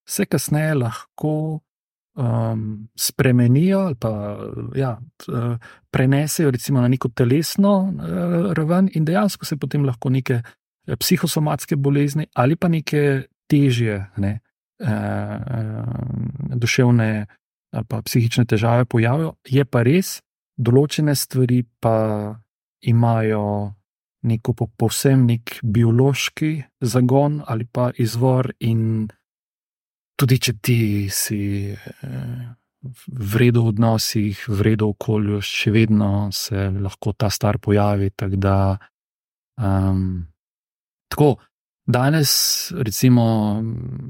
[0.07, 1.33] se kasneje lahko
[2.19, 2.63] um,
[2.99, 4.11] spremenijo ali pa
[4.75, 4.97] ja,
[5.91, 10.41] prenesejo recimo, na neko telesno uh, raven, in dejansko se potem lahko neke
[10.99, 14.01] psihosomatske bolezni ali pa neke težje.
[14.19, 14.39] Ne,
[14.79, 15.39] Eh,
[16.55, 17.25] duševne
[17.73, 20.19] ali pa psihične težave pojavijo, je pa res,
[20.57, 22.35] določene stvari pa
[22.85, 23.73] imajo
[24.23, 26.51] neko po, povsem nek biološki
[26.81, 29.07] zagon ali pa izvor, in
[30.19, 31.39] tudi če ti si
[31.73, 32.43] eh,
[33.07, 38.11] v redu v odnosih, v redu v okolju, še vedno se lahko ta star pojavi.
[38.11, 38.75] Tak da,
[39.57, 40.27] um,
[41.07, 41.37] tako,
[41.83, 43.59] Danes, recimo,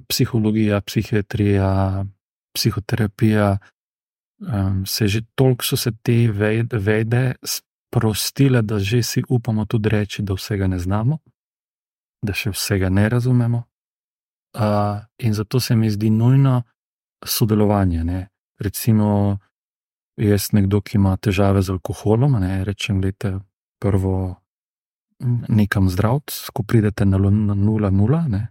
[0.06, 2.06] psihologija, psihiatrija,
[2.54, 3.58] psihoterapija,
[4.40, 6.32] um, se že toliko so se te
[6.72, 11.18] vede sprostile, da že si upamo tudi reči, da vsega ne znamo,
[12.22, 13.64] da še vsega ne razumemo.
[14.54, 16.62] Uh, in zato se mi zdi nujno
[17.26, 18.04] sodelovanje.
[18.04, 18.28] Ne?
[18.60, 19.38] Recimo,
[20.18, 23.40] jaz, nekdo, ki ima težave z alkoholom, ne rečem, da
[23.82, 24.36] prvo
[25.50, 28.48] nekam zdraviti, ko pridete na 0-0,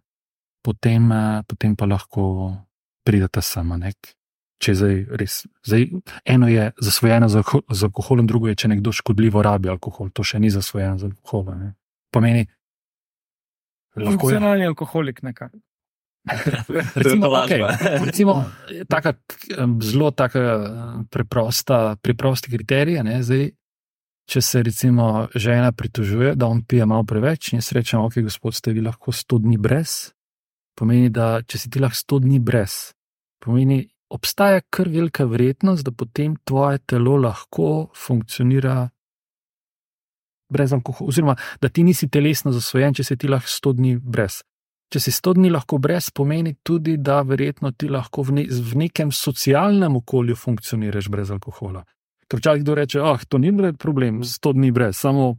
[0.64, 2.56] potem, eh, potem pa lahko
[3.04, 3.78] pridete sama.
[3.80, 4.14] Nek.
[4.62, 5.88] Če zdaj res, zdaj,
[6.22, 10.38] eno je zasvojeno z, z alkoholom, drugo je, če nekdo škodljivo rabi alkohol, to še
[10.38, 11.72] ni zasvojeno z alkoholom.
[12.14, 12.44] Pomeni,
[13.96, 15.50] da lahko je zunanji alkoholik nekaj.
[17.02, 17.66] recimo, okay,
[18.04, 18.36] recimo
[18.86, 19.16] taka,
[19.82, 20.44] zelo taka
[21.10, 23.02] preprosta, preprosti kriterij.
[23.26, 23.50] Zdaj,
[24.30, 28.72] Če se recimo žena pritožuje, da on pije malo preveč in sreča, ok, gospod, ste
[28.72, 30.12] vi lahko sto dni brez,
[30.78, 32.92] pomeni, da če si ti lahko sto dni brez,
[33.42, 38.90] pomeni, obstaja kar velika verjetnost, da potem tvoje telo lahko funkcionira
[40.52, 44.42] brez alkohola, oziroma da ti nisi telesno zasvojen, če si ti lahko 100 dni brez.
[44.92, 48.82] Če si 100 dni lahko brez, pomeni tudi, da verjetno ti lahko v, ne, v
[48.84, 51.86] nekem socialnem okolju funkcioniraš brez alkohola.
[52.28, 55.32] Ker včasih kdo reče, ah, oh, to ni problem, 100 dni brez, samo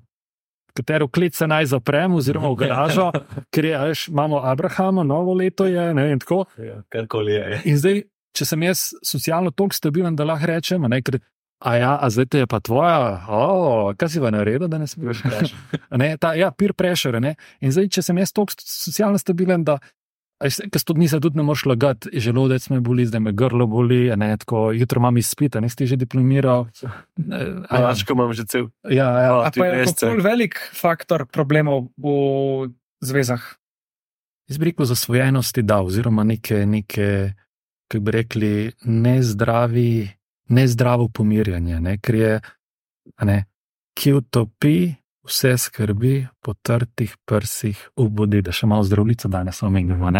[0.77, 3.09] katero klet se naj zaprem, oziroma v garažo,
[3.53, 6.43] ker je, veš, imamo Abrahama, novo leto je, ne vem, tako.
[6.57, 7.61] Ja, karkoli je.
[7.69, 8.01] In zdaj,
[8.33, 11.19] če sem jaz socialno toliko stabilen, da lahko rečem, ne, ker,
[11.63, 14.89] a ja, a zdaj te je pa tvoja, oh, kaj si v naredu, da ne
[14.89, 15.57] smeš reči.
[16.39, 17.21] Ja, peer pressure.
[17.23, 17.35] Ne?
[17.63, 19.79] In zdaj, če sem jaz toliko socialno stabilen, da
[20.43, 24.11] Ker sto dni se tudi ne moreš lagati, želodec me boli, zdaj me grlo boli,
[24.19, 26.67] ne, tako, jutro imam izpit, ne si že diplomiral.
[27.69, 28.67] Ajačko imam že cel.
[28.83, 29.31] Ja, ja.
[29.47, 33.41] A pa je to velik faktor problemov v zvezah.
[34.51, 37.33] Jaz bi rekel zasvojenosti, da, oziroma neke, neke
[37.87, 40.09] kako bi rekli, nezdravi,
[40.49, 42.39] nezdravo pomirjanje, ne, ker je,
[43.21, 43.45] ne,
[43.93, 44.93] ki utopi
[45.23, 50.11] vse skrbi po trtih prsih obudi, da še malo zdravljico danes omenjamo.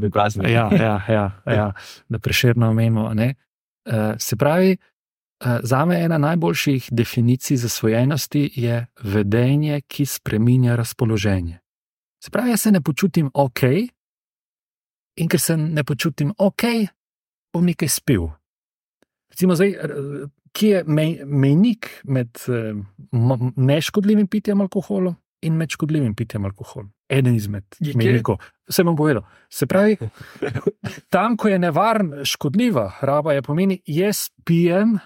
[0.00, 0.48] Je prazno.
[0.48, 1.72] Ja, ja, ja, ja,
[2.08, 3.10] da preširno omenjamo.
[3.10, 11.58] Uh, se pravi, uh, za me ena najboljših definicij zasvojenosti je vedenje, ki spreminja razpoloženje.
[12.24, 13.62] Se pravi, jaz se ne počutim ok,
[15.16, 16.62] in ker se ne počutim ok,
[17.52, 18.30] bom nekaj spil.
[19.30, 19.74] Recimo, zdaj,
[20.54, 26.88] ki je mej, mejnik med uh, neškodljivim pitjem alkohola in med škodljivim pitjem alkohola.
[27.08, 28.38] Eden izmed mejnikov.
[28.68, 29.26] Vse bom povedal.
[29.52, 29.96] Se pravi,
[31.12, 34.98] tam, ko je nevaren, škodljiva raba, je pomeni, jaz pijem,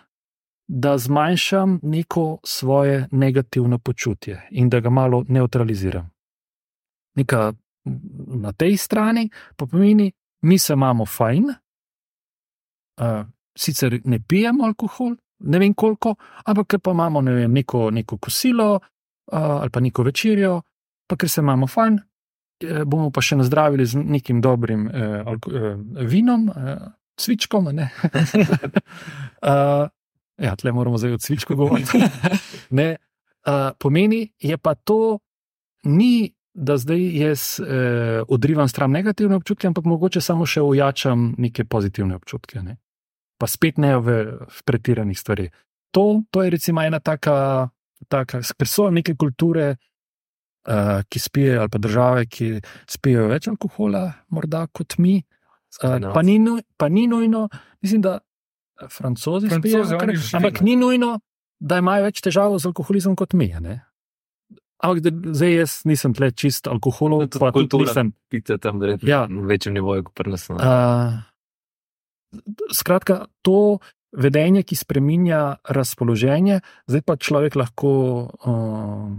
[0.68, 6.10] da zmanjšam neko svoje negativno počutje in da ga malo neutraliziram.
[7.16, 7.52] Neka
[8.26, 11.44] na tej strani pa pomeni, mi se imamo fajn.
[13.00, 13.26] Uh,
[13.56, 16.14] sicer ne pijemo alkohol, ne vem koliko,
[16.44, 18.74] ampak ker pa imamo ne vem, neko, neko kosilo
[19.32, 20.62] uh, ali pa neko večerjo,
[21.06, 21.98] pa ker se imamo fajn,
[22.64, 25.76] eh, bomo pa še nazdravili z nekim dobrim eh, eh,
[26.06, 26.76] vinom, eh,
[27.18, 27.66] cvičkom.
[27.66, 27.74] uh,
[30.46, 31.98] ja, tle moramo zdaj od cvička govoriti.
[32.78, 32.96] ne,
[33.46, 35.18] uh, pomeni je pa to,
[35.84, 36.34] ni.
[36.58, 42.16] Da zdaj jaz eh, odrivam stran negativne občutke, ampak mogoče samo še ujačam neke pozitivne
[42.18, 42.58] občutke.
[42.66, 42.74] Ne?
[43.38, 45.50] Pa spet ne v, v pretiranih stvarih.
[45.94, 47.70] To, to je recimo ena taka,
[48.10, 49.76] taka ker so neke kulture,
[50.68, 52.50] uh, ki spijo, ali pa države, ki
[52.90, 55.20] spijo več alkohola, morda kot mi.
[55.82, 56.38] Uh, pa, ni,
[56.76, 57.46] pa ni nujno,
[57.84, 59.84] mislim, da eh, francozi spijo,
[60.36, 61.18] ampak ni nujno,
[61.60, 63.50] da imajo več težav z alkoholizmom kot mi.
[63.60, 63.80] Ne?
[64.78, 68.12] Ampak zdaj jaz nisem tle čist alkoholov, pa tudi nisem.
[68.30, 69.24] Pite tam, da je ja.
[69.26, 70.46] na večjem nivoju, kot pri nas.
[70.54, 71.18] Uh,
[72.74, 73.78] skratka, to
[74.12, 77.90] vedenje, ki spremenja razpoloženje, zdaj pa človek lahko,
[78.44, 79.12] uh,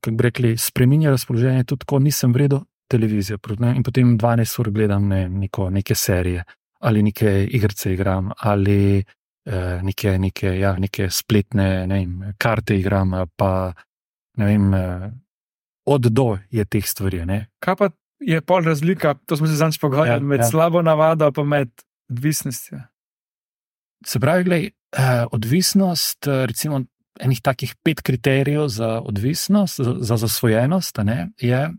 [0.00, 3.38] kako bi rekli, spremenja razpoloženje tudi, ko nisem vredno televizijo.
[3.58, 3.74] Ne?
[3.76, 6.44] In potem 12 ur gledam ne, neko, neke serije
[6.86, 9.04] ali neke igrice igram ali
[9.46, 13.14] uh, neke, neke, ja, neke spletne ne vem, karte igram.
[13.36, 13.72] Pa,
[14.36, 15.08] vem, uh,
[15.86, 17.24] od do je teh stvari.
[17.26, 17.46] Ne?
[17.58, 17.90] Kaj pa
[18.20, 20.46] je pol razlika, to smo se zdaj pogovarjali, ja, med ja.
[20.46, 21.70] slabo navado in med
[22.10, 22.80] odvisnostjo?
[24.06, 26.80] Se pravi, glej, eh, odvisnost, eh, recimo,
[27.20, 31.70] enih takih pet kriterijev za odvisnost, za, za zasvojenost, ne, je.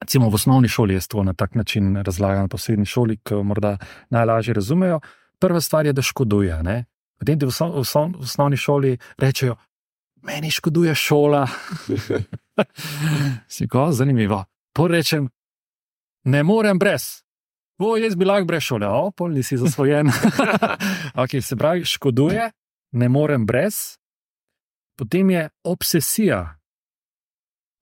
[0.00, 3.34] Recimo v osnovni šoli je to na tak način razlagano, pa v srednji šoli, ki
[3.34, 3.78] morda
[4.10, 5.00] najlažje razumejo.
[5.38, 6.84] Prva stvar je, da škoduje.
[7.18, 9.56] Potem ti v, v, v osnovni šoli rečejo,
[10.22, 11.46] meni škoduje šola.
[13.48, 14.44] Si ko, zanimivo.
[14.72, 15.28] Porečem,
[16.26, 17.22] ne morem brez.
[17.78, 20.08] O, jaz bi lahko brez šole, o, pol nisi zasvojen.
[21.22, 22.50] okay, se pravi, škoduje,
[22.92, 23.98] ne morem brez.
[24.96, 26.40] Potem je obsesija.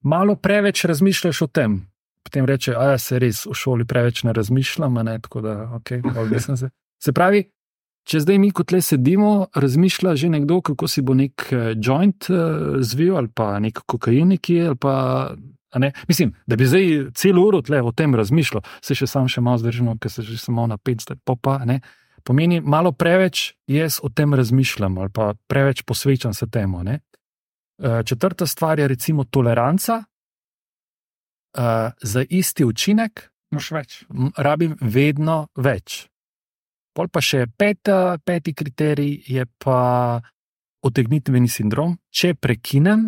[0.04, 1.78] Malo preveč razmišljaš o tem.
[2.24, 5.92] Potem reče, a ja, se res v šoli preveč ne razmišljam, ne, tako da, ok,
[6.40, 6.70] se.
[7.04, 7.42] Se pravi,
[8.08, 12.30] če zdaj mi kot le sedimo, razmišlja že nekdo, kako si bo nek eh, joint
[12.32, 14.94] uh, zvil ali pa nek kokain, ki je ali pa
[16.08, 19.90] Mislim, da bi zdaj celo uro o tem razmišljal, se še sam še malo zdržim,
[19.98, 21.58] ker se že samo na 500 popa.
[21.64, 21.80] Ne?
[22.24, 26.82] Pomeni, malo preveč jaz o tem razmišljam ali pa preveč posvečam se temu.
[26.82, 27.00] Ne?
[27.78, 30.04] E, četrta stvar je recimo toleranca.
[31.54, 33.30] Uh, za isti učinek,
[33.70, 34.00] več.
[34.36, 36.08] rabim vedno več.
[36.94, 40.18] Pol pa še peta, peti kriterij je pa
[40.82, 41.94] otegnitveni sindrom.
[42.10, 43.06] Če prekinem,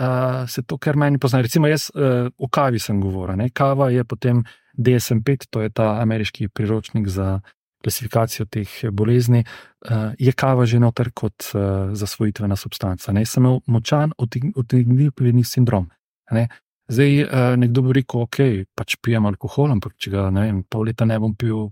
[0.00, 1.40] uh, se to, kar meni pozna.
[1.42, 3.48] Recimo, jaz uh, o kavi sem govoril.
[3.54, 4.42] Kava je potem
[4.78, 7.40] DSM-5, to je ta ameriški priročnik za
[7.82, 9.44] klasifikacijo teh bolezni,
[9.90, 13.12] uh, je kava že noter kot uh, zasvojitvena substanca.
[13.12, 13.24] Ne?
[13.26, 15.90] Sem imel močan utegnilni sindrom.
[16.30, 16.48] Ne?
[16.88, 18.40] Zdaj uh, nekdo bi rekel, ok,
[18.74, 21.70] pač pijem alkohol, ampak če ga ne vem, pol leta ne bom pil.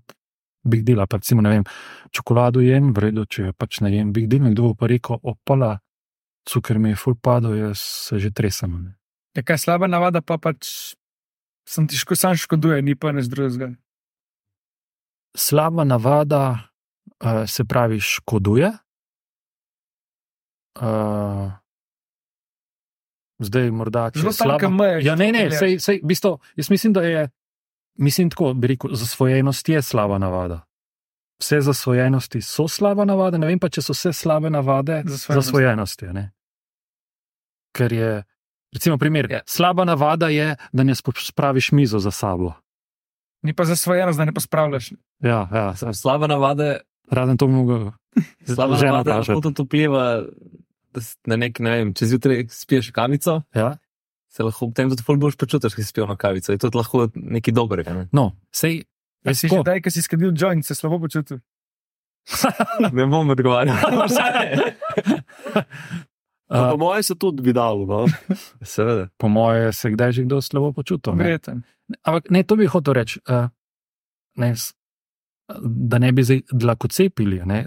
[0.66, 1.64] Big deal, pa recimo, ne vem,
[2.10, 5.76] čokolado jem, vredno, če pač ne jem, big deal, nekdo pa rekel, opala,
[6.46, 8.94] cukor mi je full padel, jaz se že tresem.
[9.34, 10.94] Je kaj slaba navada, pa pač
[11.64, 13.74] sem ti ško, sam škoduje, ni pa nič drugega.
[15.34, 16.70] Slaba navada
[17.20, 18.70] uh, se pravi škoduje.
[20.74, 21.52] Uh,
[23.38, 26.70] zdaj, morda če Zelo slaba- tanka meja, Ja, ne, ne, sej, sej, v bistvu, jaz
[26.70, 27.22] mislim, da je,
[27.96, 30.62] mislim tako, bi rekel, zasvojenost je slaba navada.
[31.36, 35.34] Vse zasvojenosti so slaba navada, ne vem pa, če so vse slabe navade Zasvojenosti.
[35.34, 36.04] zasvojenosti.
[37.76, 38.10] Ker je,
[38.72, 39.40] recimo, primer, Ja.
[39.46, 42.54] slaba navada je, da ne spraviš mizo za sabo.
[43.42, 44.92] Ni pa zasvojenost, da ne pospravljaš.
[45.20, 47.90] Ja, ja, Slaba navada, razen to bi mogel.
[48.48, 49.30] slaba žena navada vprašati.
[49.30, 50.24] lahko tudi vpliva,
[50.90, 53.76] da s- na nek, ne vem, če zjutraj spiješ kavico, Ja.
[54.26, 56.48] se lahko ob tem tudi boljš počutiš, ki si spil na kavico.
[56.48, 57.92] Je to lahko nekaj dobrega.
[57.92, 58.82] Ne, No, sej,
[59.22, 61.38] Ja, jaz si že tako- daj, ki si skadil joint, se slabo počutil.
[62.92, 63.76] ne bom odgovarjal.
[66.48, 67.86] Uh, po mojem se tudi vidalo.
[67.86, 68.06] No?
[68.62, 69.08] Seveda.
[69.18, 71.14] po moje se kdaj že kdo slabo počutil.
[71.14, 71.38] ne?
[72.02, 73.20] Ampak ne, to bi hotel reči.
[73.28, 73.48] Uh,
[74.36, 74.54] ne,
[75.62, 77.42] da ne bi zdaj dlakocepili.
[77.44, 77.66] Ne.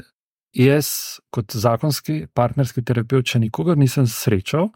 [0.55, 4.71] Jaz, kot zakonski partnerski terapeut, še nikogar nisem srečal,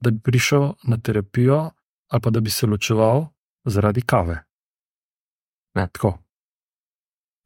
[0.00, 1.70] da bi prišel na terapijo
[2.08, 3.26] ali pa da bi se ločeval
[3.68, 4.38] zaradi kave.
[5.74, 5.88] Ne.
[5.92, 6.14] Tako.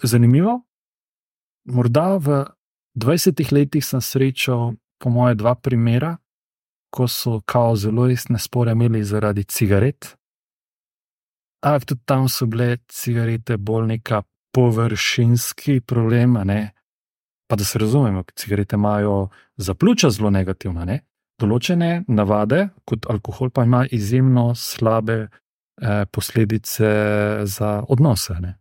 [0.03, 0.61] Zanimivo.
[1.65, 2.45] Morda v
[2.95, 6.17] 20 letih sem srečal, po moje, dva primera,
[6.95, 10.17] ko so kao zelo resne spore imeli zaradi cigaret.
[11.63, 14.23] Ampak tudi tam so bile cigarete bolj neka
[14.55, 16.71] površinski problem, ne.
[17.51, 20.85] Pa da se razumemo, cigarete imajo za pljuča zelo negativna.
[20.85, 21.01] Ne?
[21.41, 26.91] Določene navade, kot alkohol, pa ima izjemno slabe eh, posledice
[27.45, 28.59] za odnose, ne?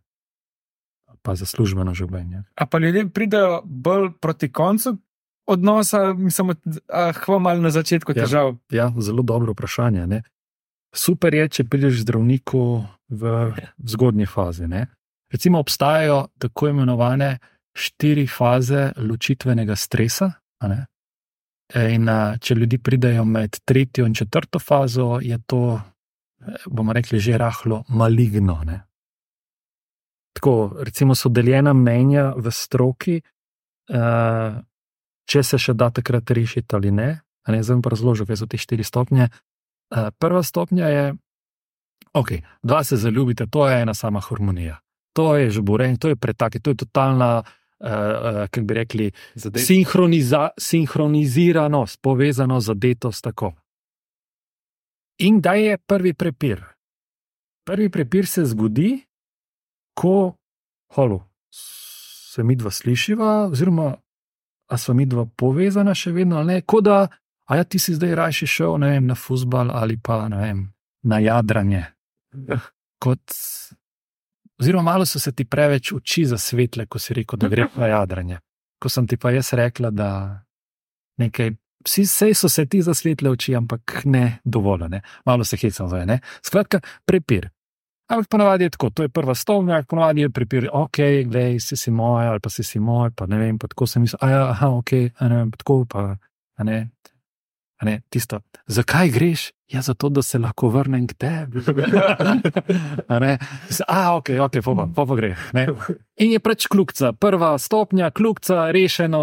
[1.22, 2.42] pa za službeno življenje.
[2.58, 4.96] A pa ljudje pridejo bolj proti koncu
[5.46, 6.54] odnosa, mislim,
[6.88, 8.24] ah, hvala malo na začetku Ja.
[8.24, 8.56] težav.
[8.70, 10.06] Ja, zelo dobro vprašanje.
[10.06, 10.22] Ne?
[10.94, 13.52] Super je, če prideš zdravniku v
[13.84, 14.68] zgodnji fazi.
[14.68, 14.86] Ne?
[15.32, 17.38] Recimo, obstajajo tako imenovane
[17.74, 20.32] štiri faze ločitvenega stresa.
[21.74, 22.08] In
[22.40, 25.80] če ljudi pridejo med tretjo in četrto fazo, je to,
[26.66, 28.60] bomo rekli, že rahlo maligno.
[28.64, 28.82] Ne?
[30.36, 33.22] Tako, recimo, so deljena mnenja v stroki,
[33.88, 34.60] uh,
[35.28, 37.22] če se še da takrat rešiti ali ne.
[37.48, 39.28] Ne zdaj bom razložil, kaj so te štiri stopnje.
[39.92, 41.14] Uh, prva stopnja je,
[42.14, 42.30] ok,
[42.62, 44.78] dva se zaljubite, to je ena sama harmonija.
[45.12, 49.10] To je že borenje, to je pretak, to je totalna, uh, uh, kako bi rekli,
[50.58, 53.24] sinhroniziranost, povezanost, zadetost.
[53.24, 53.52] Tako.
[55.18, 56.64] In kdaj je prvi prepir?
[57.66, 59.04] Prvi prepir se zgodi,
[59.94, 60.34] ko
[60.94, 61.20] holo,
[62.32, 63.94] se mi dva slišiva, oziroma
[64.72, 67.02] a so mi dva povezana še vedno ali ne, kot da,
[67.44, 70.64] a ja, ti si zdaj rajši šel vem, na fusbal ali pa vem,
[71.04, 71.84] na jadranje.
[73.02, 73.34] Kot,
[74.60, 78.40] oziroma, malo so se ti preveč oči zasvetle, ko si rekel, da gre na jadranje.
[78.80, 80.08] Ko sem ti pa jaz rekla, da
[81.20, 81.52] nekaj.
[81.82, 82.06] Vsi
[82.38, 85.00] so se ti zasvetle oči, ampak ne dovolj, ne?
[85.26, 86.20] malo se hecam zdaj.
[86.46, 87.50] Skratka, prepir.
[88.12, 91.90] Ampak ponavadi je tako, to je prva stopnja, ponavadi je prepir, ok, gledaj, si si
[91.90, 94.42] moj, ali pa si si moj, pa ne vem, pa tako sem mislil, a ja,
[94.50, 96.02] aha, ok, ne vem, tako pa,
[96.60, 96.90] a ne,
[97.80, 99.50] a ne, tisto, zakaj greš?
[99.72, 101.62] Ja, zato, da se lahko vrnem k tebi.
[103.12, 103.38] A ne,
[103.88, 105.30] a, ok, ok, pa pa, pa, pa gre.
[105.56, 105.64] Ne?
[106.20, 109.22] In je preč kljukca, prva stopnja, kljukca, rešeno,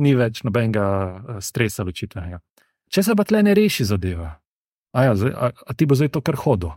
[0.00, 2.40] ni več nobenega eh, stresa ločitvenega.
[2.88, 4.30] Če se pa tle ne reši zadeva,
[4.96, 6.72] a, ja, a, a ti bo zdaj to kar hodo,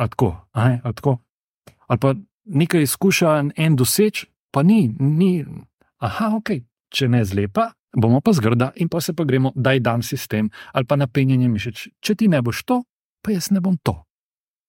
[0.00, 1.18] a tako, a ne, a tako.
[1.86, 5.44] Ali pa nekaj izkuša en- doseči, pa ni, ni,
[5.98, 6.50] aha, ok,
[6.88, 7.70] če ne zlepa.
[7.90, 11.48] Bomo pa zgrda in pa se pa gremo, da je dan sistem ali pa napenjanje
[11.48, 11.88] mišic.
[12.00, 12.82] Če ti ne boš to,
[13.22, 13.96] pa jaz ne bom to.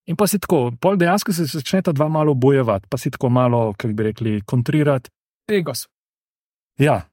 [0.10, 3.74] In pa si tako, pol dejansko se začneta dva malo bojevati, pa si tako malo,
[3.78, 5.10] kako bi rekli, kontrirati.
[5.54, 5.86] Egos.
[6.80, 7.11] Ja.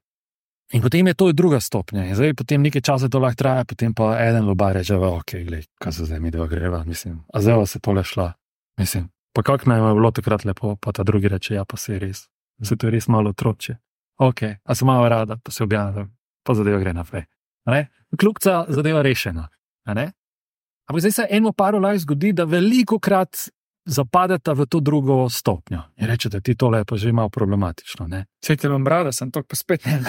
[0.73, 2.05] In potem je to druga stopnja.
[2.05, 5.65] In zdaj, potem nekaj časa to lahko traja, potem pa en lobar reče: Ok, gledaj,
[5.81, 7.23] kaj se zdaj mi dva greva, mislim.
[7.33, 8.33] A zdaj pa se pole šla.
[8.77, 11.93] Mislim, pa kako naj bi bilo takrat lepo, pa ta drugi reče: Ja, pa se
[11.93, 12.27] je res.
[12.63, 13.77] Se to je res malo otroče.
[14.19, 16.05] Ok, a se malo rada, pa se objavlja,
[16.43, 17.25] pa zadeva gre naprej.
[18.19, 19.47] Kljubca zadeva rešena.
[19.87, 23.49] Ampak zdaj se eno paru lahko zgodi, da veliko krat
[23.89, 25.81] zapadete v to drugo stopnjo.
[25.97, 28.07] In rečete, ti tole je pa že malo problematično.
[28.07, 28.25] Ne?
[28.45, 29.99] Če te imam rada, sem to pa spet ne.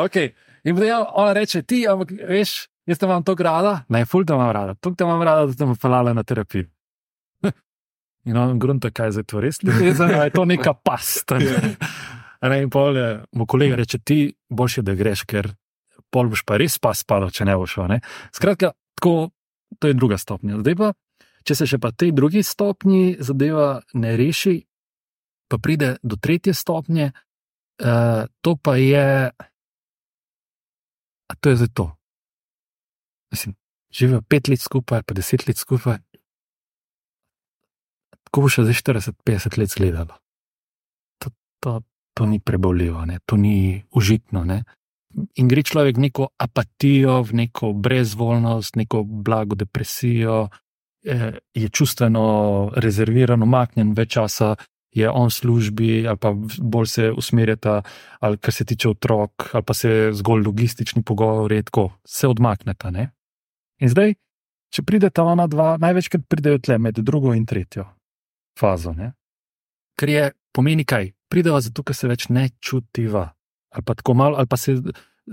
[0.00, 0.32] okay.
[0.64, 4.34] In potem ona reče, ti, ampak veš, jaz te imam to rada, ne, ful te
[4.34, 6.70] imam rada, tu te imam rada, da te bom pelala na terapijo.
[8.30, 9.90] In on grunta, kaj je zdaj to res ali
[10.30, 11.34] je to neka past.
[11.34, 11.76] Ne?
[12.42, 13.08] A Ne, in pol je,
[13.38, 15.52] mu kolega reče, ti boljše, da greš, ker
[16.10, 17.94] pol boš pa res pas spalo, če ne boš šel.
[18.34, 19.30] Skratka, tako,
[19.78, 20.58] to je druga stopnja.
[20.58, 20.92] Zdaj pa,
[21.44, 24.56] če se še pa tej drugi stopnji zadeva ne reši,
[25.50, 29.32] pa pride do tretje stopnje, uh, to pa je.
[31.28, 31.86] A to je zdaj to.
[33.32, 33.56] Mislim,
[33.92, 36.00] živijo pet let skupaj, pa deset let skupaj.
[38.32, 40.16] Ko bo še za 40-50 let gledalo.
[41.20, 41.80] To, to,
[42.16, 43.20] to ni preboljivo, ne?
[43.28, 44.44] to ni užitno.
[44.48, 44.62] Ne?
[45.36, 50.46] In gre človek v neko apatijo, v neko brezvoljnost, neko blago depresijo,
[51.54, 52.24] je čustveno
[52.76, 54.54] rezerviran, umaknjen več časa.
[54.92, 57.78] Je on v službi, ali pa bolj se usmerjata,
[58.20, 62.90] ali kar se tiče otrok, ali pa se zgolj logistični pogovori, tako se odmakneta.
[62.92, 63.06] Ne?
[63.80, 64.12] In zdaj,
[64.68, 67.86] če prideta ona dva, največkrat pridejo tle med drugo in tretjo
[68.60, 68.92] fazo.
[68.92, 69.14] Ne?
[69.96, 73.30] Ker je pomeni kaj, pridejo zato, ker se več ne čutiva.
[73.72, 74.76] Ali pa tako malo, ali pa se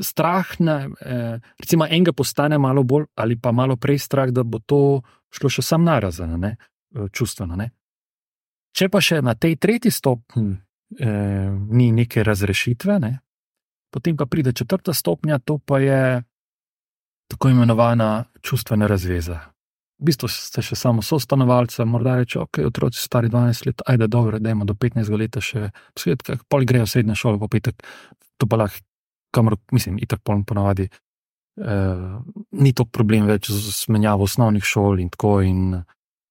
[0.01, 4.59] strah, ne, eh, recimo enega postane malo bolj, ali pa malo prej strah, da bo
[4.59, 5.01] to
[5.33, 6.55] šlo še sam narazeno, ne,
[6.95, 7.55] eh, čustveno.
[7.55, 7.71] Ne.
[8.75, 10.57] Če pa še na tej tretji stopnji
[10.99, 13.19] eh, ni neke razrešitve, ne,
[13.93, 16.23] potem pa pride četrta stopnja, to pa je
[17.29, 19.39] tako imenovana čustvena razveza.
[19.99, 24.39] V bistvu ste še samo sostanovalce, morda reče, ok, otroci stari 12 let, ajde, dobro,
[24.39, 27.83] da imamo do 15 let še svet, pol grejo v srednjo šolo, pa petek,
[28.39, 28.88] to pa lahko,
[29.31, 30.89] kamor, mislim, itak pol ponavadi.
[31.59, 32.19] Eh,
[32.51, 35.39] ni to problem več z menjavo osnovnih šol in tako.
[35.43, 35.81] In,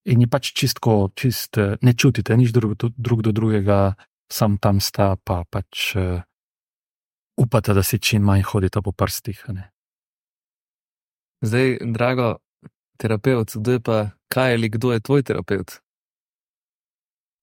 [0.08, 3.94] in je pač čistko, čist, eh, ne čutite nič drug, drug do drugega,
[4.32, 6.22] sam tam sta, pa pač eh,
[7.36, 9.44] upate, da si čim manj hodite po prstih.
[9.52, 9.68] Ne?
[11.44, 12.38] Zdaj, drago,
[12.98, 13.98] terapeut, kdo je pa,
[14.32, 15.78] kaj ali kdo je tvoj terapeut?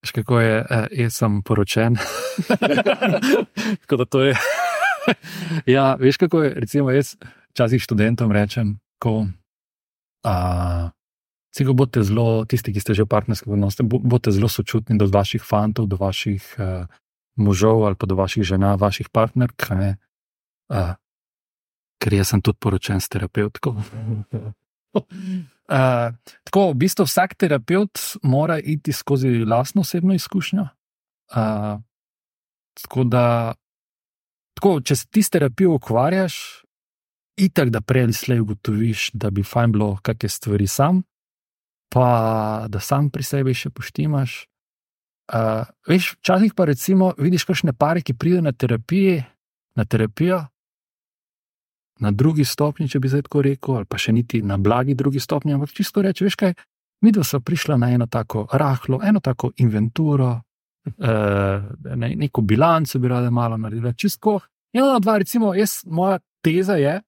[0.03, 1.97] Veš, kako je, eh, jaz sem poročen.
[3.81, 4.35] Tako da to je.
[5.75, 7.15] ja, veš, kako je, recimo, jaz
[7.53, 9.27] včasih študentom rečem, ko.
[10.25, 10.89] A,
[11.55, 15.39] Celo boste zelo, tisti, ki ste že v partnerskem odnosu, boste zelo sočutni do vaših
[15.39, 16.83] fantov, do vaših uh,
[17.39, 19.55] možov ali pa do vaših žena, vaših partnerk.
[20.67, 20.99] Uh,
[21.95, 23.71] ker jaz sem tudi poročen s terapeutko.
[23.71, 24.51] Uh,
[26.43, 30.67] tako, v bistvu vsak terapeut mora iti skozi lastno osebno izkušnjo.
[31.31, 31.79] Uh,
[32.83, 33.55] tako da,
[34.55, 36.63] tako, če se ti s terapijo ukvarjaš,
[37.37, 41.03] itak da prej ali slej ugotoviš, da bi fajn bilo kakšne stvari sam,
[41.93, 44.45] pa da sam pri sebi še poštimaš.
[45.25, 48.53] Uh, veš, včasih pa recimo vidiš kakšne pare, ki pridejo na,
[49.75, 50.43] na terapijo,
[51.99, 55.19] na drugi stopnji, če bi zdaj tako rekel, ali pa še niti na blagi drugi
[55.19, 56.53] stopnji, ampak čisto reči, veš kaj,
[57.01, 60.41] mi dva smo prišla na eno tako rahlo, eno tako inventuro,
[60.85, 64.39] uh, ne, neko bilanco bi rada malo naredila, čisto.
[64.73, 67.01] Eno, dva, recimo, jaz, moja teza je,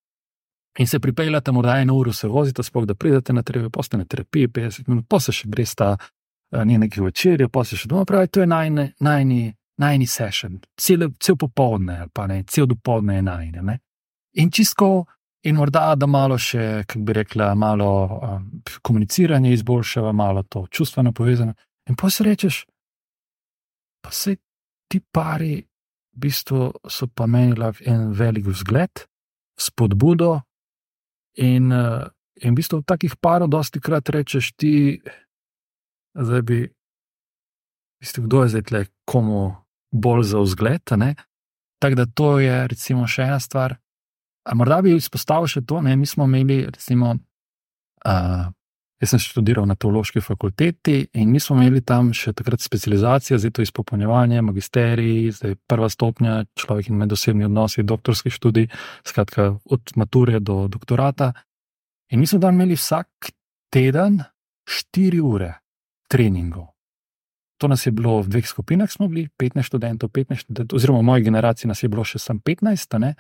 [0.78, 4.48] in se pripeljete, morda eno uro se vozite, sploh da pridete na terapijo, postane terapija,
[4.48, 8.42] 50 minut, pa se še gresta uh, nekaj večerja, pa se še doma pravi, to
[8.42, 13.78] je najni, najni, najni session, cel, cel popoldne, pa ne, cel dopoldne je najni.
[14.38, 15.06] In čisto,
[15.44, 18.48] in morda da malo še, kako bi rekla, malo um,
[18.82, 21.54] komuniciranje izboljšava, malo to čustveno povezano.
[21.90, 22.66] In pa si rečeš,
[24.08, 24.38] pa se
[24.88, 25.60] ti pari,
[26.16, 29.04] v bistvu so pa menili en velik vzgled,
[29.60, 30.40] spodbudo.
[31.44, 32.08] In, uh,
[32.40, 35.04] in v bistvu v takih parov, dosti krat rečeš ti,
[36.16, 39.52] da bi, v bistvu, kdo je zdaj tle, komu
[39.92, 40.88] bolj za vzgled.
[40.88, 43.76] Tako da to je, recimo, še ena stvar.
[44.56, 47.12] Morda bi izpostavil še to, ne, mi smo imeli, recimo,
[48.08, 48.48] uh,
[49.02, 53.54] jaz sem študiral na teološki fakulteti in mi smo imeli tam še takrat specializacijo, zdaj
[53.54, 58.70] to izpopolnjevanje, magisterij, zdaj prva stopnja, človek in medosebni odnosi, doktorski študij,
[59.06, 61.34] skratka od mature do doktorata.
[62.12, 63.32] In mi smo tam imeli vsak
[63.74, 64.24] teden
[64.68, 65.54] štiri ure
[66.10, 66.74] treningov.
[67.58, 71.10] To nas je bilo v dveh skupinah, smo bili 15 študentov, 15 študentov, oziroma v
[71.10, 73.16] moji generaciji nas je bilo še sem 15, ne?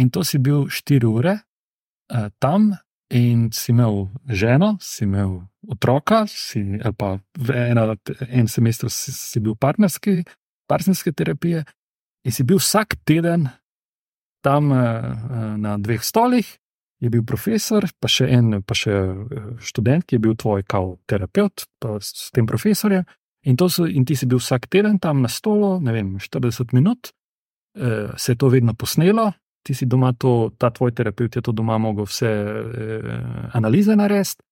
[0.00, 2.72] In to si bil štiri ure uh, tam,
[3.10, 7.18] in si imel ženo, si imel otroka, si, ali pa
[7.54, 7.96] ena,
[8.28, 10.22] en semester si, si bil partnerski,
[10.68, 11.64] partnerske terapije,
[12.24, 13.48] in si bil vsak teden
[14.44, 16.48] tam uh, na dveh stolih,
[17.00, 20.96] je bil profesor, pa še en, pa še eh, študent, ki je bil tvoj kao
[21.10, 23.04] terapeut, pa s tem profesorjem.
[23.44, 27.12] In, so, in ti si bil vsak teden tam na stolu, ne vem, 40 minut,
[27.76, 29.32] eh, se je to vedno posnelo,
[29.64, 33.14] ti si doma, to, ta tvoj terapeut je to doma mogel vse eh,
[33.52, 34.42] analize narediti.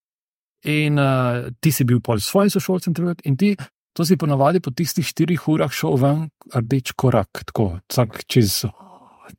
[0.62, 2.94] In uh, ti si bil pol svojim sošolcem,
[3.26, 3.56] in ti,
[3.92, 6.20] to si ponovadi po tistih štirih urah šel ven,
[6.54, 8.62] rdeč korak, tako, vsak čez.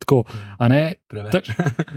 [0.04, 0.24] Tako,
[1.32, 1.40] Ta,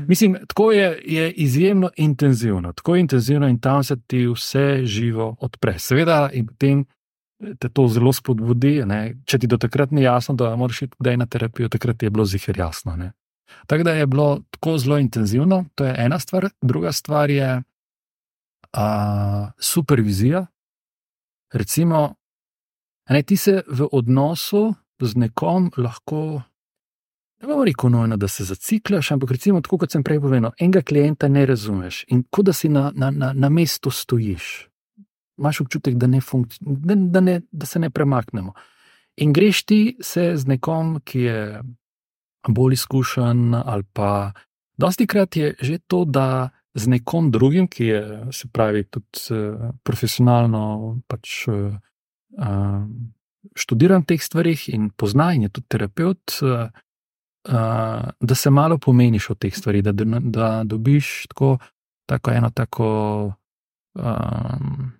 [0.06, 5.78] mislim, tako je, je izjemno intenzivno, tako intenzivno in tam se ti vse živo odpre.
[5.78, 6.84] Seveda, in potem
[7.58, 8.80] te to zelo spodbudi.
[8.86, 9.00] Ne?
[9.28, 12.24] Če ti do takrat ni jasno, da moraš iti kdaj na terapijo, takrat je bilo
[12.24, 12.96] zihar jasno.
[12.96, 13.12] Ne?
[13.66, 16.48] Tako da je bilo tako zelo intenzivno, to je ena stvar.
[16.62, 17.62] Druga stvar je
[18.72, 20.46] a, supervizija.
[21.52, 22.14] Recimo,
[23.08, 26.42] ne, ti se v odnosu z nekom lahko.
[27.42, 30.82] Ne bomo rekel nujno, da se zaciklaš, ampak recimo, tako kot sem prej povedal, enega
[30.82, 34.68] klienta ne razumeš in kot da si na, na, na, na mestu stojiš
[35.38, 36.20] imaš občutek, da, ne
[36.60, 38.52] da, da, ne, da se ne premaknemo.
[39.16, 41.62] In greš ti se z nekom, ki je
[42.54, 44.32] bolj izkušen, ali pa
[44.76, 49.70] dosti krat je že to, da z nekom drugim, ki je, se pravi, tudi uh,
[49.82, 51.72] profesionalno pač, uh,
[53.56, 56.40] študiran teh stvarih in pozna in je tudi terapeut.
[56.42, 56.68] Uh,
[58.20, 61.58] da se malo pomeniš o teh stvarih, da, da dobiš tako,
[62.06, 62.88] tako eno tako
[63.94, 64.92] um,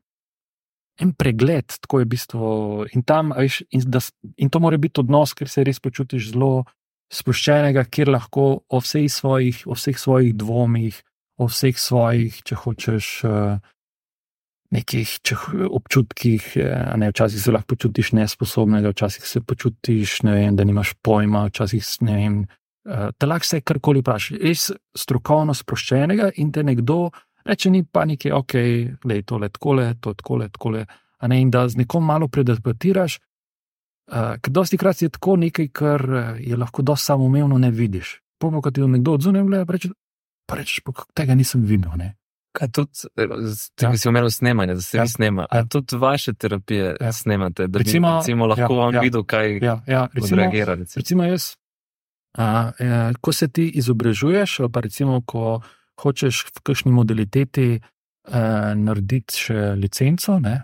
[1.00, 2.50] en pregled, tako je v bistvu.
[2.94, 4.00] In, tam, veš, in, da,
[4.36, 6.64] in to mora biti odnos, ker se res počutiš zelo
[7.12, 10.98] sproščenega, kjer lahko o vseh svojih, o vseh svojih dvomih,
[11.38, 13.14] o vseh svojih, če hočeš.
[13.24, 13.72] Uh,
[14.74, 15.36] Nekih če,
[15.70, 21.44] občutkih, eh, ne, včasih se lahko počutiš nesposobnega, včasih se počutiš, vem, da nimaš pojma,
[21.46, 22.40] včasih ne vem.
[22.82, 24.64] Uh, te lahko se karkoli vprašaš, res
[24.98, 26.98] strokovno sproščenega in te nekdo
[27.46, 28.52] reče, ni panike, ok,
[29.04, 30.74] da je to le tako, to je tako, tako.
[31.32, 33.18] In da z nekom malo predebatiraš,
[34.12, 38.20] uh, ker dosti krat je tako nekaj, kar eh, je lahko dosti samoumevno ne vidiš.
[38.38, 39.88] Pomo, ko ti jo nekdo odzune, reče,
[40.46, 40.80] pa rečeš,
[41.14, 41.92] tega nisem videl.
[41.96, 42.14] Ne?
[42.56, 43.08] Kaj tudi,
[43.76, 43.92] če ja.
[43.96, 45.04] si omenil snemanje, da se ja.
[45.04, 45.64] vi snema, ja.
[45.68, 47.12] tudi vaše terapije ja.
[47.12, 50.74] snemate, da recimo, bi recimo, lahko ja, vam ja, videl, kaj ja, ja, recimo, reagira.
[50.74, 51.00] Recimo.
[51.00, 51.50] recimo jaz,
[52.38, 55.60] a, a, ko se ti izobražuješ, pa recimo, ko
[56.00, 60.56] hočeš v kakšni modaliteti eh, narediti še licenco, ne?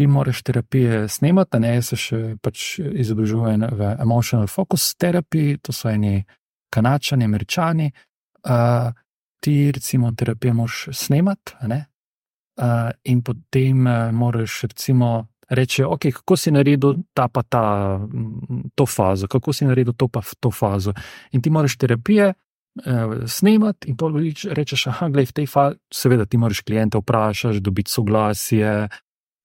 [0.00, 5.90] Ti moraš terapije snemati, ne se še pač izobražujem v emotional focus therapy, to so
[5.90, 6.22] eni
[6.72, 7.90] kanačani, američani.
[7.90, 9.02] Eh,
[9.44, 11.82] ti, recimo, terapije moraš snemati, eh,
[13.12, 15.26] in potem eh, moraš, recimo.
[15.50, 17.64] Reče, okay, kako si naredil ta pa ta,
[18.74, 20.94] to fazo, kako si naredil to pa to fazo.
[21.32, 24.06] In ti moraš terapije uh, snemati, in pa
[24.54, 28.88] rečeš, ah, gledaj, v tej fazi, seveda, ti moraš kliente vprašati, dobiti soglasje,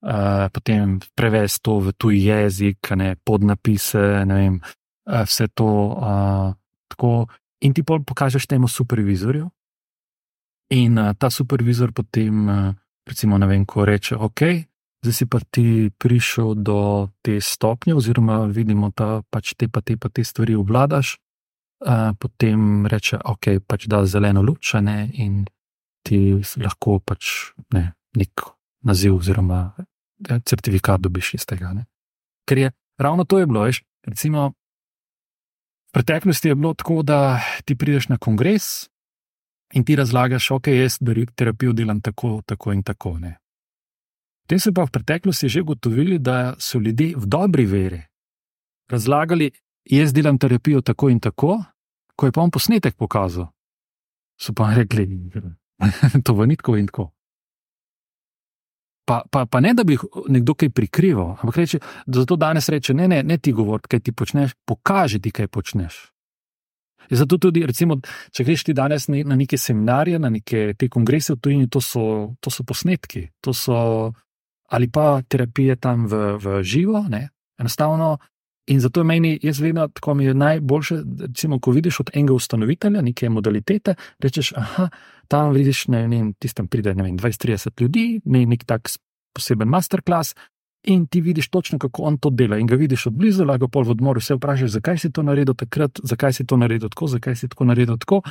[0.06, 5.70] uh, potem prevesti to v tuji jezik, ne, podnapise, ne vem, uh, vse to.
[5.98, 6.54] Uh,
[6.88, 7.28] tako,
[7.66, 9.50] in ti pa pokažeš temu supervizorju,
[10.70, 12.74] in uh, ta supervizor potem, uh,
[13.08, 14.42] recimo, vem, ko reče, ok.
[15.06, 19.98] Zdaj si pa ti prišel do te stopnje, oziroma vidimo, da pač te pa te
[19.98, 21.20] pa te stvari obvladaš,
[22.18, 25.44] potem reče, ok, pač da zeleno luč, ne, in
[26.02, 28.50] ti lahko pač ne, nek
[28.86, 29.76] naziv oziroma
[30.30, 31.74] ja, certifikat dobiš iz tega.
[31.74, 31.86] Ne.
[32.48, 34.54] Ker je ravno to je bilo, veš, recimo.
[35.90, 38.90] V preteklosti je bilo tako, da ti prideš na kongres
[39.74, 40.98] in ti razlagaš, ok, jaz
[41.36, 43.18] terapijo delam tako, tako in tako.
[43.20, 43.38] Ne.
[44.44, 48.02] Potem so pa v preteklosti že ugotovili, da so ljudje v dobri veri
[48.92, 49.52] razlagali,
[49.86, 51.64] jaz delam terapijo tako in tako,
[52.16, 53.48] ko je pa on posnetek pokazal,
[54.38, 55.08] so pa rekli,
[56.26, 57.15] to v nitko in tako.
[59.06, 59.98] Pa, pa, pa ne, da bi
[60.34, 64.00] nekdo kaj prikrival, ampak reče, da zato danes reče: ne, ne, ne ti govori, kaj
[64.00, 66.00] ti počneš, pokaži ti, kaj počneš.
[67.10, 68.00] In zato tudi, recimo,
[68.34, 72.34] če greš ti danes na neke seminarje, na neke te kongrese v tujini, to so,
[72.42, 74.12] to so posnetki, to so
[74.74, 77.06] ali pa terapije tam v, v živo.
[77.10, 77.30] Ne?
[77.62, 78.18] Enostavno
[78.68, 82.34] In zato je meni, jaz vedno tako mi je najboljše, recimo, ko vidiš od enega
[82.34, 84.90] ustanovitelja neke modalitete, rečeš, ah,
[85.28, 88.90] tam vidiš, ne vem, tistem pride 20-30 ljudi, ne nek tak
[89.34, 90.36] poseben masterclass.
[90.88, 92.58] In ti vidiš točno, kako on to dela.
[92.58, 95.54] In ga vidiš od blizu, lahko pol v odmoru se vprašaš, zakaj si to naredil
[95.54, 98.22] takrat, zakaj si to naredil tako, zakaj si tako naredil tako.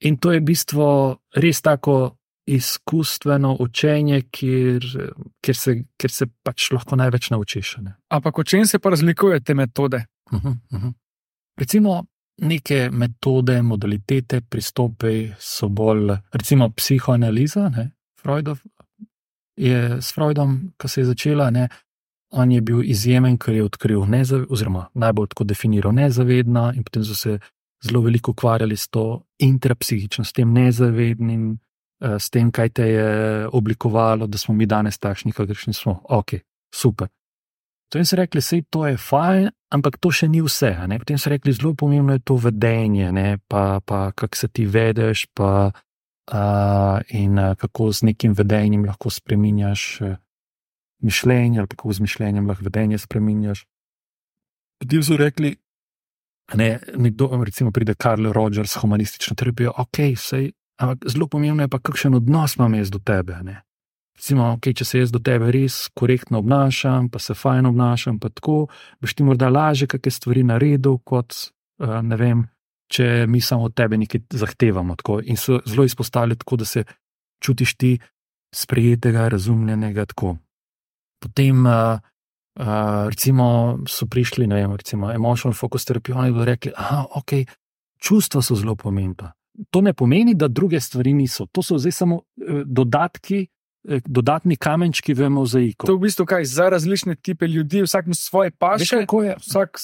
[0.00, 2.16] In to je bistvo res tako
[2.46, 4.86] izkustveno učenje, kjer,
[5.40, 7.76] kjer, se, kjer se pač lahko največ naučiš.
[8.08, 10.04] Ampak o čem se pa razlikujejo te metode?
[10.32, 10.92] Uh -huh, uh -huh.
[11.56, 12.04] Recimo,
[12.36, 17.68] neke metode, modalitete, pristope so bolj, recimo, psihoanaliza.
[17.68, 17.90] Ne?
[18.22, 18.58] Freudov
[19.56, 21.68] je s Freudom, ki se je začela, ne?
[22.30, 24.04] on je bil izjemen, ker je odkril,
[24.48, 27.38] oziroma najbolj tako definiral nezavedna, in potem so se
[27.82, 31.58] zelo veliko ukvarjali s to intrapsihično, s tem nezavednim,
[32.00, 36.00] s tem, kaj te je oblikovalo, da smo mi danes takšni, kakršni smo.
[36.08, 36.40] Ok,
[36.74, 37.08] super.
[37.90, 40.70] Potem so rekli, da je to fajn, ampak to še ni vse.
[40.86, 41.00] Ne?
[41.02, 43.38] Potem so rekli, zelo pomembno je to vedenje, ne?
[43.50, 45.72] pa, pa kako se ti vedeš, pa,
[46.30, 50.14] uh, in uh, kako z nekim vedenjem lahko spremenjaš uh,
[51.02, 53.64] mišljenje, ali kako z mišljenjem lahko vedenje spremenjaš.
[54.78, 55.56] Potem so rekli,
[56.54, 61.78] ne, nekdo, recimo, pride Karl Rogers, humanistično terapijo, ok, sej, ampak zelo pomembno je pa,
[61.78, 63.36] kakšen odnos imam jaz do tebe.
[63.46, 63.60] Ne.
[64.16, 68.28] Recimo, okay, če se jaz do tebe res korektno obnašam, pa se fajn obnašam, pa
[68.28, 68.66] tako,
[69.00, 72.44] boš ti morda lažje kakšne stvari naredil, kot uh, ne vem,
[72.92, 74.98] če mi samo od tebe nekaj zahtevamo.
[75.00, 75.20] Tako.
[75.24, 76.84] In so zelo izpostavili tako, da se
[77.40, 77.94] čutiš ti
[78.52, 80.06] sprejetega, razumljenega.
[80.12, 80.36] Tako.
[81.20, 82.00] Potem uh,
[82.60, 87.46] Uh, recimo, so prišli, ne vem, recimo, emotional focus terapijo in bodo rekli, da okay,
[88.02, 89.30] čustva so zelo pomembna.
[89.70, 91.46] To ne pomeni, da druge stvari niso.
[91.46, 93.46] To so zdaj samo eh, dodatki,
[93.88, 95.86] eh, dodatni kamenčki v mozaiku.
[95.86, 99.04] To je v bistvu kaj za različne tipe ljudi, vsak ima svoje paše,
[99.38, 99.78] vsak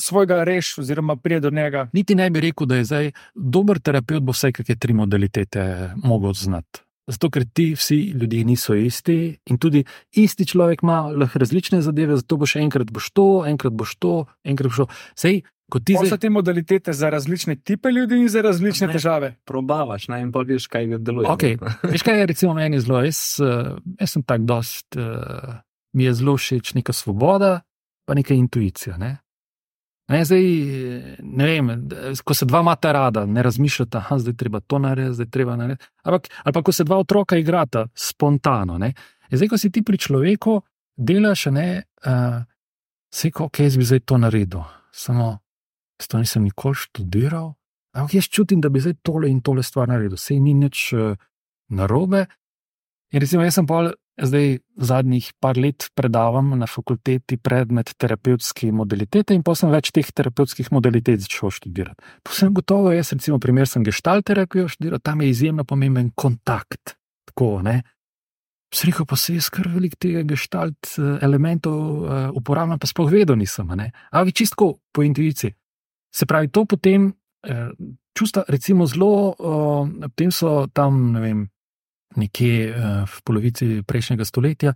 [0.00, 1.88] svojega reš, oziroma prije do njega.
[1.92, 6.32] Niti ne bi rekel, da je zdaj dober terapeut, bo vse kakšne tri modalitete mogel
[6.32, 6.84] znati.
[7.10, 9.82] Zato, ker ti vsi ljudje niso isti in tudi
[10.14, 14.12] isti človek ima lahko različne zadeve, zato boš enkrat boš to, enkrat boš to,
[14.46, 14.86] enkrat boš to.
[15.18, 15.40] Sej,
[15.72, 16.10] kot ti zdaj...
[16.12, 19.32] so te modalitete za različne tipe ljudi in za različne ne, težave.
[19.48, 21.30] Probavaš, naj jim poveš, kaj deluje.
[21.32, 21.56] Okay.
[21.88, 25.56] Veš, kaj je recimo meni zelo, jaz, uh, jaz sem tak dost, uh,
[25.96, 27.60] mi je zelo všeč neka svoboda,
[28.04, 28.98] pa neka intuicija.
[29.00, 29.16] Ne?
[30.12, 30.44] Ne, zdaj,
[31.22, 31.70] ne vem,
[32.24, 35.56] ko se dva mata rada, ne razmišljata, da je treba to narediti, da je treba
[35.56, 35.86] narediti.
[36.04, 38.78] Ampak, ali pa ko se dva otroka igrata spontano.
[38.78, 38.92] Ne.
[39.30, 40.58] Zdaj, ko si ti pri človeku,
[40.96, 41.68] delaš, ne,
[42.06, 42.42] uh,
[43.14, 44.66] se ko, ok, jaz bi zdaj to naredil.
[44.92, 45.38] Samo,
[46.08, 47.52] to nisem nikoli študiral,
[47.96, 50.18] ampak jaz čutim, da bi zdaj tole in tole stvar naredil.
[50.20, 51.18] Sej ni nič uh,
[51.68, 52.26] narobe.
[53.12, 53.90] In recimo, jaz sem pa
[54.20, 60.04] Zdaj, zadnjih par let predavam na fakulteti predmet terapevtske modalitete, in pa sem več teh
[60.04, 62.04] terapevtskih modalitet začel študirati.
[62.28, 66.98] Posebno gotovo, jaz recimo, primer sem gestalt terapijo študiral, tam je izjemno pomemben kontakt.
[67.30, 67.80] Tako, ne.
[68.72, 73.36] Sreho pa se je skar velik tega gestalt eh, elementov uh, uporabljam, pa sploh vedel
[73.40, 73.68] nisem.
[73.72, 75.56] Ampak čistko po intuiciji.
[76.12, 77.72] Se pravi, to potem uh,
[78.14, 81.40] čustva, recimo, zelo, uh, potem so tam, ne vem
[82.16, 84.74] nekje eh, v polovici prejšnjega stoletja,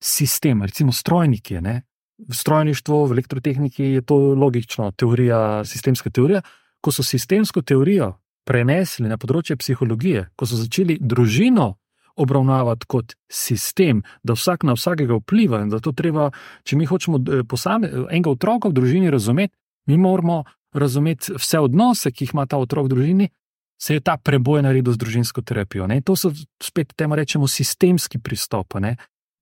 [0.00, 1.60] sistem, recimo strojniki.
[1.60, 1.82] Ne?
[2.18, 6.42] V strojništvu, v elektrotehniki je to logično, teorija, sistemska teorija.
[6.80, 8.14] Ko so sistemsko teorijo
[8.46, 11.74] prenesli na področje psihologije, ko so začeli družino
[12.18, 16.30] obravnavati kot sistem, da vsak na vsakega vpliva in da to treba,
[16.66, 19.54] če mi hočemo eh, posame, enega otroka v družini razumeti,
[19.88, 20.42] mi moramo
[20.78, 23.28] razumeti vse odnose, ki jih ima ta otrok v družini,
[23.78, 25.86] se je ta preboj naredil z družinsko terapijo.
[25.86, 26.00] Ne?
[26.02, 28.74] To so spet temu rečemo sistemski pristop.
[28.82, 28.96] Ne?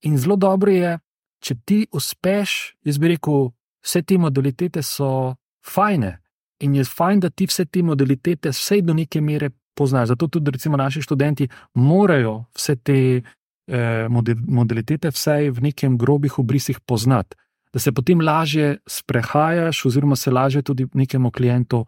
[0.04, 0.98] In zelo dobro je,
[1.40, 3.50] če ti uspeš, jaz bi rekel,
[3.86, 6.18] vse te modalitete so fajne
[6.60, 10.08] in je fajn, da ti vse te modalitete vsej do neke mere poznaš.
[10.08, 16.80] Zato tudi recimo naši študenti morajo vse te eh, modalitete vsej v nekem grobih obrisih
[16.80, 17.36] poznati.
[17.76, 21.82] Da se potem lažje sprehajaš, oziroma se lažje tudi nekemu klientu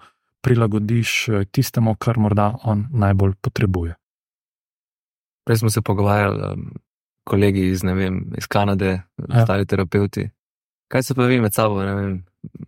[0.44, 3.94] prilagodiš eh, tistemu, kar morda on najbolj potrebuje.
[5.48, 6.68] Prej smo se pogovarjali,
[7.24, 9.40] kolegi iz, vem, iz Kanade, ja.
[9.40, 10.28] ostali terapeuti.
[10.92, 12.14] Kaj se pa vi med sabo, ne vem,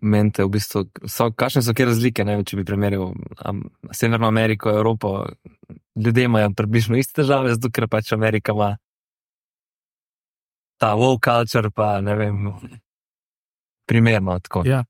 [0.00, 3.14] mente, v bistvu, so, kakšne so kje razlike, ne vem, če bi primerjal
[3.96, 5.14] Severno Ameriko, Evropo,
[5.96, 8.74] ljudje imajo približno iste težave, zato ker pač Amerika ima
[10.80, 12.46] ta wow culture, pa ne vem,
[13.90, 14.62] primerno tako.
[14.66, 14.84] Ja.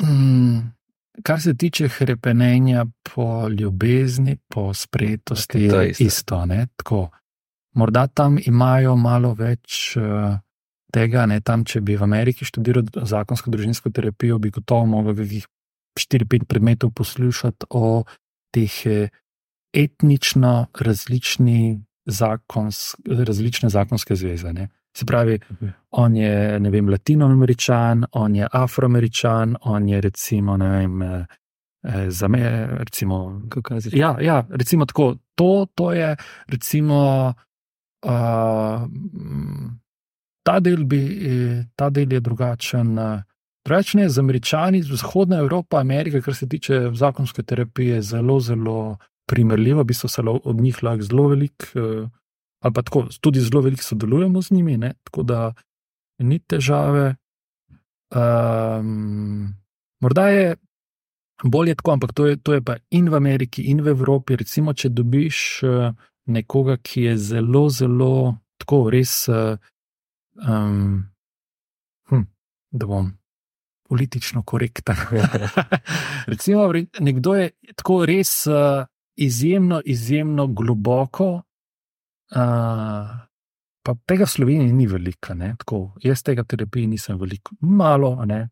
[0.00, 0.72] Mm,
[1.22, 6.04] Kar se tiče krepenja po ljubezni, po sprejetosti, okay, je isto.
[6.04, 7.10] isto
[7.74, 10.38] Morda tam imajo malo več uh,
[10.92, 15.46] tega, ne tam, če bi v Ameriki študiral zakonsko družinsko terapijo, bi gotovo mogel nekih
[15.98, 18.04] 4-5 predmetov poslušati o
[18.54, 19.10] teh eh,
[19.74, 24.52] etnično različni zakons, različne zakonske zveze.
[24.52, 24.68] Ne.
[24.98, 25.38] Se pravi,
[25.90, 31.26] on je vem, latinoameričan, on je afroameričan, on je recimo, ne vem, eh,
[31.84, 34.00] eh za me, recimo, kako je zdaj.
[34.00, 35.14] Ja, ja, recimo tako.
[35.38, 36.16] To, to je,
[36.48, 37.32] recimo,
[38.02, 38.80] uh,
[40.42, 41.02] ta, del bi,
[41.76, 42.98] ta del je drugačen.
[42.98, 43.20] Uh,
[43.68, 48.96] Rečne, z američani, vzhodna Evropa, Amerika, kar se tiče zakonske terapije, je zelo, zelo
[49.28, 52.08] primerljiva, v bistvu se od njih lahko zelo veliko, eh,
[52.60, 54.92] ali pa tako, tudi zelo veliko sodelujemo z njimi, ne?
[55.04, 55.52] tako da
[56.18, 57.14] ni težave.
[58.10, 59.54] Um,
[60.00, 60.56] morda je
[61.44, 64.36] bolje tako, ampak to je, to je pa in v Ameriki, in v Evropi.
[64.36, 65.92] Recimo, če dobiš eh,
[66.26, 69.28] nekoga, ki je zelo, zelo tako res.
[69.28, 71.04] Um,
[72.10, 72.26] hm,
[72.70, 73.12] da bom
[73.88, 74.96] politično korekten.
[76.32, 78.84] Recimo, re- nekdo je tako res uh,
[79.16, 81.42] izjemno, izjemno globoko.
[82.36, 83.08] Uh,
[83.82, 88.24] pa tega v Sloveniji ni veliko, ne, tako, jaz tega terapije nisem veliko, malo.
[88.28, 88.48] Ne.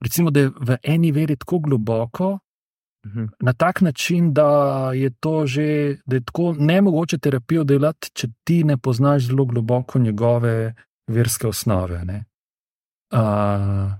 [0.00, 2.38] Recimo, da je v eni veri tako globoko,
[3.06, 3.24] Mhm.
[3.40, 8.64] na tak način, da je to že, da je tako nemogoče terapijo delati, če ti
[8.64, 10.74] ne poznaš zelo globoko njegove
[11.06, 12.04] verske osnove.
[12.04, 12.24] Ne.
[13.12, 13.92] Uh,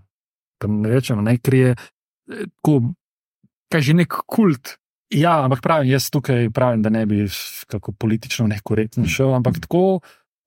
[0.68, 2.82] ne rečem, ne, ker je eh, tako
[3.68, 4.78] Kaj že nek kult.
[5.14, 7.24] Ja, ampak pravim, jaz tukaj pravim, da ne bi
[7.66, 10.00] kako politično nekorektno šel, ampak tako.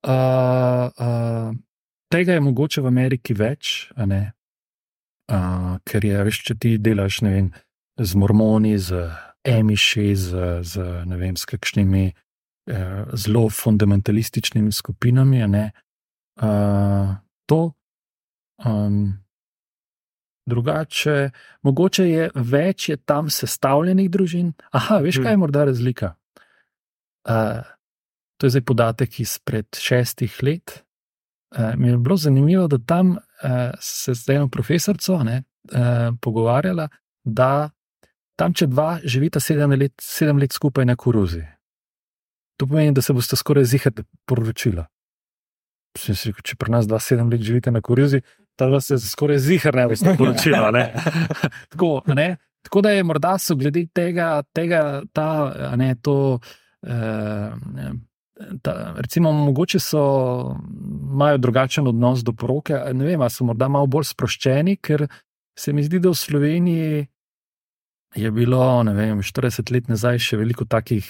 [0.06, 1.56] Uh, uh,
[2.14, 4.32] tega je mogoče v Ameriki več, ne?
[5.32, 7.52] Uh, ker je, veš, če ti delaš vem,
[7.98, 9.06] z mormoni, z
[9.46, 15.66] emiši, z, z, vem, s kakšnimi uh, zelo fundamentalističnimi skupinami, ne.
[16.42, 17.18] Uh,
[17.50, 17.74] to.
[18.66, 19.20] Um,
[20.52, 21.18] Drugače,
[21.64, 24.52] mogoče je več je tam sestavljenih družin.
[24.76, 26.14] Aha, veš, kaj je morda razlika?
[27.23, 27.61] Uh,
[28.38, 30.82] to je zdaj podatek izpred šestih let.
[31.56, 36.88] Uh, mi je bilo zanimivo, da tam uh, se z eno profesorico ne, uh, pogovarjala,
[37.23, 37.69] da
[38.40, 41.44] tam, če dva živita sedem let, sedem let skupaj na koruzi,
[42.57, 44.88] to pomeni, da se boste skoraj zihar poročila.
[45.98, 48.22] Sem si rekel, če pri nas dva sedem let živite na koruzi,
[48.70, 50.72] dva se skoraj zihar ne boste poročila.
[50.72, 50.86] Ne?
[51.74, 52.30] Tako, a ne?
[52.62, 55.28] Tako da je morda so glede tega, tega ta,
[55.76, 56.40] ne, to,
[56.88, 57.50] eh,
[58.62, 60.04] ta, recimo, mogoče so,
[61.14, 65.08] imajo drugačen odnos do poroke, ne vem, so morda malo bolj sproščeni, ker
[65.58, 67.08] se mi zdi, da v Sloveniji
[68.16, 71.08] je bilo, ne vem, 40 let nazaj še veliko takih.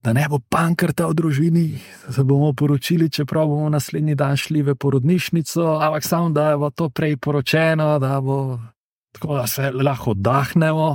[0.00, 1.64] Da ne bo pankrta v družini,
[2.06, 6.70] da se bomo poročili, čeprav bomo naslednji dan šli v porodnišnico, ampak samo da bo
[6.70, 8.58] to prej poročeno, da bo
[9.12, 10.88] tako, da se lahko oddahnemo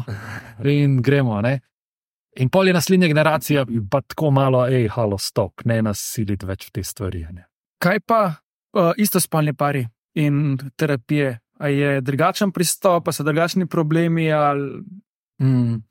[0.73, 1.37] in gremo.
[1.41, 1.59] Ne?
[2.41, 6.65] In pol je naslednja generacija, pa tako malo, hej, halo, stop, ne nas siliti več
[6.67, 7.27] v te stvari.
[7.29, 7.45] Ne?
[7.77, 9.85] Kaj pa uh, istospolni pari
[10.17, 11.39] in terapije?
[11.61, 14.81] A je drugačen pristop, pa so drugačni problemi, ali
[15.39, 15.83] Mm.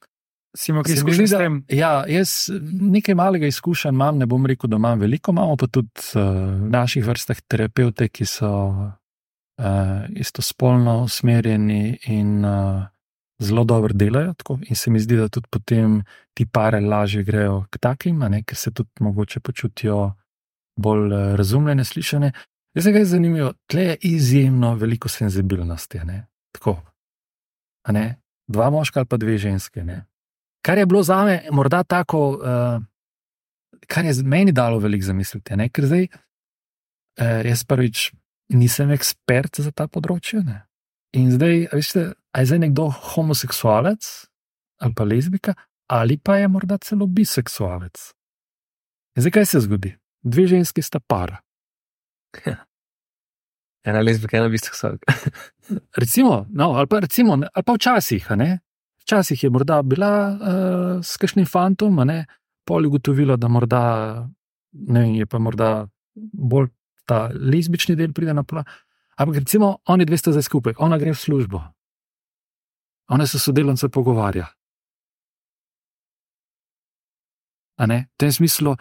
[0.56, 1.58] Si imel kaj zdi, s tem?
[1.68, 2.48] Ja, jaz
[2.80, 6.22] nekaj malega izkušenj imam, ne bom rekel, da imam veliko, imamo pa tudi uh,
[6.64, 12.86] v naših vrstah terapeute, ki so uh, istospolno usmerjeni in uh,
[13.42, 14.34] zelo dobro delajo.
[14.38, 16.02] Tako, in se mi zdi, da tudi potem
[16.34, 20.12] ti pare lažje grejo k takim, a ne, ker se tudi mogoče počutijo
[20.80, 22.32] bolj uh, razumljene, slišane.
[22.74, 25.98] Zdaj, kaj je zanimivo, tle je izjemno veliko senzibilnosti.
[26.04, 26.78] ne, Tako,
[27.86, 28.16] a ne,
[28.46, 29.84] dva moška ali pa dve ženske.
[29.84, 30.04] Ne.
[30.64, 32.82] Kar je bilo za me morda tako, uh,
[33.86, 35.56] kar je meni dalo veliko zamisliti.
[35.56, 35.68] Ne?
[35.68, 38.12] Ker zdaj, uh, jaz prvič
[38.54, 40.40] nisem ekspert za ta področje.
[40.44, 40.62] Ne?
[41.14, 44.08] In zdaj, veste, a je zdaj nekdo homoseksualec
[44.82, 45.54] ali pa lezbika,
[45.88, 48.00] ali pa je morda celo biseksualec.
[49.14, 49.94] In zdaj, kaj se zgodi?
[50.24, 51.38] Dve ženski sta para.
[53.88, 55.12] Ena lezbika, ena biseksualka.
[56.02, 58.58] Recimo, no, ali, pa recimo, ali pa včasih, ne?
[59.04, 62.24] Včasih je morda bila uh, s kakšnim fantom, a ne,
[62.64, 63.82] pol je ugotovila, da morda,
[64.72, 66.70] ne vem, je pa morda bolj
[67.04, 68.64] ta lezbični del pride na plan.
[69.20, 71.60] Ampak recimo, oni dve sta zdaj skupaj, ona gre v službo,
[73.12, 74.48] ona se sodelavce pogovarja.
[77.78, 78.76] V tem smislu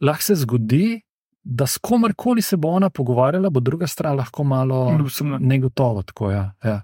[0.00, 1.00] lahko se zgodi,
[1.46, 4.98] da s komerkoli se bo ona pogovarjala, bo druga stran lahko malo
[5.38, 6.02] negotovo.
[6.02, 6.82] Tako, ja, ja.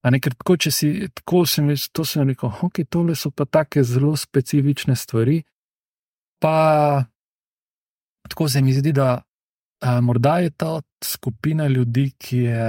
[0.00, 3.44] A ne, tako, če si tako, sem jaz, to sem rekel, ok, tole so pa
[3.44, 5.42] take zelo specifične stvari.
[6.40, 7.04] Pa
[8.30, 9.20] tako se mi zdi, da
[9.84, 12.66] a, morda je ta skupina ljudi, ki je.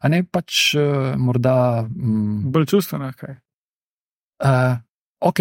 [0.00, 1.84] A ne pač uh, morda.
[1.84, 3.36] Mm, Bolj čustvena, kaj.
[4.42, 4.80] Uh,
[5.20, 5.40] ok,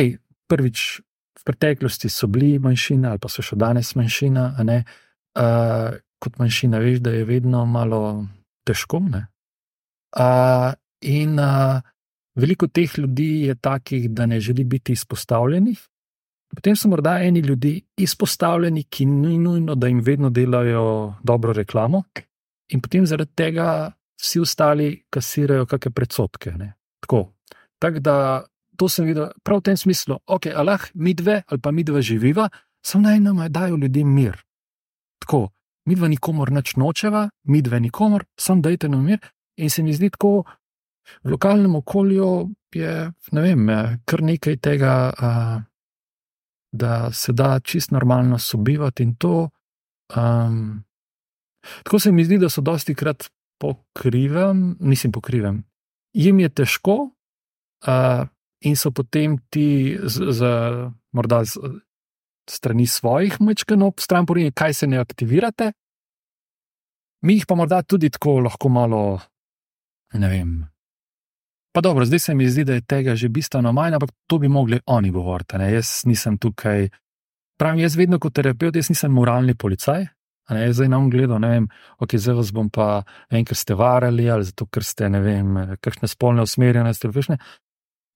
[0.52, 1.00] prvič,
[1.40, 4.44] v preteklosti so bili manjšina, ali pa so še danes manjšina.
[4.60, 4.84] a ne.
[5.40, 8.28] Uh, kot manjšina, veš, da je vedno malo
[8.68, 9.00] težko.
[9.00, 9.31] ne.
[10.12, 11.82] Uh, in uh,
[12.36, 15.80] veliko teh ljudi je takih, da ne želi biti izpostavljenih.
[16.56, 22.04] Potem so morda eni ljudje izpostavljeni, ki ni nujno, da jim vedno delajo dobro reklamo,
[22.72, 26.52] in potem zaradi tega vsi ostali kasirajo kakšne predsotke.
[26.52, 26.74] ne.
[27.00, 27.32] Tako
[27.82, 28.46] tak da
[28.78, 31.84] to sem videl prav v tem smislu, ok, ali lahko mi dve ali pa mi
[31.84, 32.50] dve živiva,
[32.86, 34.38] samo naj nam dajo ljudem mir.
[35.22, 35.50] Tako,
[35.86, 39.20] mi dva nikomor nič nočeva, mi dve nikomor, sam dajte nam mir.
[39.62, 40.44] In se mi zdi tako,
[41.24, 45.32] v lokalnem okolju je, ne vem, je kar nekaj tega, a,
[46.72, 49.50] da se da čist normalno sobivati in to.
[50.16, 50.84] Um,
[51.84, 53.30] tako se mi zdi, da so dosti krat
[53.60, 55.64] pokrivem, nisem pokrivem.
[56.14, 56.96] Jim je težko,
[57.88, 58.26] uh,
[58.62, 60.50] in so potem ti, z, z,
[61.14, 61.60] morda z
[62.50, 65.72] strani svojih mečkenov, stran porinje, kaj se ne aktivirate.
[67.22, 69.20] Mi jih pa morda tudi tako lahko malo,
[70.20, 70.54] ne vem.
[71.72, 74.48] Pa dobro, zdaj se mi zdi, da je tega že bistveno manj, ampak to bi
[74.48, 75.58] mogli oni govoriti.
[75.58, 75.72] Ne?
[75.74, 76.90] Jaz nisem tukaj,
[77.60, 80.08] pravim, jaz vedno kot terapeut, jaz nisem moralni policaj.
[80.52, 81.66] Ne, zdaj nam gledal, ne vem,
[82.04, 85.22] ok, zdaj vas bom pa, ne vem, ker ste varali ali zato, ker ste, ne
[85.24, 87.08] vem, kakšne spolne usmerjenosti.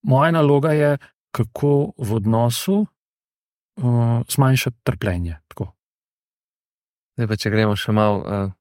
[0.04, 0.98] Moja naloga je,
[1.32, 5.38] kako v odnosu uh, zmanjšati trpljenje.
[5.48, 5.70] Tako.
[7.16, 8.52] Zdaj pa če gremo še malo uh,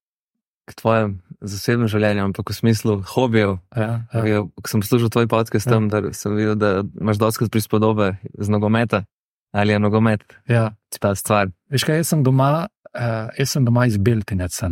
[0.70, 3.58] k tvojem zasebnem življenju, ampak v smislu hobijev.
[3.76, 4.42] Ja, ja.
[4.44, 5.72] Ko sem poslušal tvoj podcast, Ja.
[5.72, 9.04] tam, da sem videl, da imaš dosti prispodobe z nogometa.
[9.52, 10.74] Ali je nogomet Ja.
[11.00, 11.50] ta stvar?
[11.70, 14.68] Veš kaj, jaz sem doma, uh, jaz sem doma iz Beltineca.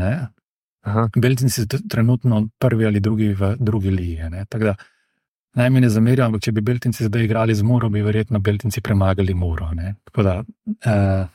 [1.16, 4.18] Beltinci so trenutno prvi ali drugi v drugi ligi.
[5.55, 8.80] Naj mi ne zamerijo, ampak če bi Beltinci zdaj igrali z Muro, bi verjetno Beltinci
[8.80, 9.68] premagali Muro.
[10.16, 11.26] Da, uh,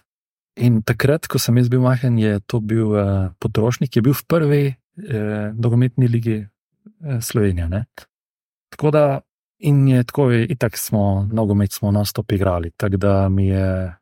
[0.57, 4.13] in takrat, ko sem jaz bil mahen, je to bil uh, potrošnik, ki je bil
[4.13, 4.63] v prvi
[4.97, 7.69] uh, nogometni ligi uh, Slovenije.
[7.69, 7.85] Ne.
[8.69, 9.05] Tako da,
[9.59, 13.93] in je tako, itak smo nogomet smo non-stop igrali, tako da mi je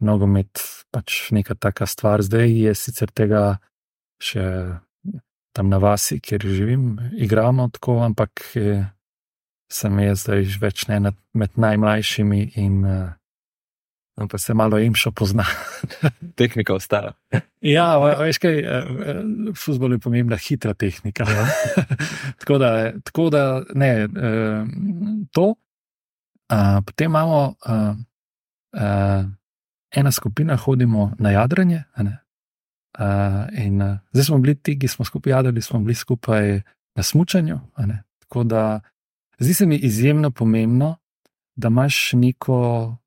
[0.00, 0.60] nogomet
[0.90, 2.22] pač neka taka stvar.
[2.22, 3.58] Zdaj je sicer tega
[4.22, 4.44] še
[5.52, 8.84] tam na vasi, kjer živim, igramo tako, ampak eh,
[9.72, 11.00] sem jaz zdaj več ne
[11.34, 13.10] med najmlajšimi in uh,
[14.18, 15.44] Ampak se malo jim še pozna.
[16.38, 17.14] tehnika ostala.
[17.62, 18.56] ja, ve- veš kaj,
[19.50, 21.22] v futbolu je pomembna hitra tehnika.
[21.22, 21.46] Ja.
[22.42, 24.64] tako, da, tako da, ne, eh,
[25.32, 25.54] to.
[26.86, 27.54] Potem imamo
[29.92, 31.84] ena skupina, hodimo na jadranje.
[33.52, 36.62] in zdaj smo bili ti, ki smo skupaj jadrali, smo bili skupaj
[36.96, 37.38] na smutku.
[38.18, 38.80] Tako da
[39.38, 40.96] zdi se mi izjemno pomembno,
[41.58, 42.58] da imaš neko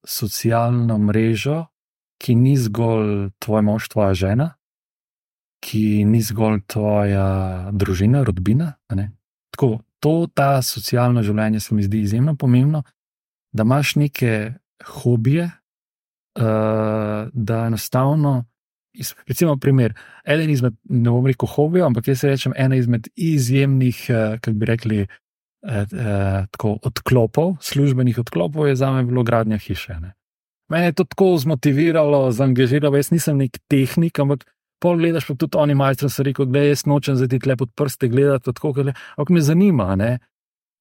[0.03, 1.65] socialno mrežo,
[2.22, 4.49] ki ni zgolj tvoj mož, tvoja žena,
[5.64, 8.73] ki ni zgolj tvoja družina, rodbina.
[9.56, 12.84] Tako, to, ta socialno življenje se mi zdi izjemno pomembno,
[13.56, 14.53] da imaš neke
[14.99, 18.45] hobije, uh, da enostavno.
[19.28, 19.95] Recimo, primer,
[20.28, 24.68] eden izmed, ne bom rekel hobijev, ampak jaz rečem, ena izmed izjemnih, uh, kako bi
[24.68, 25.06] rekli,
[25.68, 30.00] eh, eh, tako, odklopov, službenih odklopov je za me bilo gradnja hiše.
[30.02, 30.14] Ne.
[30.72, 34.46] Mene je to tako zmotiviralo, zaangažiralo, jaz nisem nek tehnik, ampak
[34.82, 37.74] pol gledaš pa tudi oni majstri, so rekel, da jaz nočem zdaj ti tle pod
[37.78, 39.96] prste gledati, tako, ker ampak me zanima.
[39.96, 40.18] Ne.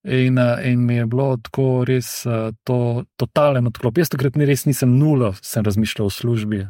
[0.05, 3.99] In, eh, in mi je bilo tako res eh, to, totalen odklop.
[4.01, 6.65] Jaz takrat ni res nisem nulo, sem razmišljal o službi.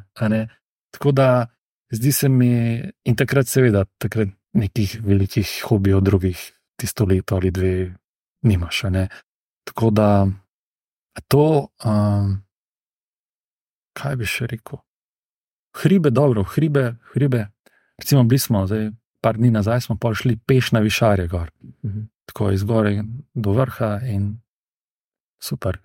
[0.91, 1.47] Tako da
[1.95, 6.41] zdi se mi, in takrat seveda, takrat nekih velikih hobijev, drugih
[6.81, 7.75] tisto leto ali dve
[8.43, 8.85] nimaš.
[8.85, 9.09] a ne.
[9.65, 10.27] Tako da
[11.29, 11.47] to,
[11.85, 12.43] um,
[13.93, 14.79] kaj bi še rekel?
[15.77, 17.47] Hribe, dobro, hribe, hribe.
[17.99, 18.91] Recimo, bili smo, zdaj,
[19.21, 21.51] par dni nazaj smo pa šli peš na višarje gor,
[21.85, 22.01] Mhm.
[22.27, 23.03] tako iz gore
[23.35, 24.41] do vrha in
[25.39, 25.79] super.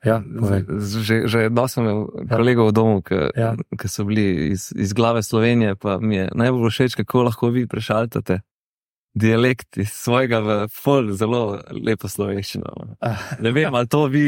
[0.00, 0.64] Ja, povej.
[0.80, 3.52] Že, že dosti sem imel kolegov v domu, ki Ja.
[3.52, 3.86] ja.
[3.86, 8.40] so bili iz, iz glave Slovenije, pa mi je najbolj všeč, kako lahko vi prešaltate
[9.14, 12.96] dialekt iz svojega v fol, zelo lepo slovenščino.
[13.40, 14.24] Ne vem, ali to vi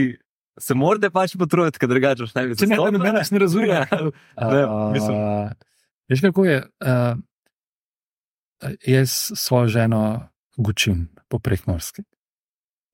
[0.60, 2.96] se morate pač potruditi, ker drugače boš najbolj Če ne, zastopal.
[2.98, 3.68] noben nas ne razume.
[3.68, 3.84] Ja.
[4.52, 5.16] Ne, mislim.
[5.16, 5.52] Uh,
[6.12, 6.58] veš, kako je?
[6.82, 10.02] Uh, jaz svojo ženo
[10.56, 12.04] gučim po prekmorski.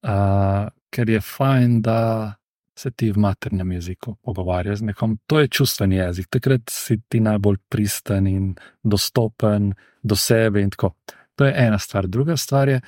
[0.06, 2.35] Uh, ker je fajn, da
[2.78, 5.19] se ti v maternem jeziku pogovarjaš z nekom.
[5.27, 8.52] To je čustveni jezik, takrat si ti najbolj pristen in
[8.85, 10.62] dostopen do sebe.
[10.62, 10.94] In tako.
[11.39, 12.06] To je ena stvar.
[12.06, 12.81] Druga stvar je,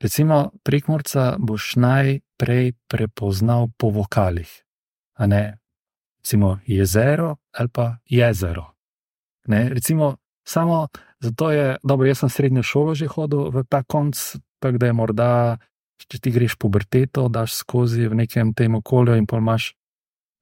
[0.00, 4.48] recimo, prekmorca boš najprej prepoznal po vokalih.
[5.20, 5.58] A ne,
[6.18, 8.72] recimo jezero ali pa jezero.
[9.46, 10.88] Ne, recimo, samo
[11.20, 14.16] zato je dobro, jaz sem srednjo šolo že hodil v ta konc,
[14.58, 15.58] tako da je morda,
[16.08, 19.74] če ti greš puberteto, daš skozi v nekem tem okolju in pa imaš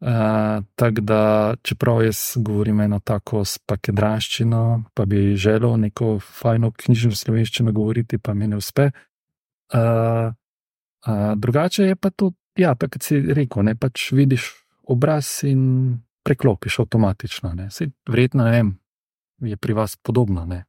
[0.01, 7.17] Uh, Tako da, čeprav jaz govorim eno tako spakedraščino, pa bi želel neko fajno knjižno
[7.17, 8.91] slovenščino govoriti, pa mi ne uspe.
[9.75, 9.81] Uh,
[11.07, 14.51] uh, drugače je pa to, ja, tako kot si rekel, ne pač vidiš
[14.85, 15.97] obraz in
[16.27, 17.55] preklopiš avtomatično.
[17.55, 17.71] Ne
[18.51, 18.77] vem,
[19.41, 20.45] je pri vas podobno.
[20.45, 20.65] Ne.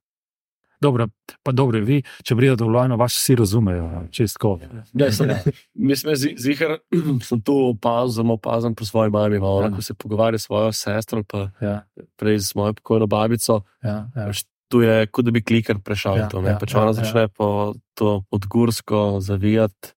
[0.81, 1.07] Dobro,
[1.43, 4.59] pa dobro, vi, če pridete v Ljubljano, vas vsi razumejo, čistko.
[5.01, 5.31] Ja, sem,
[5.73, 6.77] mislim, zihar
[7.25, 9.71] sem to opazil, zelo opazil pri svoji mami, malo, Ja.
[9.73, 11.81] ko se pogovarja s svojo sestro, pa Ja,
[12.15, 13.63] prej z mojo pokojno babico.
[13.83, 14.25] ja, ja.
[14.27, 16.41] Pač Tu je, kot da bi klikar prešal Ja, to.
[16.43, 16.99] ja, Ja, pač ja, ona ja.
[16.99, 19.95] začne po to podgursko zavijati,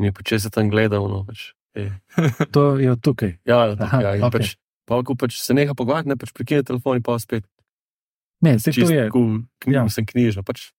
[0.00, 1.04] in je se tam gledal.
[1.04, 1.92] No, pač, ej.
[2.56, 3.36] To je tukaj.
[3.44, 4.32] ja, Aha, Aha, ja, okej.
[4.32, 4.56] pač,
[4.88, 7.44] pa, ko pač se neha pogovarjati, ne pač prekine telefon in pa spet
[8.40, 9.08] Ne, se to je.
[9.10, 9.82] cool, knjig, Ja.
[9.82, 9.88] ja.
[9.88, 10.42] sem knjižno.
[10.42, 10.70] Pač,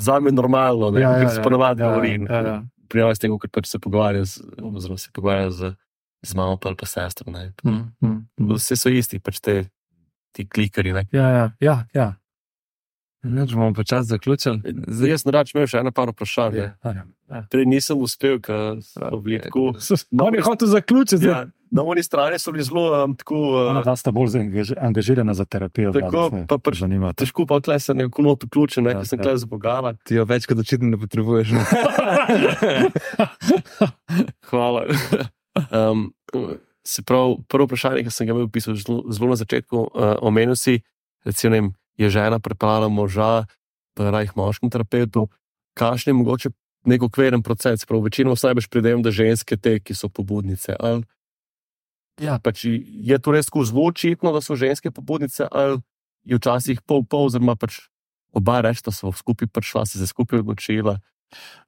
[0.00, 2.12] Za me normalno, ne, ja, ja, se ponavadi ja, govori.
[2.24, 2.58] ja, ja.
[2.88, 5.72] Prijavi s tem, ker pač se pogovarja z, oziroma se pogovarja z,
[6.22, 7.30] z mamo ali pa sestro.
[7.30, 8.48] Mm, mm, mm.
[8.54, 9.64] Vse so isti, pač te,
[10.32, 10.92] ti klikari.
[10.92, 11.04] Ne.
[11.12, 12.06] Ja, ja, ja, ja.
[13.22, 14.60] Neč bomo počasi zaključili.
[14.88, 16.54] Zdaj, jaz na rač imel še eno par vprašanj.
[16.56, 16.70] Ja.
[16.84, 17.02] ne.
[17.28, 17.42] ja.
[17.52, 19.74] Prej nisem uspel, ker so bili tako.
[20.20, 21.26] On je hotel zaključiti.
[21.28, 23.36] Ja, na oni strani so bili zelo um, tako.
[23.66, 24.38] Ona Uh, dva sta bolj
[24.80, 25.92] angažirana za terapijo.
[25.92, 27.12] Tako, ne, pa pač- zanima.
[27.12, 27.24] te.
[27.26, 29.22] Težko pa tle se neko not vključen, ne, Ja, ker sem ja.
[29.28, 29.92] tle zbogala.
[30.00, 31.52] Ti jo več kot očitno ne potrebuješ.
[31.52, 31.60] Ne?
[34.50, 34.86] Hvala.
[35.70, 36.12] um,
[36.84, 40.56] se pravi, prvo vprašanje, ki sem ga imel pisal zelo, zelo na začetku, uh, omenil
[40.56, 40.80] si,
[41.24, 43.46] recimo, je žena prepeljala moža,
[43.94, 45.28] pa rajh moškim terapeutu.
[45.78, 46.50] Kakšen je mogoče
[46.84, 47.84] nek okviren proces?
[47.86, 50.76] Prav, večino vsaj veš pridem, da ženske te, ki so pobudnice.
[50.80, 51.04] Ali,
[52.20, 55.80] ja, pač je to res zelo očitno, da so ženske pobudnice, ali
[56.24, 57.86] je včasih pol pol, oziroma pač
[58.32, 61.00] oba rečeta, so skupaj prišla, se je skupaj odločila.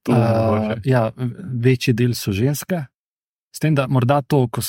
[0.09, 1.13] Uh, ja,
[1.63, 2.87] večji del so ženske,
[3.55, 4.63] s tem, da morda to, ko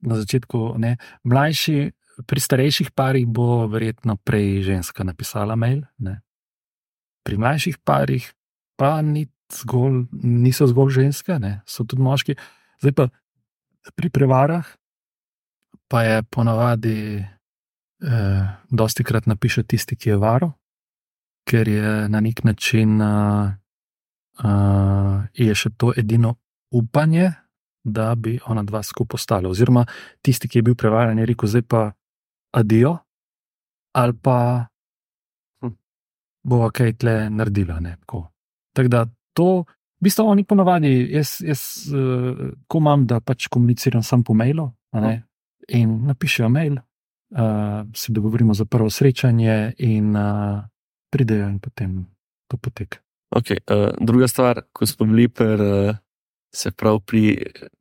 [0.00, 1.90] na začetku ne, mlajši,
[2.26, 5.84] pri starejših parih bo verjetno prej ženska napisala mail.
[5.98, 6.20] Ne.
[7.22, 8.26] Pri mlajših parih
[8.78, 12.36] pa ni zgolj, niso zgolj ženske, ne, so tudi moški.
[12.82, 13.08] Zdaj pa
[13.96, 14.66] pri prevarah
[15.88, 17.24] pa je ponavadi,
[18.04, 20.52] eh, dosti krat napiše tisti, ki je varo,
[21.48, 23.00] ker je na nek način.
[23.00, 23.56] Uh,
[24.44, 26.36] uh, je še to edino
[26.70, 27.32] upanje,
[27.84, 29.48] da bi ona dva skupaj ostala.
[29.48, 29.86] Oziroma,
[30.22, 31.82] tisti, ki je bil prevaran, je rekel, zdaj pa
[32.50, 32.96] adijo,
[33.92, 34.66] ali pa
[35.62, 35.74] hm,
[36.44, 37.80] bo kaj tle naredila.
[37.80, 38.28] ne, Tako
[38.72, 39.64] Tako da to,
[40.00, 44.70] v bistvu oni ponovadi, jaz, jaz uh, ko imam, da pač komuniciram sam po mailu
[44.92, 45.22] ne,
[45.68, 50.62] in napišejo mail, uh, se dogovorimo za prvo srečanje in uh,
[51.10, 52.06] pridejo in potem
[52.48, 52.98] to poteka.
[53.34, 55.96] Okay, uh, druga stvar, ko smo bili pri, uh,
[56.54, 57.22] se pravi pri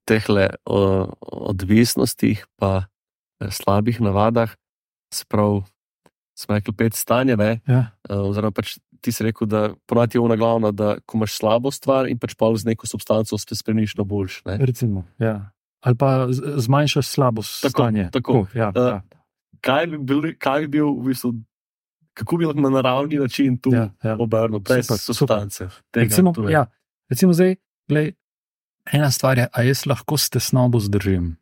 [0.05, 0.25] teh
[0.65, 2.87] odvisnostih, pa
[3.41, 4.51] slabih navadah,
[5.13, 5.61] se pravi,
[6.33, 7.35] smo rekli pet stanja.
[7.35, 7.91] Ne, Ja.
[8.09, 11.71] uh, oziroma, pač ti si rekel, da ponati je ona glavna, da ko imaš slabo
[11.71, 14.41] stvar in pač pa z neko substanco se spremeniš na boljš.
[14.45, 14.57] Ne.
[14.59, 15.51] Recimo, ja.
[15.79, 16.27] Ali pa
[16.57, 18.09] zmanjšaš slabo Tako, stanje.
[18.11, 18.47] tako.
[18.53, 19.01] ja, Eh, ja,
[19.61, 21.33] Kaj bi bil, kaj bi bil v bistvu,
[22.13, 24.17] kako bi lahko na naravni način tu ja, ja.
[24.17, 25.69] obrnil, brez Super, substance?
[25.91, 26.65] Tega, Recimo, ja,
[27.09, 27.55] recimo zdaj,
[27.87, 28.13] glej,
[28.87, 31.37] ena stvar je, a jaz lahko s tesnobo zdržim.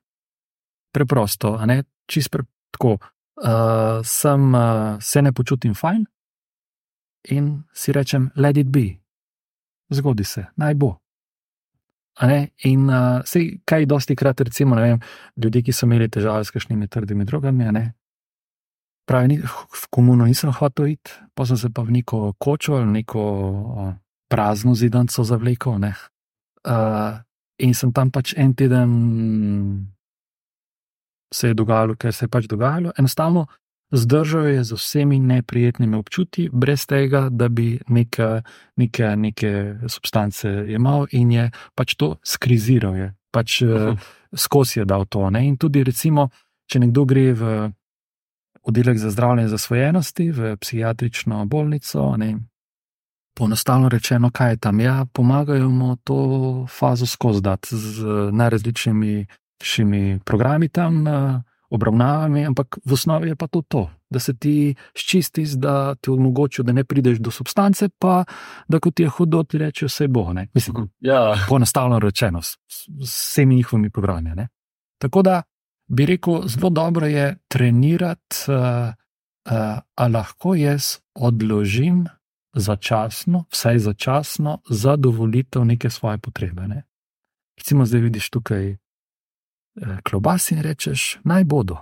[0.95, 2.95] Preprosto, a ne čist pre, tako.
[3.35, 6.05] Uh, sem, uh, se ne počutim fajn
[7.35, 8.93] in si rečem, let it be,
[9.91, 10.93] zgodi se, naj bo.
[12.63, 15.01] In uh, sej, kaj dosti krat, recimo, vem,
[15.35, 17.83] ljudje, ki so imeli težave s kakšnimi trdimi drogami, a ne,
[19.09, 23.01] pravi, ni, v komuno nisem hotel iti, pa sem se pa v neko kočo ali
[23.01, 23.91] neko uh,
[24.31, 25.79] prazno zidanico zavlekel.
[25.79, 25.91] ne.
[26.63, 27.19] Uh,
[27.59, 28.91] in sem tam pač en teden
[31.35, 32.91] se je dogajalo, kar se je pač dogajalo.
[32.97, 33.45] Enostavno
[33.91, 38.41] zdržal je z vsemi neprijetnimi občutki, brez tega, da bi neke,
[38.75, 42.95] neke, neke substance jemal in je pač to skriziral.
[42.95, 43.13] Je.
[43.31, 43.99] Pač uh,
[44.35, 45.29] skozi je dal to.
[45.29, 45.45] Ne?
[45.47, 46.29] In tudi, recimo,
[46.71, 47.55] če nekdo gre v
[48.65, 52.15] oddelek za zdravljenje zasvojenosti, v psihiatrično bolnico.
[52.17, 52.35] Ne?
[53.35, 54.79] Poenostavljeno rečeno, kaj je tam?
[54.79, 59.25] Ja, pomagajo mu to fazo skozi dati z najrazličnejšimi
[59.63, 61.05] šimi programi tam,
[61.69, 66.65] obravnavami, ampak v osnovi je pa to to, da se ti ščisti, da ti omogočijo,
[66.65, 68.23] da ne prideš do substance, pa
[68.67, 70.29] da ko ti je hudo, ti rečejo, vse bo.
[70.33, 70.47] Ne?
[70.53, 74.35] Mislim, Ja, poenostavljeno rečeno, s, s vsemi njihovimi programi.
[74.35, 74.47] Ne?
[75.01, 75.41] Tako da
[75.87, 78.93] bi rekel, zelo dobro je trenirati, uh,
[79.51, 82.05] uh, a lahko jaz odložim
[82.55, 86.67] začasno, vsaj začasno, zadovoljitev neke svoje potrebe.
[86.67, 86.83] Ne?
[87.57, 88.75] Recimo, zdaj vidiš tukaj
[90.03, 91.77] klobas in rečeš, naj bodo.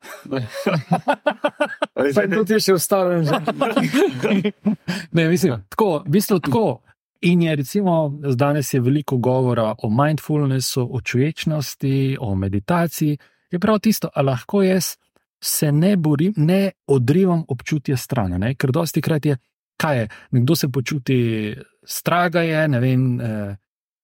[2.14, 3.24] Pa je tudi še ustavljen.
[3.24, 3.32] že.
[5.16, 6.80] Ne, mislim, tako, v bistvu tako.
[7.20, 13.18] In je recimo, danes je veliko govora o mindfulnessu, o čuječnosti, o meditaciji.
[13.50, 14.96] Je prav tisto, ali lahko jaz
[15.40, 18.38] se ne borim, ne odrivam občutja stran.
[18.40, 18.54] Ne?
[18.54, 19.36] Ker dosti krat je,
[19.76, 21.18] kaj je, nekdo se počuti
[21.84, 23.20] straga, je, ne vem.
[23.20, 23.56] Eh,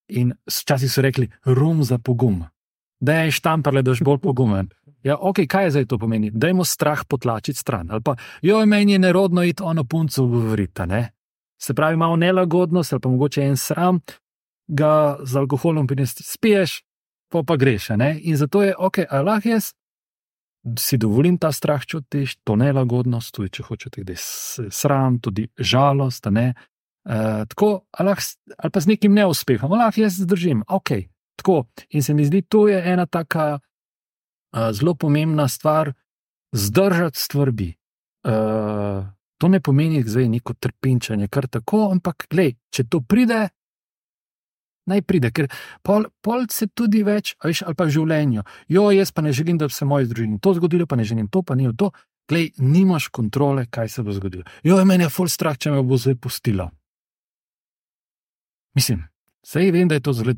[0.09, 2.45] in včasih so rekli, rum za pogum.
[3.01, 4.69] Da je štamparle, da je bolj pogumen.
[5.03, 6.31] Ja, ok, kaj zdaj to pomeni?
[6.31, 7.91] Dajmo strah potlačiti stran.
[7.91, 10.83] Ali pa, jo, meni je nerodno iti ono punco govoriti.
[11.59, 14.01] Se pravi, malo nelagodnost ali pa mogoče en sram,
[14.69, 16.83] ga z alkoholom spiješ,
[17.29, 17.89] pa pa greš.
[18.21, 19.73] In zato je ok, ali lahko jaz
[20.79, 26.27] si dovolim ta strah čutiš, to nelagodnost, tudi če hočete, da je sram, tudi žalost.
[26.31, 26.55] Ne?
[27.07, 28.23] Uh, tako, ali, lahko
[28.59, 30.65] ali pa z nekim neuspehom, lahko jaz zdržim.
[30.69, 30.91] Ok,
[31.39, 31.67] tako.
[31.91, 35.93] In se mi zdi, to je ena taka uh, zelo pomembna stvar,
[36.53, 37.75] zdržati stvari.
[38.27, 39.07] Uh,
[39.39, 43.49] to ne pomeni zdaj neko trpinčenje, kar tako, ampak glej, če to pride,
[44.91, 45.49] naj pride, ker
[45.87, 48.47] pol, pol se tudi več, a veš, ali pa v življenju.
[48.73, 51.29] Jo, jaz pa ne želim, da bi se moji družini to zgodilo, pa ne želim
[51.29, 51.93] to, pa ni to.
[52.27, 54.43] Glej, nimaš kontrole, kaj se bo zgodilo.
[54.67, 56.67] Jo, meni je full strah, če me bo zdaj pustila.
[58.77, 59.07] Mislim,
[59.47, 60.35] sej vem, da je to zelo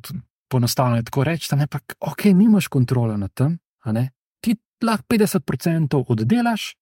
[0.48, 3.58] poenostavljeno tako reči, ampak ok, nimaš kontrole nad tem?
[4.40, 6.74] Ti lahko 50% oddelaš,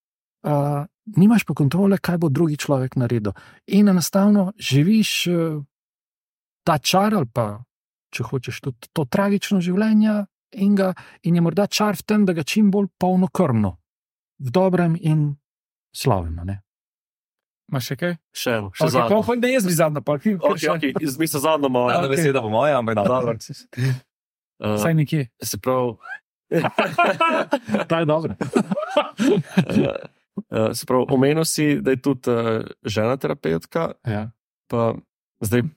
[0.43, 0.85] uh,
[1.17, 3.33] nimaš pa kontrole, kaj bo drugi človek naredil.
[3.67, 5.63] In enostavno živiš uh,
[6.63, 7.63] ta čar ali pa,
[8.13, 10.93] če hočeš, tudi to tragično življenje in, ga,
[11.23, 13.77] in je morda čar v tem, da ga čim bolj polnokrvno,
[14.39, 15.31] v dobrem in
[15.95, 16.37] slavem.
[17.67, 17.73] A ne.
[17.73, 18.13] Imaš še kaj?
[18.33, 19.21] Še eno, še Okay, zadnjo.
[19.21, 21.89] pa, da jaz bi zadnja, pa ti Okay, okay, Izmisel zadnjo malo.
[21.89, 22.13] Ena okej.
[22.13, 23.35] beseda po mojem, ampak dobro.
[24.57, 25.27] Uh, Vsaj nekje.
[25.37, 25.99] se pravi,
[27.85, 28.35] Ta je dobra.
[30.49, 34.31] uh, se pravi, omenil si, da je tudi uh, žena terapeutka, Ja.
[34.65, 34.95] pa
[35.41, 35.67] zdaj.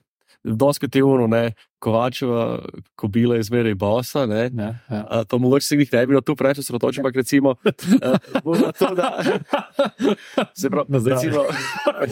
[0.43, 2.63] Doske te uno, ne, Kovačeva,
[2.97, 5.01] kobila je zmeraj bosa, ne, Ja, ja.
[5.05, 7.55] Uh, pa mogoče se jih ne bi na to preveč osredotočil, ampak recimo,
[8.45, 9.21] bo na to, da
[10.59, 11.45] se pravi, recimo,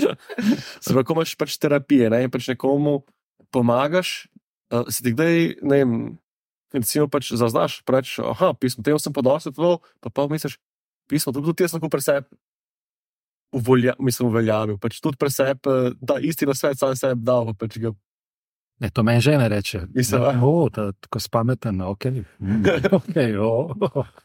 [0.83, 2.99] se pravi, ko imaš pač terapije ne, in pač nekomu
[3.53, 4.27] pomagaš,
[4.73, 5.95] uh, se ti kdaj, ne vem,
[6.73, 10.59] recimo pač zaznaš, preč, aha, pismo, temu sem tvoj, pa pa misliš,
[11.09, 12.29] pismo, to bi tudi jaz lahko pre sebe
[13.51, 17.65] uvolja, mislim, uveljavil, pač tudi pre sebe, da isti na svet sam sebi dal, pa
[17.65, 17.93] pač ga
[18.79, 19.81] Ne, to meni žena reče.
[20.11, 22.05] Da, o, da, tako spameten, ok.
[22.39, 23.75] Mm, okay o,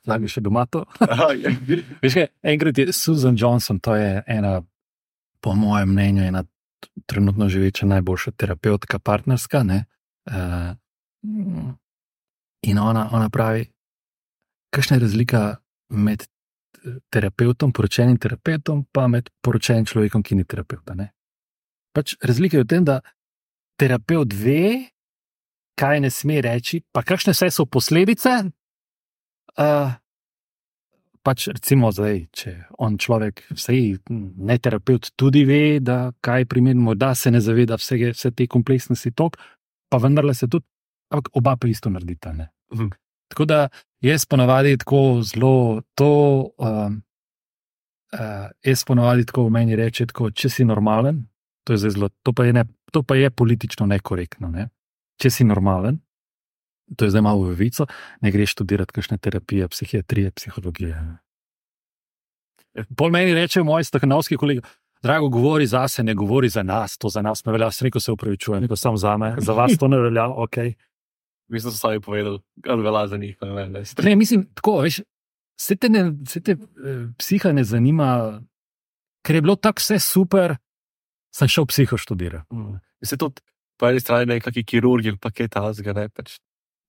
[0.07, 0.85] Lagi še doma to.
[1.35, 1.55] Je.
[2.03, 4.61] Veš, kaj, enkrat je Susan Johnson, to je ena,
[5.43, 6.45] po mojem mnenju, ena
[7.07, 9.63] trenutno živeča najboljša terapeutka, partnerska.
[9.63, 9.85] ne.
[10.25, 10.77] Uh,
[12.63, 13.67] in ona, ona pravi,
[14.71, 15.57] kakšna je razlika
[15.89, 20.91] med eh, terapeutom, poročenim terapeutom, pa med poročenim človekom, ki ni terapeut.
[20.91, 21.11] a ne.
[21.93, 23.01] Pač razlika je v tem, da
[23.81, 24.91] terapeut ve,
[25.79, 28.45] kaj ne sme reči, pa kakšne vse so posledice.
[29.55, 29.95] Uh,
[31.25, 32.53] pač recimo zdaj, če
[32.83, 37.99] on človek, vsej ne terapeut, tudi ve, da kaj primerno, morda se ne zaveda vse,
[38.13, 39.39] vse te kompleksnosti tok,
[39.91, 40.67] pa vendarle se tudi,
[41.15, 42.33] ampak oba pa isto naredita.
[42.33, 42.51] ne.
[42.75, 42.93] Mhm.
[43.33, 43.69] Tako da
[44.05, 46.53] jaz ponavadi tako zelo to.
[46.59, 47.03] Um,
[48.15, 51.25] uh, jaz ponavadi tako v meni rečem, tako, če si normalen,
[51.65, 52.65] to je, zelo, to pa je, ne,
[52.95, 54.49] to pa je politično nekorektno.
[54.55, 54.69] Ne?
[55.19, 55.99] Če si normalen,
[56.97, 57.89] to je zdaj malo v vico,
[58.23, 60.95] ne greš študirati kakšne terapije, psihiatrije, psihologije.
[62.99, 64.63] Pol meni reče moj stahanovski kolega.
[65.05, 68.01] Drago, govori za sebe, ne govori za nas, to za nas ne velja, vse rekel
[68.01, 70.57] se upravičujem, rekel sam za me, za vas to ne velja, ok.
[71.53, 72.39] Mislim, da so sami povedali,
[72.69, 73.37] ali velja za njih.
[73.41, 73.83] pa Ne, vem, ne.
[74.03, 75.03] Ne, mislim, tako, veš,
[75.61, 78.41] se te, ne, se te eh, psiha ne zanima,
[79.27, 80.57] ker je bilo tako vse super,
[81.35, 82.47] sem šel psiho študirati.
[82.55, 82.79] Mm.
[83.05, 83.43] Se tudi
[83.81, 86.37] po eni strani nekakšni kirurgi, ali pa kaj tasga, ne pač.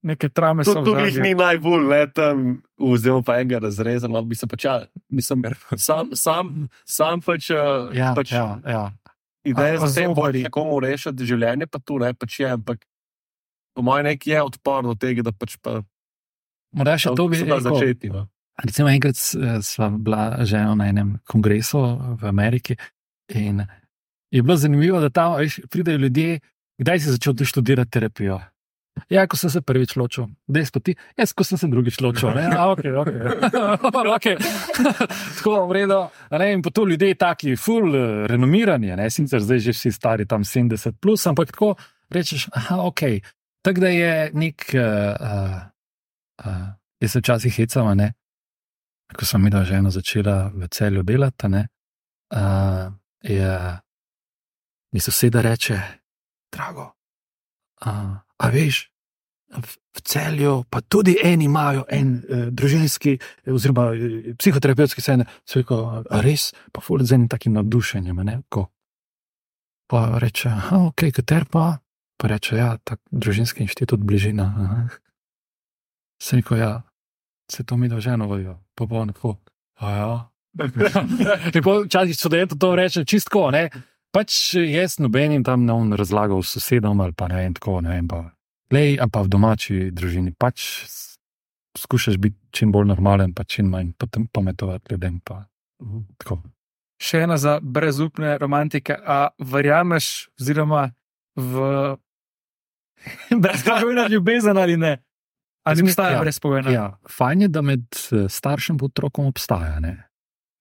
[0.06, 2.42] Neke trame so tu jih ni najbolj, ne tam,
[2.78, 4.76] vzemo pa enega razreza, no, bi se pač, ja,
[5.10, 5.42] mislim,
[5.88, 6.52] sam, sam,
[6.86, 8.84] sam pač, uh, Ja, pač ja, ja.
[9.42, 10.44] ideja za tem, zobarji.
[10.46, 12.86] da nekomu rešiti življenje, pa tu ne, pač je, ampak
[13.74, 15.80] po mojem nek je odpor do tega, da pač pa
[16.76, 17.62] Morda še to bi rekel.
[17.64, 18.10] začeti.
[18.14, 18.28] No.
[18.62, 21.82] Recimo, enkrat eh, sva bila že na enem kongresu
[22.20, 22.76] v Ameriki
[23.34, 23.64] in
[24.32, 26.40] je bilo zanimivo, da tam veš, pridejo ljudje,
[26.78, 28.40] kdaj si začel ti študirati terapijo.
[29.12, 32.32] Ja, ko sem se prvič ločil, zdaj pa ti, jaz, ko sem se drugič ločil.
[32.32, 33.20] Ne, A, okay, okay.
[34.16, 34.36] okay.
[35.38, 36.00] Tako v redu.
[36.32, 40.96] in to ljudje taki, full eh, renomirani, ne, sicer zdaj že vsi stari tam 70,
[41.02, 41.76] plus, ampak tako
[42.10, 43.02] rečeš, aha, ok.
[43.62, 44.82] tako da je nek, uh,
[45.20, 45.62] uh,
[46.46, 46.68] uh,
[47.02, 48.14] jaz se včasih hecam, ne,
[49.14, 51.68] ko sem videl ženo začela v celju delati, ne,
[52.32, 53.82] uh, je
[54.96, 55.76] mi soseda reče,
[56.56, 56.86] drago,
[57.86, 58.86] uh, a veš,
[59.52, 65.26] v, v celju pa tudi eni imajo en uh, družinski, eh, oziroma uh, psihoterapevtski sen,
[65.44, 68.70] se reko, a res, pa fulj z enim takim navdušenjem, ne, ko.
[69.92, 71.66] Pa reče, a ok, kater pa,
[72.16, 74.46] pa reče, ja, tak družinski inštitut bližina.
[74.68, 74.86] aha."
[76.24, 76.72] Se reko, ja,
[77.52, 79.36] se to mi da ženo vodijo, pa bo neko,
[79.84, 80.16] a ja.
[81.56, 83.68] In pol Včasih študent to reče čistko, ne.
[84.16, 88.08] Pač jaz nobenim tam ne bom razlagal sosedom ali pa ne vem tako, ne vem
[88.08, 88.22] pa.
[88.72, 91.20] Lej, a pa v domači družini pač s-
[91.78, 93.92] skušaš biti čim bolj normalen, pa čim manj
[94.32, 95.20] pametovati ljudem.
[95.20, 95.44] Pa,
[96.18, 96.40] tako.
[96.96, 98.96] Še ena za brezupne romantike.
[98.96, 100.88] A verjameš, oziroma
[101.36, 101.54] v
[103.44, 104.96] brezpogojno ljubezen ali ne?
[105.68, 106.72] Ali obstaja ja, brezpogojna?
[106.72, 109.98] Ja, fajn je, da med eh, staršem in otrokom obstaja, ne?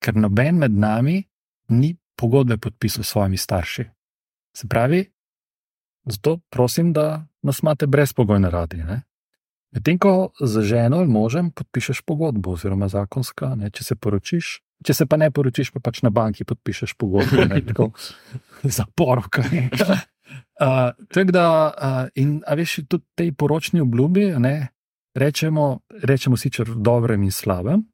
[0.05, 1.23] ker noben med nami
[1.73, 1.95] ni
[2.25, 3.85] pogodbe podpisal s svojimi starši.
[4.57, 5.05] Se pravi,
[6.05, 8.85] zato prosim, da nas imate brezpogojno radi.
[9.73, 14.95] Medtem ko za ženo ali možem podpišeš pogodbo, oziroma zakonska, ne, če se poročiš, če
[14.95, 17.91] se pa ne poročiš, pa pač na banki podpišeš pogodbo, ne, tako
[18.63, 19.43] za porok.
[19.45, 24.55] Uh, tako da, uh, in veš, tudi tej poročni obljubi, ne,
[25.15, 27.85] rečemo, rečemo sicer dobrem in slabem,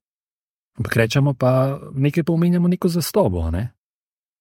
[0.78, 3.48] ampak rečemo pa nekaj pomenjamo neko zastobo.
[3.50, 3.72] Ne?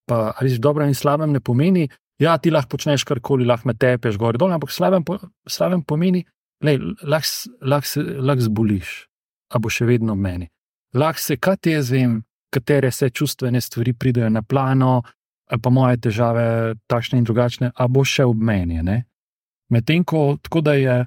[0.10, 1.86] Pa, veš, dobro in slabem ne pomeni,
[2.19, 5.19] da ja, ti lahko počneš karkoli, lahko me tepeš gor in dol, ampak slabem, po,
[5.86, 6.23] pomeni,
[6.64, 6.73] da
[7.06, 8.90] lahko lahko se- lahko zboliš,
[9.53, 10.49] a bo še vedno meni.
[10.98, 15.03] Lahko se, kaj te jaz vem, katere se čustvene stvari pridejo na plano,
[15.49, 18.81] ali pa moje težave, takšne in drugačne, a bo še v meni.
[19.69, 20.38] Medtem ko
[20.73, 21.06] je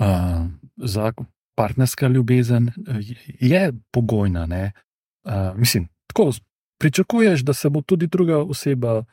[0.00, 0.44] uh,
[0.76, 1.12] za
[1.56, 3.00] partnerska ljubezen eh,
[3.40, 4.48] je pogojna.
[4.48, 6.32] Uh, mislim, tako
[6.80, 9.04] pričakuješ, da se bo tudi druga oseba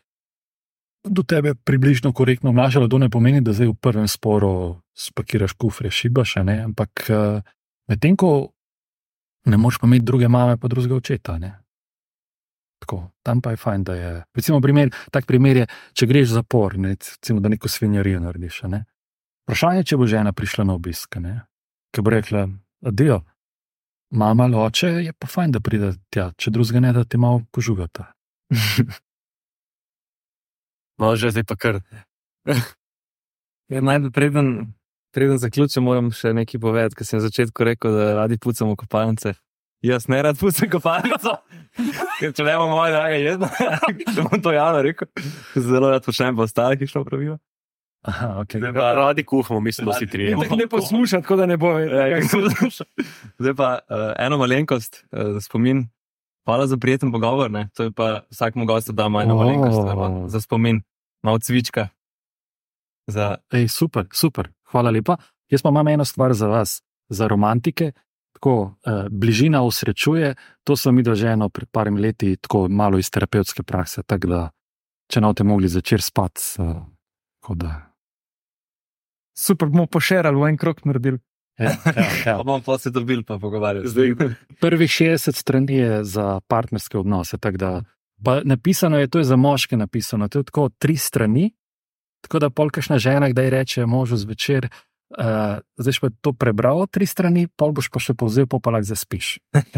[1.03, 2.87] do tebe približno korektno obnašala.
[2.87, 6.61] To ne pomeni, da zdaj v prvem sporu spakiraš kufre, šibaš, ne?
[6.63, 7.41] ampak uh,
[7.87, 8.49] medtem ko
[9.45, 11.37] ne moreš pa imeti druge mame, pa drugega očeta.
[11.37, 11.53] Ne?
[12.79, 14.11] Tako, tam pa je fajn, da je.
[14.35, 18.61] Recimo, primer, tak primer je, če greš v zapor, ne, recimo, da neko svinjarijo narediš.
[18.71, 18.83] Ne?
[19.47, 21.39] Vprašanje je, če bo žena prišla na obisk, ne?
[21.95, 22.47] ki bo rekla:
[22.85, 23.21] Adijo,
[24.11, 27.43] mama ali oče, je pa fajn, da pride tja, če drugega ne, da te malo
[27.51, 28.11] požugata.
[30.97, 31.75] No, že zdaj pa kar.
[33.67, 34.47] Ja, najprej, preden,
[35.11, 39.33] preden zaključim, moram še nekaj povedati, ker sem na začetku rekel, da radi pucamo kopalnice.
[39.83, 41.33] Jaz ne rad pucam kopalnico,
[42.21, 43.49] ker če ne bomo moje drage jedli,
[44.07, 45.11] če bom to javno rekel,
[45.53, 47.35] zelo rad počnem pa ostale, ki šlo pravilo.
[48.07, 48.61] Aha, okay.
[48.73, 50.37] Pa- Radi kuhamo, mislim, da vsi trije.
[50.37, 51.67] Ne, ne posluša, tako da ne bo
[52.31, 52.87] poslušal.
[53.39, 55.89] Zdaj pa uh, eno malenkost, uh, spomin.
[56.47, 57.51] Hvala za prijeten pogovor.
[57.51, 57.69] Ne?
[57.75, 59.37] To je pa vsakmu gostu da eno O.
[59.37, 60.29] malenkost oh.
[60.29, 60.81] za spomin,
[61.23, 61.89] malo cvička.
[63.07, 65.17] Za, Ej, super, super, hvala lepa.
[65.49, 67.91] Jaz pa imam eno stvar za vas, za romantike.
[68.33, 73.09] Tako, eh, bližina usrečuje, to sem videl že eno pred parimi leti, tako malo iz
[73.09, 74.03] terapevtske prakse.
[74.03, 74.49] Tako da,
[75.09, 77.86] če ne boste mogli začeti spati, eh, da.
[79.37, 81.19] Super, bomo pošerali, v en krok naredili.
[81.57, 82.33] Ja, ja, ja.
[82.41, 83.89] pa bomo pa se dobili, pa pogovarjali.
[83.89, 84.15] Zdaj,
[84.61, 87.37] Prvih 60 strani je za partnerske odnose.
[87.37, 87.81] Da,
[88.23, 91.53] pa napisano je, to je za moške napisano, to je tako tri strani.
[92.21, 94.69] Tako da polkašna žena, kdaj reče možu zvečer,
[95.09, 99.37] uh, zdaj pa to prebral tri strani, pol boš pa še povzel, pa lahko zaspiš.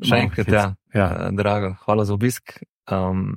[0.00, 0.64] Še enkrat, ja.
[0.96, 1.08] ja.
[1.12, 2.56] Uh, drago, hvala za obisk.
[2.88, 3.36] Um,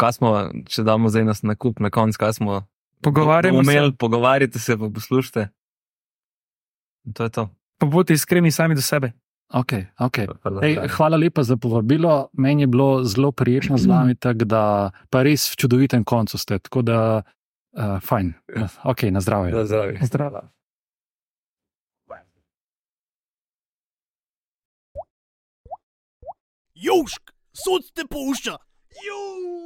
[0.00, 2.64] kaj smo, če damo zdaj nas na kup, na koncu, kaj smo
[3.02, 5.48] Pogovarjamo se, umeli, pogovarjate se, pa poslušajte.
[7.04, 7.48] In To je to.
[7.78, 9.12] pa bodite iskreni sami do sebe.
[9.52, 10.26] Okay, okay.
[10.42, 12.28] Hvala, Ej, hvala lepa za povabilo.
[12.32, 16.58] Meni je bilo zelo prijetno z vami, tako da pa res v čudovitem koncu ste.
[16.58, 17.22] Tako da,
[17.76, 18.32] uh, fajn.
[18.84, 19.52] Okay, na zdravje.
[19.52, 19.98] Na zdravje.
[20.02, 20.48] Zdravo.
[26.74, 28.56] Južk, sod te pušča.
[29.06, 29.61] Južk.